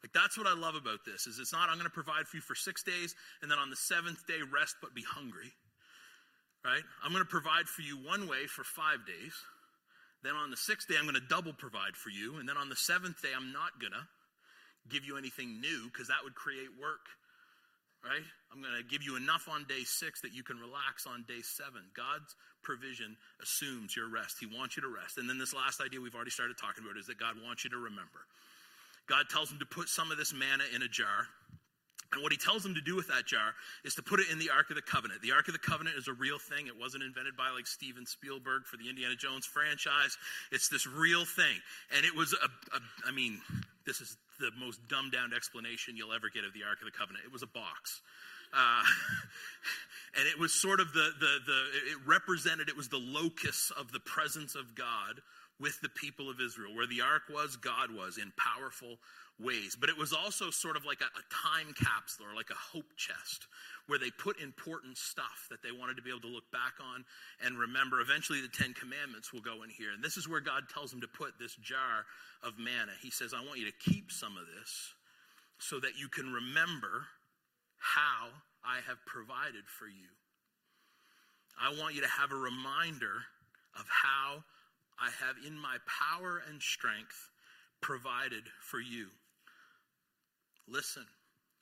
Like 0.04 0.14
that's 0.14 0.38
what 0.38 0.48
I 0.48 0.54
love 0.54 0.76
about 0.76 1.04
this 1.06 1.28
is 1.28 1.40
it's 1.40 1.52
not 1.52 1.68
I'm 1.68 1.76
going 1.76 1.90
to 1.90 1.90
provide 1.90 2.28
for 2.28 2.38
you 2.38 2.42
for 2.42 2.56
6 2.56 2.84
days 2.84 3.16
and 3.42 3.52
then 3.52 3.58
on 3.58 3.70
the 3.70 3.76
7th 3.76 4.26
day 4.28 4.40
rest 4.54 4.76
but 4.82 4.94
be 4.94 5.04
hungry. 5.04 5.52
Right? 6.64 6.84
I'm 7.04 7.12
going 7.12 7.24
to 7.24 7.30
provide 7.30 7.68
for 7.68 7.82
you 7.82 7.98
one 7.98 8.28
way 8.28 8.46
for 8.48 8.64
5 8.64 9.06
days. 9.06 9.34
Then 10.24 10.36
on 10.36 10.50
the 10.50 10.58
6th 10.58 10.88
day 10.88 10.96
I'm 10.98 11.06
going 11.06 11.16
to 11.16 11.30
double 11.30 11.54
provide 11.54 11.96
for 11.96 12.10
you 12.10 12.38
and 12.38 12.48
then 12.48 12.58
on 12.58 12.70
the 12.70 12.76
7th 12.76 13.22
day 13.22 13.32
I'm 13.36 13.52
not 13.52 13.80
going 13.80 13.94
to 13.94 14.06
give 14.90 15.06
you 15.06 15.18
anything 15.18 15.62
new 15.62 15.86
because 15.92 16.08
that 16.08 16.24
would 16.24 16.36
create 16.36 16.70
work 16.80 17.08
right? 18.04 18.24
I'm 18.52 18.62
going 18.62 18.76
to 18.76 18.84
give 18.84 19.04
you 19.04 19.16
enough 19.16 19.48
on 19.52 19.66
day 19.68 19.84
six 19.84 20.22
that 20.22 20.34
you 20.34 20.44
can 20.44 20.58
relax 20.58 21.06
on 21.06 21.26
day 21.28 21.42
seven. 21.44 21.84
God's 21.96 22.36
provision 22.64 23.18
assumes 23.42 23.96
your 23.96 24.10
rest. 24.10 24.38
He 24.40 24.48
wants 24.48 24.76
you 24.76 24.84
to 24.84 24.90
rest. 24.90 25.18
And 25.18 25.30
then 25.30 25.38
this 25.38 25.54
last 25.54 25.82
idea 25.82 26.00
we've 26.00 26.16
already 26.16 26.32
started 26.32 26.58
talking 26.58 26.84
about 26.84 26.98
is 26.98 27.08
that 27.08 27.20
God 27.20 27.36
wants 27.44 27.64
you 27.64 27.70
to 27.72 27.78
remember. 27.78 28.24
God 29.08 29.28
tells 29.30 29.52
him 29.52 29.60
to 29.60 29.66
put 29.66 29.90
some 29.90 30.12
of 30.12 30.18
this 30.18 30.34
manna 30.34 30.64
in 30.74 30.82
a 30.82 30.88
jar 30.88 31.28
And 32.12 32.24
what 32.24 32.32
he 32.32 32.38
tells 32.38 32.64
them 32.64 32.74
to 32.74 32.82
do 32.82 32.96
with 32.96 33.08
that 33.08 33.26
jar 33.26 33.54
is 33.84 33.94
to 33.96 34.02
put 34.02 34.20
it 34.20 34.28
in 34.32 34.40
the 34.40 34.50
Ark 34.50 34.70
of 34.70 34.76
the 34.76 34.82
Covenant. 34.82 35.22
The 35.22 35.32
Ark 35.32 35.48
of 35.48 35.54
the 35.54 35.60
Covenant 35.60 35.96
is 35.96 36.08
a 36.08 36.14
real 36.14 36.40
thing. 36.40 36.66
It 36.66 36.78
wasn't 36.78 37.04
invented 37.04 37.38
by 37.38 37.50
like 37.52 37.68
Steven 37.68 38.06
Spielberg 38.06 38.66
for 38.66 38.78
the 38.78 38.90
Indiana 38.90 39.16
Jones 39.16 39.46
franchise. 39.46 40.18
It's 40.52 40.70
this 40.70 40.88
real 40.88 41.26
thing. 41.26 41.62
And 41.96 42.06
it 42.06 42.16
was 42.16 42.34
a, 42.34 42.48
a 42.76 42.80
I 43.08 43.12
mean, 43.12 43.40
this 43.86 44.02
is 44.02 44.18
the 44.40 44.50
most 44.60 44.80
dumbed 44.88 45.12
down 45.12 45.34
explanation 45.36 45.96
you'll 45.96 46.14
ever 46.14 46.30
get 46.34 46.44
of 46.46 46.54
the 46.54 46.64
Ark 46.64 46.80
of 46.82 46.86
the 46.86 46.98
Covenant. 46.98 47.26
It 47.26 47.32
was 47.32 47.44
a 47.44 47.48
box. 47.48 48.02
Uh, 48.54 48.82
and 50.18 50.28
it 50.28 50.40
was 50.40 50.54
sort 50.54 50.80
of 50.80 50.92
the, 50.94 51.12
the, 51.20 51.34
the, 51.46 51.60
it 51.92 51.98
represented, 52.08 52.70
it 52.70 52.78
was 52.78 52.90
the 52.90 52.98
locus 52.98 53.72
of 53.78 53.92
the 53.92 54.00
presence 54.00 54.56
of 54.56 54.74
God 54.74 55.22
with 55.60 55.80
the 55.82 55.90
people 55.90 56.30
of 56.30 56.40
Israel. 56.42 56.74
Where 56.74 56.88
the 56.88 57.02
ark 57.02 57.24
was, 57.30 57.56
God 57.56 57.92
was 57.94 58.18
in 58.18 58.32
powerful 58.38 58.98
ways. 59.40 59.78
But 59.80 59.90
it 59.90 59.98
was 59.98 60.14
also 60.14 60.52
sort 60.52 60.76
of 60.76 60.86
like 60.86 61.02
a, 61.02 61.06
a, 61.06 61.24
time 61.32 61.74
capsule 61.74 62.28
or 62.28 62.36
like 62.36 62.50
a 62.50 62.60
hope 62.76 62.96
chest 62.98 63.48
where 63.88 63.98
they 63.98 64.12
put 64.12 64.40
important 64.40 64.98
stuff 64.98 65.48
that 65.50 65.64
they 65.64 65.72
wanted 65.72 65.96
to 65.96 66.04
be 66.04 66.10
able 66.10 66.22
to 66.22 66.28
look 66.28 66.52
back 66.52 66.76
on 66.84 67.06
and 67.44 67.58
remember. 67.58 68.02
Eventually, 68.02 68.42
the 68.42 68.52
Ten 68.52 68.74
Commandments 68.74 69.34
will 69.34 69.42
go 69.42 69.64
in 69.64 69.70
here. 69.70 69.92
And 69.94 70.04
this 70.04 70.18
is 70.18 70.28
where 70.28 70.42
God 70.42 70.64
tells 70.72 70.92
them 70.92 71.02
to 71.02 71.08
put 71.08 71.40
this 71.40 71.56
jar 71.56 72.06
of 72.44 72.60
manna. 72.60 72.92
He 73.02 73.10
says, 73.10 73.34
I 73.34 73.44
want 73.46 73.60
you 73.60 73.66
to 73.66 73.90
keep 73.90 74.12
some 74.12 74.38
of 74.38 74.44
this 74.60 74.94
so 75.58 75.80
that 75.80 75.98
you 75.98 76.08
can 76.08 76.32
remember 76.32 77.08
how 77.80 78.30
I 78.64 78.80
have 78.88 79.00
provided 79.06 79.66
for 79.68 79.88
you. 79.88 80.12
I 81.60 81.74
want 81.80 81.96
you 81.96 82.02
to 82.02 82.08
have 82.08 82.32
a 82.32 82.36
reminder 82.36 83.24
of 83.76 83.86
how 83.88 84.44
I 85.00 85.10
have, 85.26 85.36
in 85.46 85.58
my 85.58 85.78
power 85.88 86.42
and 86.50 86.62
strength, 86.62 87.32
provided 87.82 88.44
for 88.62 88.80
you. 88.80 89.08
Listen, 90.72 91.06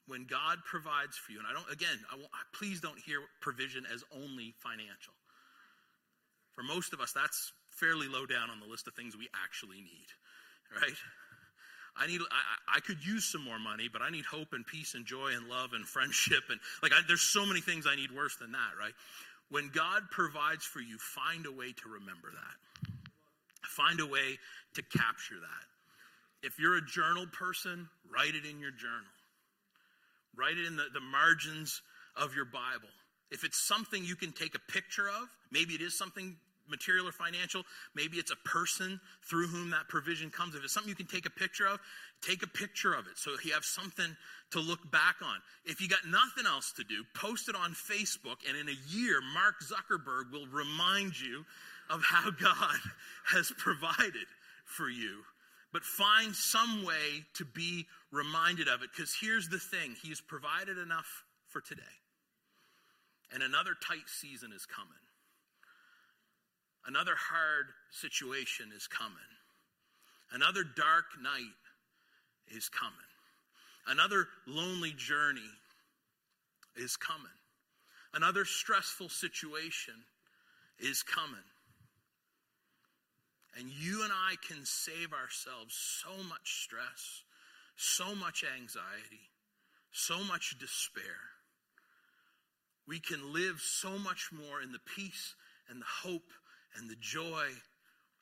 when 0.07 0.25
God 0.25 0.59
provides 0.63 1.17
for 1.17 1.31
you, 1.31 1.39
and 1.39 1.47
I 1.47 1.53
don't, 1.53 1.69
again, 1.71 1.97
I 2.11 2.15
won't, 2.15 2.29
please 2.53 2.79
don't 2.79 2.99
hear 2.99 3.19
provision 3.41 3.85
as 3.93 4.03
only 4.15 4.53
financial. 4.59 5.13
For 6.55 6.63
most 6.63 6.93
of 6.93 6.99
us, 6.99 7.11
that's 7.13 7.51
fairly 7.69 8.07
low 8.07 8.25
down 8.25 8.49
on 8.49 8.59
the 8.59 8.65
list 8.65 8.87
of 8.87 8.93
things 8.95 9.15
we 9.15 9.27
actually 9.43 9.77
need, 9.77 10.09
right? 10.73 10.97
I 11.95 12.07
need, 12.07 12.21
I, 12.21 12.77
I 12.77 12.79
could 12.79 13.03
use 13.05 13.25
some 13.25 13.43
more 13.43 13.59
money, 13.59 13.89
but 13.91 14.01
I 14.01 14.09
need 14.09 14.25
hope 14.25 14.53
and 14.53 14.65
peace 14.65 14.93
and 14.93 15.05
joy 15.05 15.33
and 15.35 15.47
love 15.47 15.73
and 15.73 15.85
friendship. 15.87 16.43
And 16.49 16.59
like, 16.81 16.93
I, 16.93 17.01
there's 17.07 17.21
so 17.21 17.45
many 17.45 17.61
things 17.61 17.85
I 17.87 17.95
need 17.95 18.11
worse 18.11 18.35
than 18.37 18.51
that, 18.53 18.73
right? 18.79 18.93
When 19.49 19.69
God 19.73 20.03
provides 20.11 20.65
for 20.65 20.79
you, 20.79 20.97
find 20.97 21.45
a 21.45 21.51
way 21.51 21.71
to 21.71 21.89
remember 21.89 22.29
that. 22.33 22.89
Find 23.67 23.99
a 23.99 24.05
way 24.05 24.37
to 24.75 24.81
capture 24.81 25.39
that. 25.39 25.76
If 26.43 26.59
you're 26.59 26.77
a 26.77 26.85
journal 26.85 27.25
person, 27.27 27.89
write 28.13 28.35
it 28.35 28.45
in 28.45 28.59
your 28.59 28.71
journal. 28.71 29.11
Write 30.35 30.57
it 30.57 30.65
in 30.65 30.75
the, 30.75 30.85
the 30.93 31.01
margins 31.01 31.81
of 32.15 32.35
your 32.35 32.45
Bible. 32.45 32.89
If 33.31 33.43
it's 33.43 33.57
something 33.57 34.03
you 34.03 34.15
can 34.15 34.31
take 34.31 34.55
a 34.55 34.71
picture 34.71 35.07
of, 35.07 35.27
maybe 35.51 35.73
it 35.73 35.81
is 35.81 35.97
something 35.97 36.35
material 36.69 37.07
or 37.07 37.11
financial, 37.11 37.63
maybe 37.95 38.17
it's 38.17 38.31
a 38.31 38.47
person 38.47 38.99
through 39.29 39.47
whom 39.47 39.69
that 39.71 39.87
provision 39.87 40.29
comes. 40.29 40.55
If 40.55 40.63
it's 40.63 40.73
something 40.73 40.89
you 40.89 40.95
can 40.95 41.07
take 41.07 41.25
a 41.25 41.31
picture 41.31 41.65
of, 41.65 41.79
take 42.21 42.43
a 42.43 42.47
picture 42.47 42.93
of 42.93 43.07
it 43.07 43.17
so 43.17 43.31
you 43.43 43.53
have 43.53 43.63
something 43.63 44.15
to 44.51 44.59
look 44.59 44.91
back 44.91 45.15
on. 45.23 45.37
If 45.65 45.81
you 45.81 45.87
got 45.87 46.05
nothing 46.05 46.45
else 46.45 46.71
to 46.73 46.83
do, 46.83 47.03
post 47.15 47.49
it 47.49 47.55
on 47.55 47.71
Facebook, 47.71 48.37
and 48.47 48.57
in 48.57 48.69
a 48.69 48.77
year, 48.89 49.19
Mark 49.33 49.55
Zuckerberg 49.63 50.31
will 50.31 50.47
remind 50.47 51.19
you 51.19 51.45
of 51.89 52.01
how 52.03 52.31
God 52.41 52.79
has 53.25 53.51
provided 53.57 54.27
for 54.65 54.89
you 54.89 55.23
but 55.77 55.85
find 55.85 56.33
some 56.33 56.83
way 56.83 57.23
to 57.35 57.45
be 57.45 57.85
reminded 58.11 58.67
of 58.67 58.81
it. 58.81 58.89
Because 58.91 59.15
here's 59.21 59.47
the 59.47 59.59
thing 59.59 59.95
He's 60.01 60.19
provided 60.19 60.79
enough 60.79 61.23
for 61.49 61.61
today. 61.61 61.83
And 63.31 63.43
another 63.43 63.75
tight 63.87 64.07
season 64.07 64.51
is 64.55 64.65
coming. 64.65 64.89
Another 66.87 67.13
hard 67.15 67.67
situation 67.91 68.71
is 68.75 68.87
coming. 68.87 69.13
Another 70.31 70.63
dark 70.63 71.05
night 71.21 71.61
is 72.47 72.69
coming. 72.69 72.95
Another 73.85 74.25
lonely 74.47 74.93
journey 74.97 75.51
is 76.75 76.97
coming. 76.97 77.27
Another 78.15 78.45
stressful 78.45 79.09
situation 79.09 79.93
is 80.79 81.03
coming. 81.03 81.37
And 83.57 83.69
you 83.69 84.03
and 84.03 84.13
I 84.13 84.35
can 84.47 84.65
save 84.65 85.13
ourselves 85.13 85.73
so 85.73 86.23
much 86.29 86.63
stress, 86.63 87.23
so 87.75 88.13
much 88.13 88.43
anxiety, 88.43 89.31
so 89.91 90.23
much 90.23 90.55
despair. 90.59 91.33
We 92.87 92.99
can 92.99 93.33
live 93.33 93.59
so 93.59 93.97
much 93.97 94.29
more 94.31 94.61
in 94.61 94.71
the 94.71 94.85
peace 94.95 95.35
and 95.69 95.81
the 95.81 96.07
hope 96.07 96.31
and 96.77 96.89
the 96.89 96.95
joy 96.99 97.49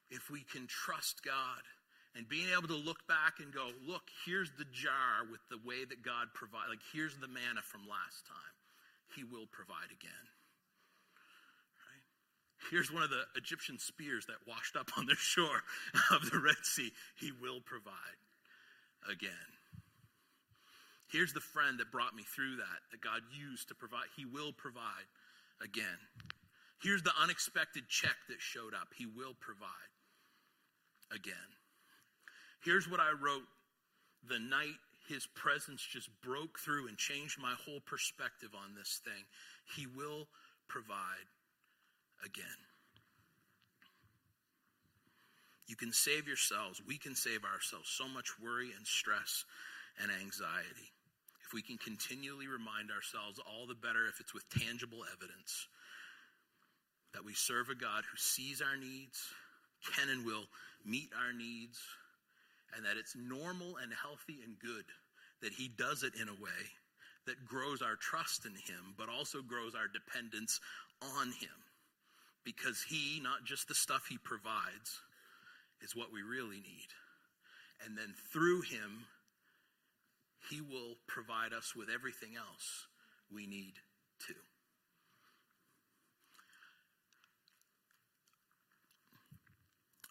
if 0.10 0.30
we 0.30 0.44
can 0.44 0.68
trust 0.68 1.24
God 1.24 1.62
and 2.16 2.30
being 2.30 2.48
able 2.56 2.70
to 2.70 2.80
look 2.80 3.06
back 3.08 3.40
and 3.40 3.54
go, 3.54 3.70
look, 3.86 4.04
here's 4.26 4.52
the 4.58 4.66
jar 4.72 5.28
with 5.30 5.42
the 5.52 5.60
way 5.68 5.84
that 5.84 6.02
God 6.02 6.32
provided. 6.34 6.70
Like, 6.70 6.88
here's 6.94 7.18
the 7.18 7.28
manna 7.28 7.62
from 7.62 7.82
last 7.82 8.26
time. 8.26 8.56
He 9.16 9.24
will 9.24 9.48
provide 9.52 9.92
again. 9.92 10.26
Here's 12.72 12.92
one 12.92 13.04
of 13.04 13.10
the 13.10 13.24
Egyptian 13.36 13.80
spears 13.80 14.26
that 14.28 14.48
washed 14.48 14.76
up 14.76 14.90
on 14.98 15.06
the 15.06 15.16
shore 15.16 15.64
of 16.12 16.30
the 16.30 16.40
Red 16.40 16.64
Sea. 16.64 16.92
He 17.16 17.32
will 17.32 17.62
provide 17.62 18.18
again. 19.10 19.32
Here's 21.12 21.34
the 21.34 21.40
friend 21.40 21.80
that 21.80 21.92
brought 21.92 22.16
me 22.16 22.24
through 22.24 22.58
that, 22.58 22.82
that 22.92 23.02
God 23.02 23.22
used 23.32 23.70
to 23.70 23.76
provide. 23.76 24.10
He 24.18 24.26
will 24.26 24.52
provide 24.52 25.06
again. 25.62 26.00
Here's 26.82 27.04
the 27.04 27.14
unexpected 27.22 27.88
check 27.88 28.16
that 28.30 28.42
showed 28.42 28.74
up. 28.74 28.90
He 28.98 29.06
will 29.06 29.36
provide 29.40 29.70
again. 31.14 31.36
Here's 32.64 32.90
what 32.90 33.00
I 33.00 33.12
wrote 33.12 33.46
the 34.28 34.40
night 34.40 34.76
his 35.08 35.28
presence 35.36 35.82
just 35.82 36.10
broke 36.24 36.58
through 36.60 36.88
and 36.88 36.98
changed 36.98 37.40
my 37.40 37.54
whole 37.66 37.80
perspective 37.86 38.50
on 38.56 38.74
this 38.76 39.02
thing. 39.06 39.24
He 39.76 39.86
will 39.86 40.28
provide 40.68 41.30
again. 42.26 42.60
You 45.68 45.76
can 45.76 45.92
save 45.92 46.28
yourselves. 46.28 46.82
We 46.86 46.98
can 46.98 47.16
save 47.16 47.44
ourselves 47.44 47.90
so 47.90 48.08
much 48.08 48.40
worry 48.40 48.70
and 48.76 48.86
stress 48.86 49.46
and 50.02 50.12
anxiety. 50.12 50.94
If 51.46 51.54
we 51.54 51.62
can 51.62 51.78
continually 51.78 52.48
remind 52.48 52.92
ourselves, 52.92 53.40
all 53.40 53.66
the 53.68 53.76
better 53.76 54.08
if 54.08 54.20
it's 54.20 54.34
with 54.34 54.48
tangible 54.50 55.06
evidence, 55.14 55.68
that 57.14 57.26
we 57.26 57.34
serve 57.34 57.70
a 57.70 57.76
God 57.76 58.04
who 58.04 58.18
sees 58.18 58.62
our 58.62 58.78
needs, 58.78 59.22
can 59.96 60.10
and 60.10 60.26
will 60.26 60.46
meet 60.84 61.10
our 61.18 61.34
needs, 61.34 61.80
and 62.76 62.86
that 62.86 62.98
it's 62.98 63.16
normal 63.16 63.78
and 63.78 63.94
healthy 63.94 64.42
and 64.44 64.58
good 64.60 64.86
that 65.42 65.54
He 65.54 65.68
does 65.68 66.04
it 66.04 66.14
in 66.20 66.30
a 66.30 66.42
way 66.42 66.62
that 67.26 67.46
grows 67.46 67.82
our 67.82 67.96
trust 67.96 68.46
in 68.46 68.54
Him, 68.54 68.94
but 68.98 69.10
also 69.10 69.42
grows 69.42 69.74
our 69.74 69.88
dependence 69.88 70.60
on 71.02 71.28
Him 71.28 71.65
because 72.46 72.86
He, 72.88 73.20
not 73.22 73.44
just 73.44 73.68
the 73.68 73.76
stuff 73.76 74.06
He 74.08 74.18
provides, 74.18 75.02
is 75.82 75.96
what 75.96 76.14
we 76.14 76.22
really 76.22 76.62
need. 76.62 76.88
And 77.86 77.98
then 77.98 78.14
through 78.32 78.62
Him, 78.62 79.06
He 80.50 80.62
will 80.62 80.96
provide 81.08 81.52
us 81.52 81.76
with 81.76 81.90
everything 81.94 82.38
else 82.38 82.86
we 83.34 83.48
need 83.48 83.74
too. 84.26 84.34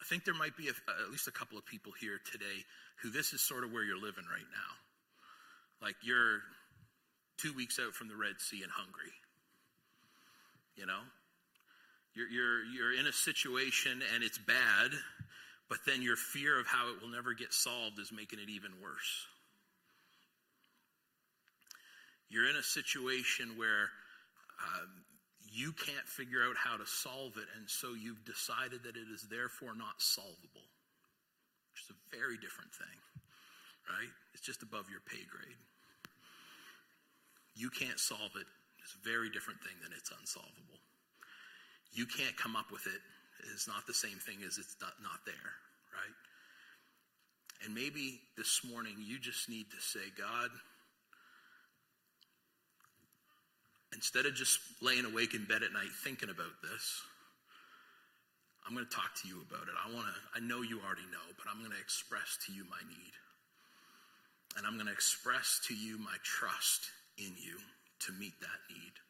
I 0.01 0.05
think 0.07 0.27
there 0.27 0.35
might 0.35 0.55
be 0.55 0.69
a, 0.69 0.73
at 1.03 1.11
least 1.11 1.29
a 1.29 1.33
couple 1.33 1.57
of 1.57 1.65
people 1.65 1.93
here 1.99 2.21
today 2.31 2.67
who 3.03 3.11
this 3.11 3.33
is 3.33 3.41
sort 3.41 3.65
of 3.65 3.73
where 3.73 3.83
you're 3.83 3.97
living 3.97 4.27
right 4.31 4.51
now. 4.53 5.87
Like 5.87 5.97
you're 6.03 6.41
two 7.39 7.55
weeks 7.55 7.79
out 7.79 7.95
from 7.95 8.09
the 8.09 8.17
Red 8.17 8.39
Sea 8.39 8.63
and 8.63 8.71
hungry. 8.71 9.13
You 10.77 10.85
know, 10.85 11.01
you're, 12.15 12.29
you're, 12.29 12.65
you're 12.65 12.95
in 12.99 13.07
a 13.07 13.13
situation 13.13 14.01
and 14.15 14.23
it's 14.23 14.39
bad, 14.39 14.91
but 15.69 15.79
then 15.87 16.01
your 16.03 16.17
fear 16.17 16.59
of 16.59 16.67
how 16.67 16.91
it 16.91 17.03
will 17.03 17.11
never 17.11 17.35
get 17.35 17.53
solved 17.53 17.99
is 17.99 18.13
making 18.13 18.39
it 18.39 18.49
even 18.49 18.71
worse. 18.83 19.27
You're 22.31 22.49
in 22.49 22.57
a 22.57 22.63
situation 22.63 23.59
where 23.59 23.91
um, 24.63 24.91
you 25.51 25.73
can't 25.73 26.07
figure 26.07 26.43
out 26.47 26.57
how 26.57 26.77
to 26.77 26.87
solve 26.87 27.37
it, 27.37 27.47
and 27.59 27.69
so 27.69 27.95
you've 27.95 28.25
decided 28.25 28.83
that 28.85 28.97
it 28.97 29.11
is 29.13 29.27
therefore 29.31 29.75
not 29.75 29.99
solvable, 29.99 30.67
which 31.75 31.83
is 31.83 31.91
a 31.91 32.17
very 32.17 32.39
different 32.39 32.71
thing, 32.75 32.99
right? 33.91 34.11
It's 34.35 34.43
just 34.43 34.63
above 34.63 34.87
your 34.91 35.03
pay 35.07 35.23
grade. 35.27 35.59
You 37.55 37.71
can't 37.71 37.99
solve 37.99 38.35
it. 38.35 38.47
It's 38.83 38.95
a 38.95 39.03
very 39.03 39.31
different 39.31 39.63
thing 39.63 39.75
than 39.83 39.93
it's 39.95 40.11
unsolvable 40.11 40.79
you 41.95 42.07
can't 42.07 42.37
come 42.37 42.57
up 42.57 42.71
with 42.71 42.87
it. 42.87 43.01
is 43.55 43.67
not 43.69 43.87
the 43.87 43.95
same 43.95 44.19
thing 44.19 44.39
as 44.47 44.59
it's 44.59 44.77
not, 44.81 44.93
not 45.03 45.25
there, 45.25 45.53
right? 45.95 46.19
And 47.65 47.75
maybe 47.75 48.21
this 48.37 48.61
morning 48.69 48.97
you 48.99 49.19
just 49.19 49.49
need 49.49 49.71
to 49.71 49.81
say, 49.81 50.13
God, 50.19 50.51
instead 53.95 54.27
of 54.27 54.35
just 54.35 54.59
laying 54.83 55.05
awake 55.05 55.35
in 55.35 55.45
bed 55.45 55.63
at 55.63 55.73
night 55.73 55.93
thinking 56.03 56.31
about 56.31 56.61
this, 56.63 57.01
I'm 58.67 58.75
going 58.75 58.87
to 58.87 58.95
talk 58.95 59.15
to 59.23 59.29
you 59.29 59.45
about 59.49 59.69
it. 59.69 59.77
I 59.77 59.93
want 59.93 60.07
to 60.09 60.17
I 60.35 60.41
know 60.41 60.63
you 60.63 60.81
already 60.81 61.07
know, 61.13 61.27
but 61.37 61.47
I'm 61.53 61.61
going 61.61 61.73
to 61.73 61.81
express 61.81 62.39
to 62.47 62.53
you 62.53 62.65
my 62.69 62.81
need. 62.89 63.15
And 64.57 64.67
I'm 64.67 64.75
going 64.75 64.87
to 64.87 64.93
express 64.93 65.61
to 65.69 65.75
you 65.75 65.99
my 65.99 66.17
trust 66.23 66.91
in 67.19 67.33
you 67.37 67.61
to 68.07 68.13
meet 68.19 68.35
that 68.41 68.61
need. 68.71 69.04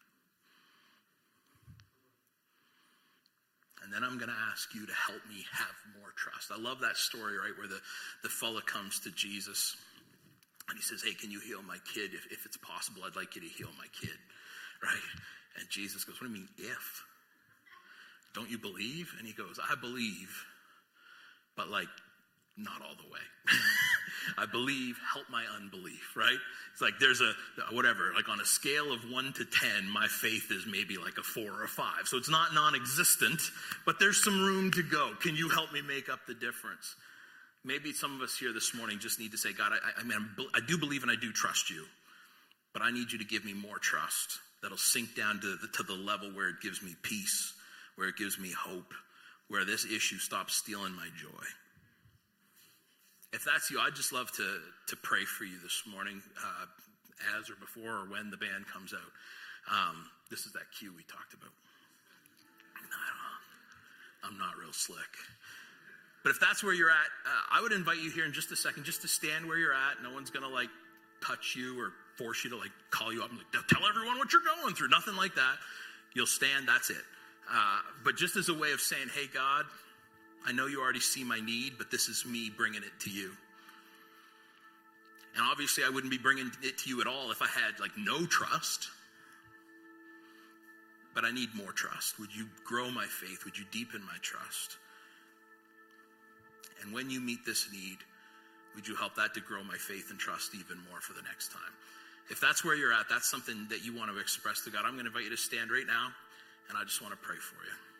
And 3.84 3.92
then 3.92 4.02
I'm 4.02 4.16
going 4.16 4.32
to 4.32 4.42
ask 4.50 4.74
you 4.74 4.86
to 4.86 4.92
help 4.94 5.20
me 5.28 5.44
have 5.52 5.76
more 6.00 6.10
trust. 6.16 6.50
I 6.50 6.58
love 6.60 6.80
that 6.80 6.96
story, 6.96 7.36
right, 7.36 7.52
where 7.58 7.68
the, 7.68 7.80
the 8.22 8.28
fella 8.28 8.62
comes 8.62 9.00
to 9.00 9.10
Jesus 9.12 9.76
and 10.68 10.78
he 10.78 10.82
says, 10.82 11.02
Hey, 11.04 11.12
can 11.12 11.30
you 11.30 11.40
heal 11.40 11.62
my 11.62 11.76
kid? 11.92 12.14
If, 12.14 12.26
if 12.32 12.46
it's 12.46 12.56
possible, 12.56 13.02
I'd 13.04 13.16
like 13.16 13.36
you 13.36 13.42
to 13.42 13.48
heal 13.48 13.68
my 13.76 13.86
kid, 14.00 14.16
right? 14.82 15.08
And 15.60 15.68
Jesus 15.68 16.04
goes, 16.04 16.20
What 16.20 16.28
do 16.28 16.32
you 16.32 16.40
mean, 16.40 16.48
if? 16.58 17.04
Don't 18.34 18.50
you 18.50 18.58
believe? 18.58 19.12
And 19.18 19.26
he 19.26 19.32
goes, 19.32 19.60
I 19.60 19.76
believe, 19.76 20.32
but 21.56 21.68
like 21.68 21.88
not 22.56 22.82
all 22.82 22.94
the 22.96 23.10
way. 23.10 23.20
I 24.38 24.46
believe, 24.46 24.98
help 25.12 25.26
my 25.30 25.44
unbelief, 25.56 26.16
right? 26.16 26.38
It's 26.72 26.80
like 26.80 26.94
there's 26.98 27.20
a, 27.20 27.32
whatever, 27.72 28.12
like 28.14 28.28
on 28.28 28.40
a 28.40 28.44
scale 28.44 28.92
of 28.92 29.00
one 29.10 29.32
to 29.34 29.44
10, 29.44 29.88
my 29.88 30.06
faith 30.08 30.50
is 30.50 30.64
maybe 30.66 30.96
like 30.96 31.18
a 31.18 31.22
four 31.22 31.60
or 31.60 31.64
a 31.64 31.68
five. 31.68 32.06
So 32.06 32.16
it's 32.16 32.30
not 32.30 32.54
non 32.54 32.74
existent, 32.74 33.40
but 33.84 33.98
there's 33.98 34.22
some 34.22 34.42
room 34.42 34.70
to 34.72 34.82
go. 34.82 35.12
Can 35.20 35.36
you 35.36 35.48
help 35.48 35.72
me 35.72 35.82
make 35.82 36.08
up 36.08 36.20
the 36.26 36.34
difference? 36.34 36.94
Maybe 37.64 37.92
some 37.92 38.14
of 38.14 38.22
us 38.22 38.36
here 38.36 38.52
this 38.52 38.74
morning 38.74 38.98
just 38.98 39.18
need 39.18 39.32
to 39.32 39.38
say, 39.38 39.52
God, 39.52 39.72
I, 39.72 40.00
I 40.00 40.04
mean, 40.04 40.18
I 40.54 40.60
do 40.66 40.78
believe 40.78 41.02
and 41.02 41.10
I 41.10 41.16
do 41.16 41.32
trust 41.32 41.70
you, 41.70 41.84
but 42.72 42.82
I 42.82 42.90
need 42.90 43.12
you 43.12 43.18
to 43.18 43.24
give 43.24 43.44
me 43.44 43.54
more 43.54 43.78
trust 43.78 44.38
that'll 44.62 44.76
sink 44.76 45.14
down 45.16 45.40
to 45.40 45.56
the, 45.56 45.68
to 45.74 45.82
the 45.82 45.94
level 45.94 46.30
where 46.30 46.48
it 46.48 46.56
gives 46.62 46.82
me 46.82 46.94
peace, 47.02 47.54
where 47.96 48.08
it 48.08 48.16
gives 48.16 48.38
me 48.38 48.52
hope, 48.52 48.92
where 49.48 49.64
this 49.64 49.84
issue 49.84 50.18
stops 50.18 50.54
stealing 50.54 50.94
my 50.94 51.08
joy 51.16 51.44
if 53.34 53.44
that's 53.44 53.70
you, 53.70 53.80
I'd 53.80 53.94
just 53.94 54.12
love 54.12 54.30
to, 54.32 54.58
to 54.88 54.96
pray 54.96 55.24
for 55.24 55.44
you 55.44 55.58
this 55.62 55.82
morning, 55.90 56.22
uh, 56.38 56.66
as 57.38 57.50
or 57.50 57.56
before 57.56 57.90
or 57.90 58.06
when 58.06 58.30
the 58.30 58.36
band 58.36 58.66
comes 58.72 58.94
out. 58.94 59.12
Um, 59.70 60.06
this 60.30 60.46
is 60.46 60.52
that 60.52 60.70
cue 60.78 60.92
we 60.96 61.02
talked 61.04 61.34
about. 61.34 61.50
I'm 64.24 64.38
not 64.38 64.56
real 64.56 64.72
slick. 64.72 64.98
But 66.22 66.30
if 66.30 66.40
that's 66.40 66.64
where 66.64 66.72
you're 66.72 66.90
at, 66.90 67.10
uh, 67.26 67.58
I 67.58 67.60
would 67.60 67.72
invite 67.72 67.98
you 67.98 68.10
here 68.10 68.24
in 68.24 68.32
just 68.32 68.50
a 68.52 68.56
second 68.56 68.84
just 68.84 69.02
to 69.02 69.08
stand 69.08 69.46
where 69.46 69.58
you're 69.58 69.74
at. 69.74 70.02
No 70.02 70.12
one's 70.12 70.30
going 70.30 70.46
to 70.46 70.48
like 70.48 70.70
touch 71.20 71.54
you 71.54 71.78
or 71.78 71.92
force 72.16 72.44
you 72.44 72.50
to 72.50 72.56
like 72.56 72.72
call 72.90 73.12
you 73.12 73.22
up 73.22 73.30
and 73.30 73.38
like, 73.38 73.68
tell 73.68 73.86
everyone 73.86 74.16
what 74.16 74.32
you're 74.32 74.42
going 74.62 74.74
through. 74.74 74.88
Nothing 74.88 75.16
like 75.16 75.34
that. 75.34 75.56
You'll 76.14 76.26
stand, 76.26 76.66
that's 76.66 76.88
it. 76.88 77.04
Uh, 77.52 77.78
but 78.04 78.16
just 78.16 78.36
as 78.36 78.48
a 78.48 78.54
way 78.54 78.72
of 78.72 78.80
saying, 78.80 79.08
hey, 79.14 79.26
God, 79.32 79.66
I 80.46 80.52
know 80.52 80.66
you 80.66 80.80
already 80.80 81.00
see 81.00 81.24
my 81.24 81.40
need, 81.40 81.74
but 81.78 81.90
this 81.90 82.08
is 82.08 82.24
me 82.26 82.50
bringing 82.54 82.82
it 82.82 82.92
to 83.00 83.10
you. 83.10 83.30
And 85.36 85.44
obviously, 85.50 85.84
I 85.84 85.88
wouldn't 85.88 86.10
be 86.10 86.18
bringing 86.18 86.50
it 86.62 86.78
to 86.78 86.88
you 86.88 87.00
at 87.00 87.06
all 87.06 87.30
if 87.30 87.42
I 87.42 87.46
had 87.46 87.80
like 87.80 87.90
no 87.96 88.24
trust. 88.26 88.88
But 91.14 91.24
I 91.24 91.32
need 91.32 91.48
more 91.54 91.72
trust. 91.72 92.18
Would 92.18 92.34
you 92.34 92.46
grow 92.64 92.90
my 92.90 93.06
faith? 93.06 93.44
Would 93.44 93.58
you 93.58 93.64
deepen 93.72 94.00
my 94.02 94.16
trust? 94.20 94.78
And 96.82 96.92
when 96.92 97.10
you 97.10 97.20
meet 97.20 97.44
this 97.46 97.68
need, 97.72 97.98
would 98.74 98.86
you 98.86 98.94
help 98.96 99.14
that 99.16 99.34
to 99.34 99.40
grow 99.40 99.62
my 99.64 99.76
faith 99.76 100.10
and 100.10 100.18
trust 100.18 100.54
even 100.54 100.76
more 100.90 101.00
for 101.00 101.14
the 101.14 101.22
next 101.22 101.52
time? 101.52 101.72
If 102.30 102.40
that's 102.40 102.64
where 102.64 102.74
you're 102.74 102.92
at, 102.92 103.06
that's 103.08 103.30
something 103.30 103.66
that 103.70 103.84
you 103.84 103.94
want 103.94 104.10
to 104.12 104.18
express 104.18 104.62
to 104.64 104.70
God, 104.70 104.82
I'm 104.84 104.92
going 104.92 105.04
to 105.04 105.10
invite 105.10 105.24
you 105.24 105.30
to 105.30 105.36
stand 105.36 105.70
right 105.70 105.86
now, 105.86 106.08
and 106.68 106.78
I 106.78 106.84
just 106.84 107.02
want 107.02 107.12
to 107.12 107.18
pray 107.18 107.36
for 107.36 107.56
you. 107.64 107.93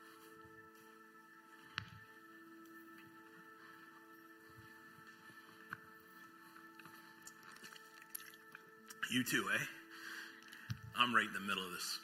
You 9.14 9.22
too, 9.22 9.46
eh? 9.54 9.64
I'm 10.98 11.14
right 11.14 11.24
in 11.24 11.32
the 11.32 11.46
middle 11.46 11.64
of 11.64 11.70
this. 11.70 12.00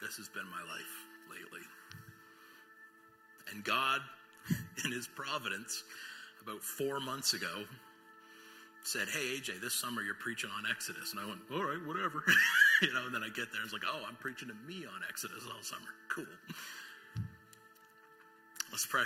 This 0.00 0.16
has 0.16 0.26
been 0.30 0.46
my 0.46 0.62
life 0.72 0.94
lately. 1.28 1.60
And 3.52 3.62
God, 3.62 4.00
in 4.86 4.90
His 4.90 5.06
providence, 5.06 5.84
about 6.42 6.62
four 6.62 6.98
months 6.98 7.34
ago, 7.34 7.64
said, 8.84 9.08
Hey, 9.08 9.36
AJ, 9.36 9.60
this 9.60 9.74
summer 9.74 10.00
you're 10.00 10.14
preaching 10.14 10.48
on 10.56 10.64
Exodus. 10.70 11.12
And 11.12 11.20
I 11.20 11.26
went, 11.26 11.40
All 11.52 11.62
right, 11.62 11.86
whatever. 11.86 12.24
you 12.80 12.94
know, 12.94 13.04
and 13.04 13.14
then 13.14 13.22
I 13.22 13.28
get 13.28 13.52
there, 13.52 13.60
it's 13.62 13.74
like, 13.74 13.84
Oh, 13.86 14.00
I'm 14.08 14.16
preaching 14.16 14.48
to 14.48 14.54
me 14.66 14.86
on 14.86 15.02
Exodus 15.06 15.44
all 15.44 15.62
summer. 15.62 15.92
Cool. 16.08 16.24
Let's 18.72 18.86
pray. 18.86 19.04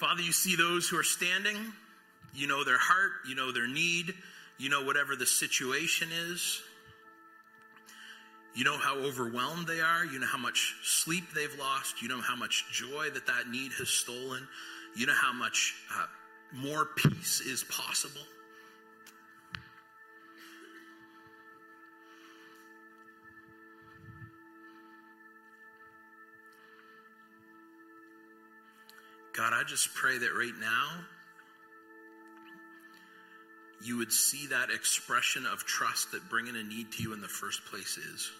Father, 0.00 0.22
you 0.22 0.32
see 0.32 0.56
those 0.56 0.88
who 0.88 0.98
are 0.98 1.04
standing. 1.04 1.56
You 2.34 2.48
know 2.48 2.64
their 2.64 2.78
heart, 2.78 3.12
you 3.28 3.36
know 3.36 3.52
their 3.52 3.68
need. 3.68 4.12
You 4.58 4.68
know, 4.68 4.84
whatever 4.84 5.16
the 5.16 5.26
situation 5.26 6.08
is, 6.12 6.62
you 8.54 8.62
know 8.62 8.78
how 8.78 8.96
overwhelmed 8.98 9.66
they 9.66 9.80
are. 9.80 10.04
You 10.04 10.20
know 10.20 10.26
how 10.26 10.38
much 10.38 10.76
sleep 10.84 11.24
they've 11.34 11.58
lost. 11.58 12.00
You 12.00 12.08
know 12.08 12.20
how 12.20 12.36
much 12.36 12.64
joy 12.72 13.10
that 13.12 13.26
that 13.26 13.48
need 13.48 13.72
has 13.78 13.88
stolen. 13.88 14.46
You 14.94 15.06
know 15.06 15.14
how 15.14 15.32
much 15.32 15.74
uh, 15.92 16.06
more 16.52 16.86
peace 16.96 17.40
is 17.40 17.64
possible. 17.64 18.20
God, 29.32 29.52
I 29.52 29.64
just 29.64 29.92
pray 29.94 30.16
that 30.16 30.32
right 30.32 30.54
now 30.60 31.00
you 33.84 33.98
would 33.98 34.12
see 34.12 34.46
that 34.46 34.70
expression 34.70 35.44
of 35.46 35.64
trust 35.64 36.12
that 36.12 36.28
bringing 36.30 36.56
a 36.56 36.62
need 36.62 36.90
to 36.92 37.02
you 37.02 37.12
in 37.12 37.20
the 37.20 37.28
first 37.28 37.64
place 37.66 37.98
is. 37.98 38.30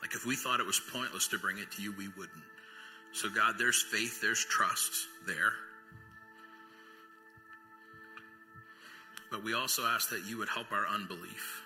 Like 0.00 0.14
if 0.14 0.24
we 0.24 0.36
thought 0.36 0.60
it 0.60 0.66
was 0.66 0.80
pointless 0.92 1.28
to 1.28 1.38
bring 1.38 1.58
it 1.58 1.70
to 1.72 1.82
you, 1.82 1.92
we 1.92 2.08
wouldn't. 2.08 2.44
So, 3.12 3.28
God, 3.28 3.56
there's 3.58 3.82
faith, 3.82 4.20
there's 4.20 4.44
trust 4.44 4.92
there. 5.26 5.52
But 9.30 9.42
we 9.42 9.54
also 9.54 9.84
ask 9.84 10.10
that 10.10 10.24
you 10.26 10.38
would 10.38 10.48
help 10.48 10.70
our 10.72 10.86
unbelief. 10.86 11.62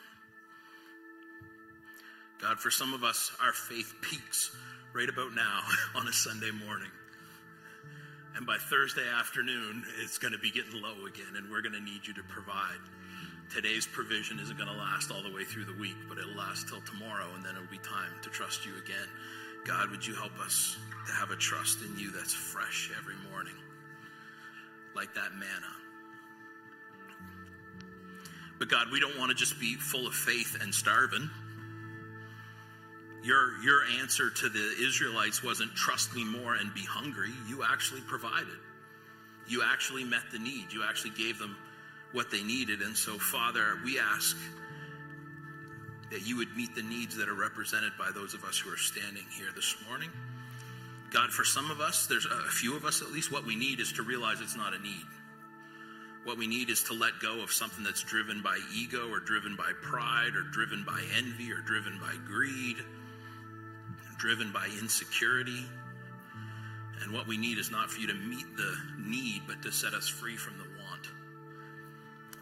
God, 2.41 2.59
for 2.59 2.71
some 2.71 2.95
of 2.95 3.05
us, 3.05 3.31
our 3.43 3.53
faith 3.53 3.95
peaks 4.03 4.57
right 4.95 5.09
about 5.09 5.35
now 5.35 5.61
on 5.95 6.09
a 6.09 6.13
Sunday 6.13 6.51
morning. 6.51 6.91
And 8.37 8.45
by 8.45 8.57
Thursday 8.59 9.09
afternoon, 9.17 9.85
it's 10.03 10.19
going 10.19 10.33
to 10.33 10.39
be 10.39 10.51
getting 10.51 10.83
low 10.83 11.07
again, 11.07 11.37
and 11.37 11.49
we're 11.49 11.63
going 11.63 11.75
to 11.75 11.81
need 11.81 12.05
you 12.05 12.13
to 12.15 12.23
provide. 12.25 12.83
Today's 13.49 13.87
provision 13.87 14.41
isn't 14.41 14.59
going 14.59 14.69
to 14.69 14.75
last 14.75 15.13
all 15.13 15.23
the 15.23 15.31
way 15.31 15.45
through 15.45 15.67
the 15.67 15.75
week, 15.75 15.95
but 16.09 16.19
it'll 16.19 16.35
last 16.35 16.67
till 16.67 16.81
tomorrow, 16.81 17.29
and 17.37 17.45
then 17.45 17.55
it'll 17.55 17.71
be 17.71 17.79
time 17.79 18.11
to 18.23 18.31
trust 18.31 18.67
you 18.67 18.73
again. 18.85 19.07
God, 19.65 19.91
would 19.91 20.05
you 20.05 20.15
help 20.15 20.37
us 20.41 20.77
to 21.07 21.13
have 21.13 21.31
a 21.31 21.37
trust 21.37 21.83
in 21.83 21.97
you 21.97 22.11
that's 22.11 22.35
fresh 22.35 22.91
every 22.99 23.15
morning, 23.31 23.55
like 24.97 25.15
that 25.15 25.33
manna? 25.35 25.73
But 28.59 28.69
God, 28.69 28.89
we 28.91 28.99
don't 28.99 29.17
want 29.17 29.31
to 29.31 29.37
just 29.37 29.61
be 29.61 29.75
full 29.75 30.09
of 30.09 30.15
faith 30.15 30.59
and 30.61 30.75
starving. 30.75 31.31
Your, 33.25 33.59
your 33.63 33.81
answer 34.01 34.29
to 34.29 34.49
the 34.51 34.75
Israelites 34.87 35.43
wasn't 35.43 35.75
trust 35.75 36.15
me 36.15 36.25
more 36.25 36.57
and 36.57 36.73
be 36.75 36.85
hungry. 36.85 37.31
You 37.49 37.65
actually 37.65 38.03
provided. 38.03 38.59
You 39.49 39.63
actually 39.65 40.05
met 40.05 40.25
the 40.31 40.39
need. 40.39 40.73
You 40.75 40.85
actually 40.87 41.13
gave 41.13 41.39
them 41.39 41.57
what 42.13 42.31
they 42.31 42.43
needed. 42.43 42.83
And 42.83 42.95
so, 42.95 43.19
Father, 43.19 43.79
we 43.83 43.99
ask 43.99 44.37
that 46.11 46.27
you 46.27 46.37
would 46.37 46.55
meet 46.55 46.75
the 46.75 46.83
needs 46.83 47.17
that 47.17 47.31
are 47.31 47.35
represented 47.35 47.93
by 47.99 48.11
those 48.15 48.35
of 48.35 48.45
us 48.45 48.59
who 48.59 48.71
are 48.71 48.77
standing 48.77 49.25
here 49.31 49.49
this 49.57 49.75
morning. 49.89 50.11
God, 51.11 51.31
for 51.31 51.45
some 51.45 51.71
of 51.71 51.81
us, 51.81 52.07
there's 52.07 52.27
a 52.27 52.51
few 52.51 52.77
of 52.77 52.85
us 52.85 53.01
at 53.01 53.11
least, 53.11 53.33
what 53.33 53.47
we 53.47 53.57
need 53.57 53.81
is 53.81 53.93
to 53.95 54.03
realize 54.03 54.43
it's 54.43 54.57
not 54.57 54.75
a 54.75 54.79
need. 54.81 55.07
What 56.25 56.37
we 56.37 56.47
need 56.47 56.69
is 56.69 56.83
to 56.85 56.93
let 56.93 57.21
go 57.23 57.43
of 57.43 57.53
something 57.53 57.85
that's 57.85 58.03
driven 58.03 58.43
by 58.43 58.59
ego 58.75 59.09
or 59.11 59.21
driven 59.21 59.57
by 59.57 59.73
pride 59.83 60.37
or 60.37 60.43
driven 60.43 60.85
by 60.85 61.03
envy 61.17 61.51
or 61.53 61.61
driven 61.61 61.99
by 61.99 62.15
greed 62.27 62.77
driven 64.19 64.53
by 64.53 64.67
insecurity. 64.81 65.65
And 67.03 67.13
what 67.13 67.27
we 67.27 67.37
need 67.37 67.59
is 67.59 67.71
not 67.71 67.91
for 67.91 68.01
you 68.01 68.07
to 68.07 68.15
meet 68.15 68.57
the 68.57 68.77
need, 68.99 69.43
but 69.47 69.63
to 69.63 69.73
set 69.73 69.95
us 69.95 70.09
free 70.09 70.37
from 70.37 70.59
the 70.59 70.65
want. 70.83 71.09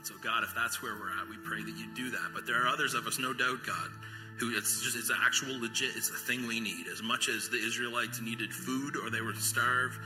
So, 0.02 0.14
God, 0.22 0.42
if 0.44 0.54
that's 0.54 0.82
where 0.82 0.94
we're 0.94 1.10
at, 1.10 1.28
we 1.28 1.36
pray 1.36 1.62
that 1.62 1.76
you 1.76 1.86
do 1.94 2.10
that. 2.10 2.30
But 2.34 2.46
there 2.46 2.62
are 2.62 2.68
others 2.68 2.94
of 2.94 3.06
us, 3.06 3.18
no 3.18 3.32
doubt, 3.32 3.64
God, 3.66 3.90
who 4.38 4.56
it's 4.56 4.82
just 4.82 4.96
it's 4.96 5.10
actual 5.10 5.60
legit, 5.60 5.96
it's 5.96 6.10
the 6.10 6.16
thing 6.16 6.46
we 6.46 6.60
need. 6.60 6.86
As 6.88 7.02
much 7.02 7.28
as 7.28 7.48
the 7.48 7.58
Israelites 7.58 8.20
needed 8.20 8.52
food 8.52 8.96
or 8.96 9.10
they 9.10 9.20
were 9.20 9.32
to 9.32 9.40
starve, 9.40 9.98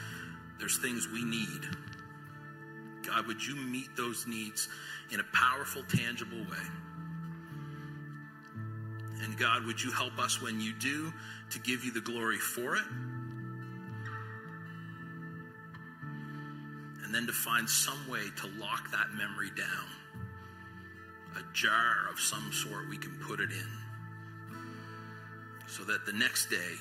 there's 0.59 0.79
things 0.79 1.09
we 1.09 1.25
need. 1.25 1.67
God, 3.07 3.27
would 3.27 3.45
you 3.45 3.57
meet 3.57 3.95
those 3.97 4.27
needs 4.27 4.69
in 5.13 5.21
a 5.21 5.25
powerful, 5.33 5.83
tangible 5.85 6.39
way? 6.39 6.67
And 9.23 9.39
God, 9.39 9.65
would 9.65 9.83
you 9.83 9.91
help 9.93 10.19
us 10.19 10.43
when 10.43 10.61
you 10.61 10.73
do 10.75 11.13
to 11.51 11.59
give 11.61 11.85
you 11.85 11.93
the 11.93 12.01
glory 12.01 12.39
for 12.39 12.77
it? 12.77 12.85
And 17.05 17.15
then 17.15 17.27
to 17.27 17.33
find 17.33 17.69
some 17.69 18.09
way 18.09 18.25
to 18.41 18.47
lock 18.61 18.91
that 18.91 19.13
memory 19.17 19.51
down. 19.57 19.87
A 21.37 21.55
jar 21.55 22.09
of 22.11 22.19
some 22.19 22.53
sort 22.53 22.89
we 22.89 22.97
can 22.97 23.13
put 23.27 23.41
it 23.41 23.51
in. 23.51 23.69
So 25.69 25.85
that 25.85 26.07
the 26.07 26.13
next 26.13 26.49
day, 26.51 26.75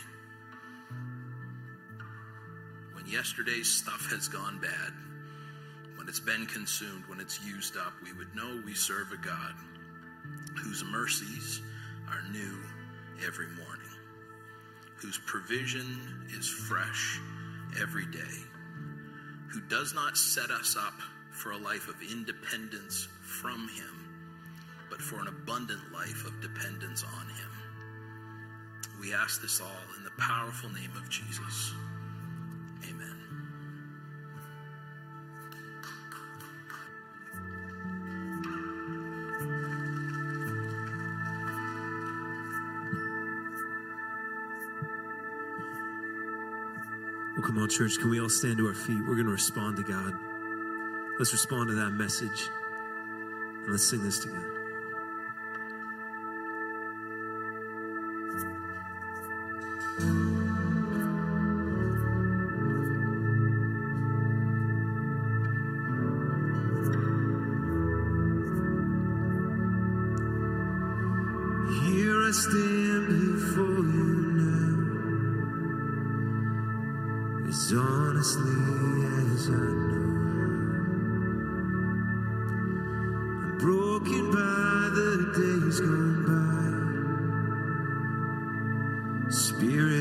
when 2.94 3.06
yesterday's 3.08 3.70
stuff 3.70 4.10
has 4.12 4.28
gone 4.28 4.60
bad, 4.60 4.94
when 5.98 6.08
it's 6.08 6.20
been 6.20 6.46
consumed, 6.46 7.04
when 7.08 7.20
it's 7.20 7.44
used 7.46 7.78
up, 7.78 7.94
we 8.04 8.14
would 8.14 8.34
know 8.36 8.62
we 8.66 8.74
serve 8.74 9.12
a 9.12 9.18
God 9.18 9.54
whose 10.64 10.84
mercies 10.84 11.62
are 12.10 12.22
new 12.32 12.60
every 13.26 13.48
morning, 13.48 13.75
whose 14.96 15.20
provision 15.26 16.26
is 16.38 16.48
fresh 16.48 17.20
every 17.82 18.06
day, 18.08 18.44
who 19.50 19.62
does 19.62 19.94
not 19.94 20.18
set 20.18 20.52
us 20.52 20.76
up 20.78 20.94
for 21.32 21.52
a 21.52 21.58
life 21.58 21.88
of 21.88 21.96
independence 22.12 23.08
from 23.22 23.68
Him, 23.70 24.10
but 24.90 25.02
for 25.02 25.20
an 25.20 25.28
abundant 25.28 25.92
life 25.94 26.26
of 26.26 26.42
dependence 26.42 27.04
on 27.04 27.28
Him. 27.28 27.52
We 29.00 29.14
ask 29.14 29.42
this 29.42 29.62
all 29.62 29.96
in 29.98 30.04
the 30.04 30.12
powerful 30.18 30.70
name 30.72 30.92
of 30.96 31.10
Jesus. 31.10 31.74
Church. 47.68 47.98
Can 48.00 48.10
we 48.10 48.20
all 48.20 48.30
stand 48.30 48.58
to 48.58 48.68
our 48.68 48.74
feet? 48.74 49.00
We're 49.00 49.16
going 49.16 49.26
to 49.26 49.32
respond 49.32 49.78
to 49.78 49.84
God. 49.84 50.14
Let's 51.20 51.32
respond 51.32 51.70
to 51.70 51.76
that 51.76 51.92
message. 51.92 52.50
And 53.64 53.72
let's 53.72 53.84
sing 53.84 54.04
this 54.04 54.20
together. 54.20 54.55
Spirit, 89.66 89.95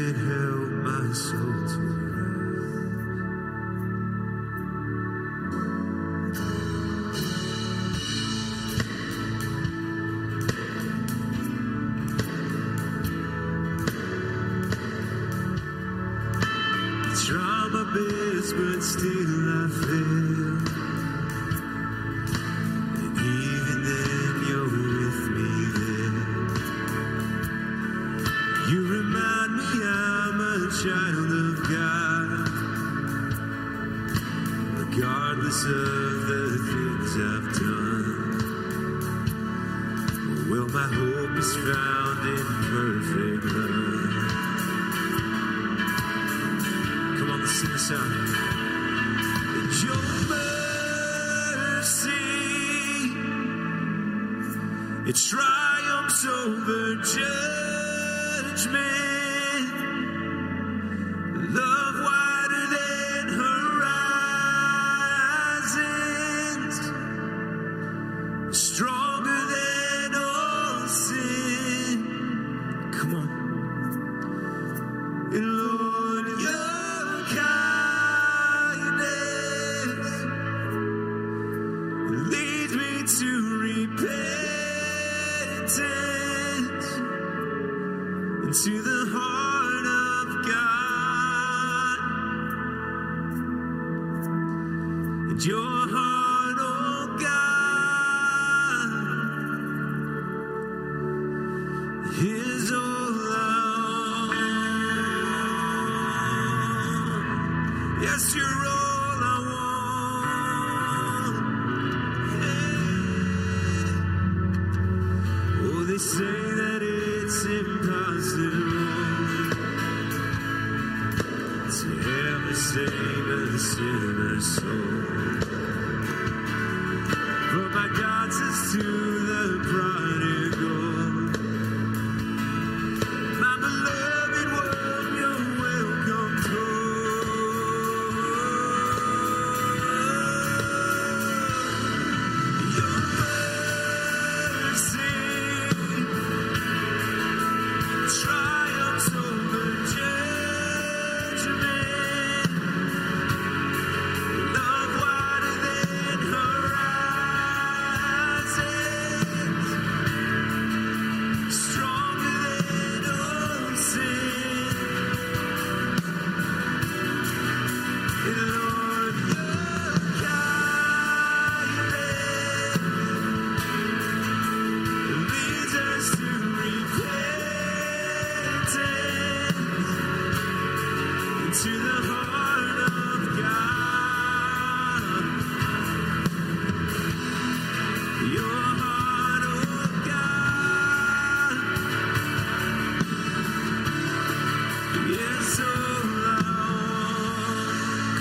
so 195.44 195.62
loud. 195.62 197.34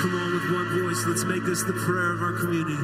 Come 0.01 0.15
on, 0.15 0.34
with 0.34 0.51
one 0.51 0.67
voice, 0.84 1.05
let's 1.07 1.24
make 1.24 1.43
this 1.43 1.63
the 1.63 1.74
prayer 1.74 2.11
of 2.13 2.21
our 2.21 2.34
community. 2.34 2.78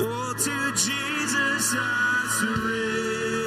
All 0.00 0.06
oh, 0.08 0.34
to 0.34 0.72
Jesus 0.72 1.74
I 1.76 2.26
surrender. 2.40 3.43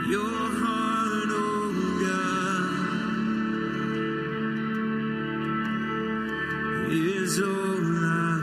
Your 0.08 0.52
heart, 0.62 1.30
oh 1.32 1.74
God, 6.84 6.92
is 6.92 7.40
all 7.40 7.48
I 7.50 8.38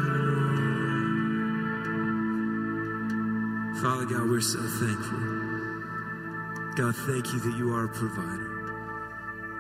want. 3.71 3.77
Father 3.79 4.07
God, 4.07 4.25
we're 4.29 4.41
so 4.41 4.59
thankful. 4.59 5.21
God, 6.75 6.97
thank 7.07 7.33
you 7.33 7.39
that 7.39 7.55
you 7.57 7.73
are 7.73 7.85
a 7.85 7.89
provider, 7.89 8.51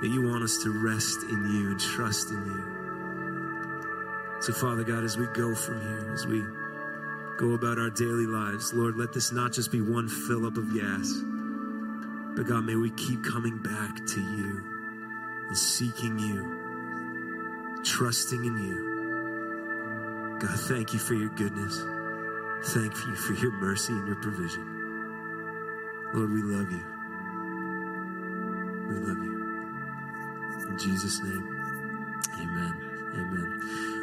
that 0.00 0.08
you 0.08 0.22
want 0.22 0.42
us 0.42 0.58
to 0.64 0.70
rest 0.84 1.22
in 1.22 1.48
you 1.48 1.70
and 1.70 1.78
trust 1.78 2.30
in 2.30 2.44
you. 2.44 2.71
So, 4.43 4.53
Father 4.53 4.82
God, 4.82 5.05
as 5.05 5.16
we 5.16 5.26
go 5.26 5.55
from 5.55 5.80
here, 5.80 6.12
as 6.12 6.26
we 6.26 6.43
go 7.38 7.55
about 7.55 7.78
our 7.78 7.90
daily 7.90 8.26
lives, 8.26 8.74
Lord, 8.74 8.97
let 8.97 9.12
this 9.12 9.30
not 9.30 9.53
just 9.53 9.70
be 9.70 9.80
one 9.80 10.09
fill 10.09 10.47
up 10.47 10.57
of 10.57 10.74
gas, 10.74 11.14
but 12.34 12.49
God, 12.49 12.64
may 12.64 12.74
we 12.74 12.90
keep 12.90 13.22
coming 13.22 13.59
back 13.59 14.05
to 14.05 14.20
you 14.20 14.64
and 15.47 15.57
seeking 15.57 16.18
you, 16.18 17.82
trusting 17.84 18.45
in 18.45 18.59
you. 18.59 20.38
God, 20.40 20.59
thank 20.62 20.93
you 20.93 20.99
for 20.99 21.14
your 21.14 21.30
goodness. 21.30 21.78
Thank 22.74 22.97
you 23.07 23.14
for 23.14 23.34
your 23.34 23.53
mercy 23.53 23.93
and 23.93 24.09
your 24.09 24.16
provision. 24.16 24.66
Lord, 26.14 26.32
we 26.32 26.43
love 26.43 26.68
you. 26.68 26.84
We 28.88 28.97
love 29.07 29.18
you. 29.18 30.68
In 30.68 30.78
Jesus' 30.78 31.20
name. 31.22 31.51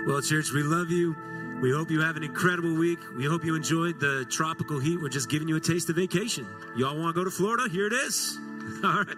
Well, 0.08 0.22
church, 0.22 0.52
we 0.52 0.64
love 0.64 0.89
you. 0.89 1.16
We 1.62 1.72
hope 1.72 1.91
you 1.91 2.02
have 2.02 2.16
an 2.16 2.24
incredible 2.24 2.74
week. 2.74 3.00
We 3.18 3.26
hope 3.26 3.43
you 3.43 3.56
enjoyed 3.56 4.00
the 4.00 4.26
tropical 4.30 4.80
heat. 4.80 5.02
We're 5.02 5.10
just 5.10 5.30
giving 5.30 5.47
you 5.47 5.58
a 5.58 5.60
taste 5.60 5.89
of 5.89 5.97
vacation. 5.97 6.47
Y'all 6.78 6.97
want 6.97 7.14
to 7.16 7.20
go 7.20 7.26
to 7.26 7.32
Florida? 7.32 7.68
Here 7.70 7.88
it 7.88 7.93
is. 7.93 8.38
All 8.84 9.04
right. 9.04 9.18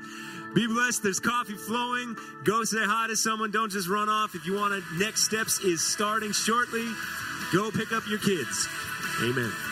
Be 0.55 0.67
blessed. 0.67 1.03
There's 1.03 1.19
coffee 1.19 1.55
flowing. 1.55 2.17
Go 2.43 2.63
say 2.63 2.79
hi 2.81 3.07
to 3.07 3.15
someone. 3.15 3.51
Don't 3.51 3.71
just 3.71 3.87
run 3.87 4.09
off. 4.09 4.35
If 4.35 4.45
you 4.45 4.55
want 4.55 4.73
to, 4.73 4.97
next 4.97 5.23
steps 5.23 5.59
is 5.59 5.81
starting 5.81 6.31
shortly. 6.31 6.85
Go 7.53 7.71
pick 7.71 7.91
up 7.91 8.03
your 8.09 8.19
kids. 8.19 8.67
Amen. 9.21 9.70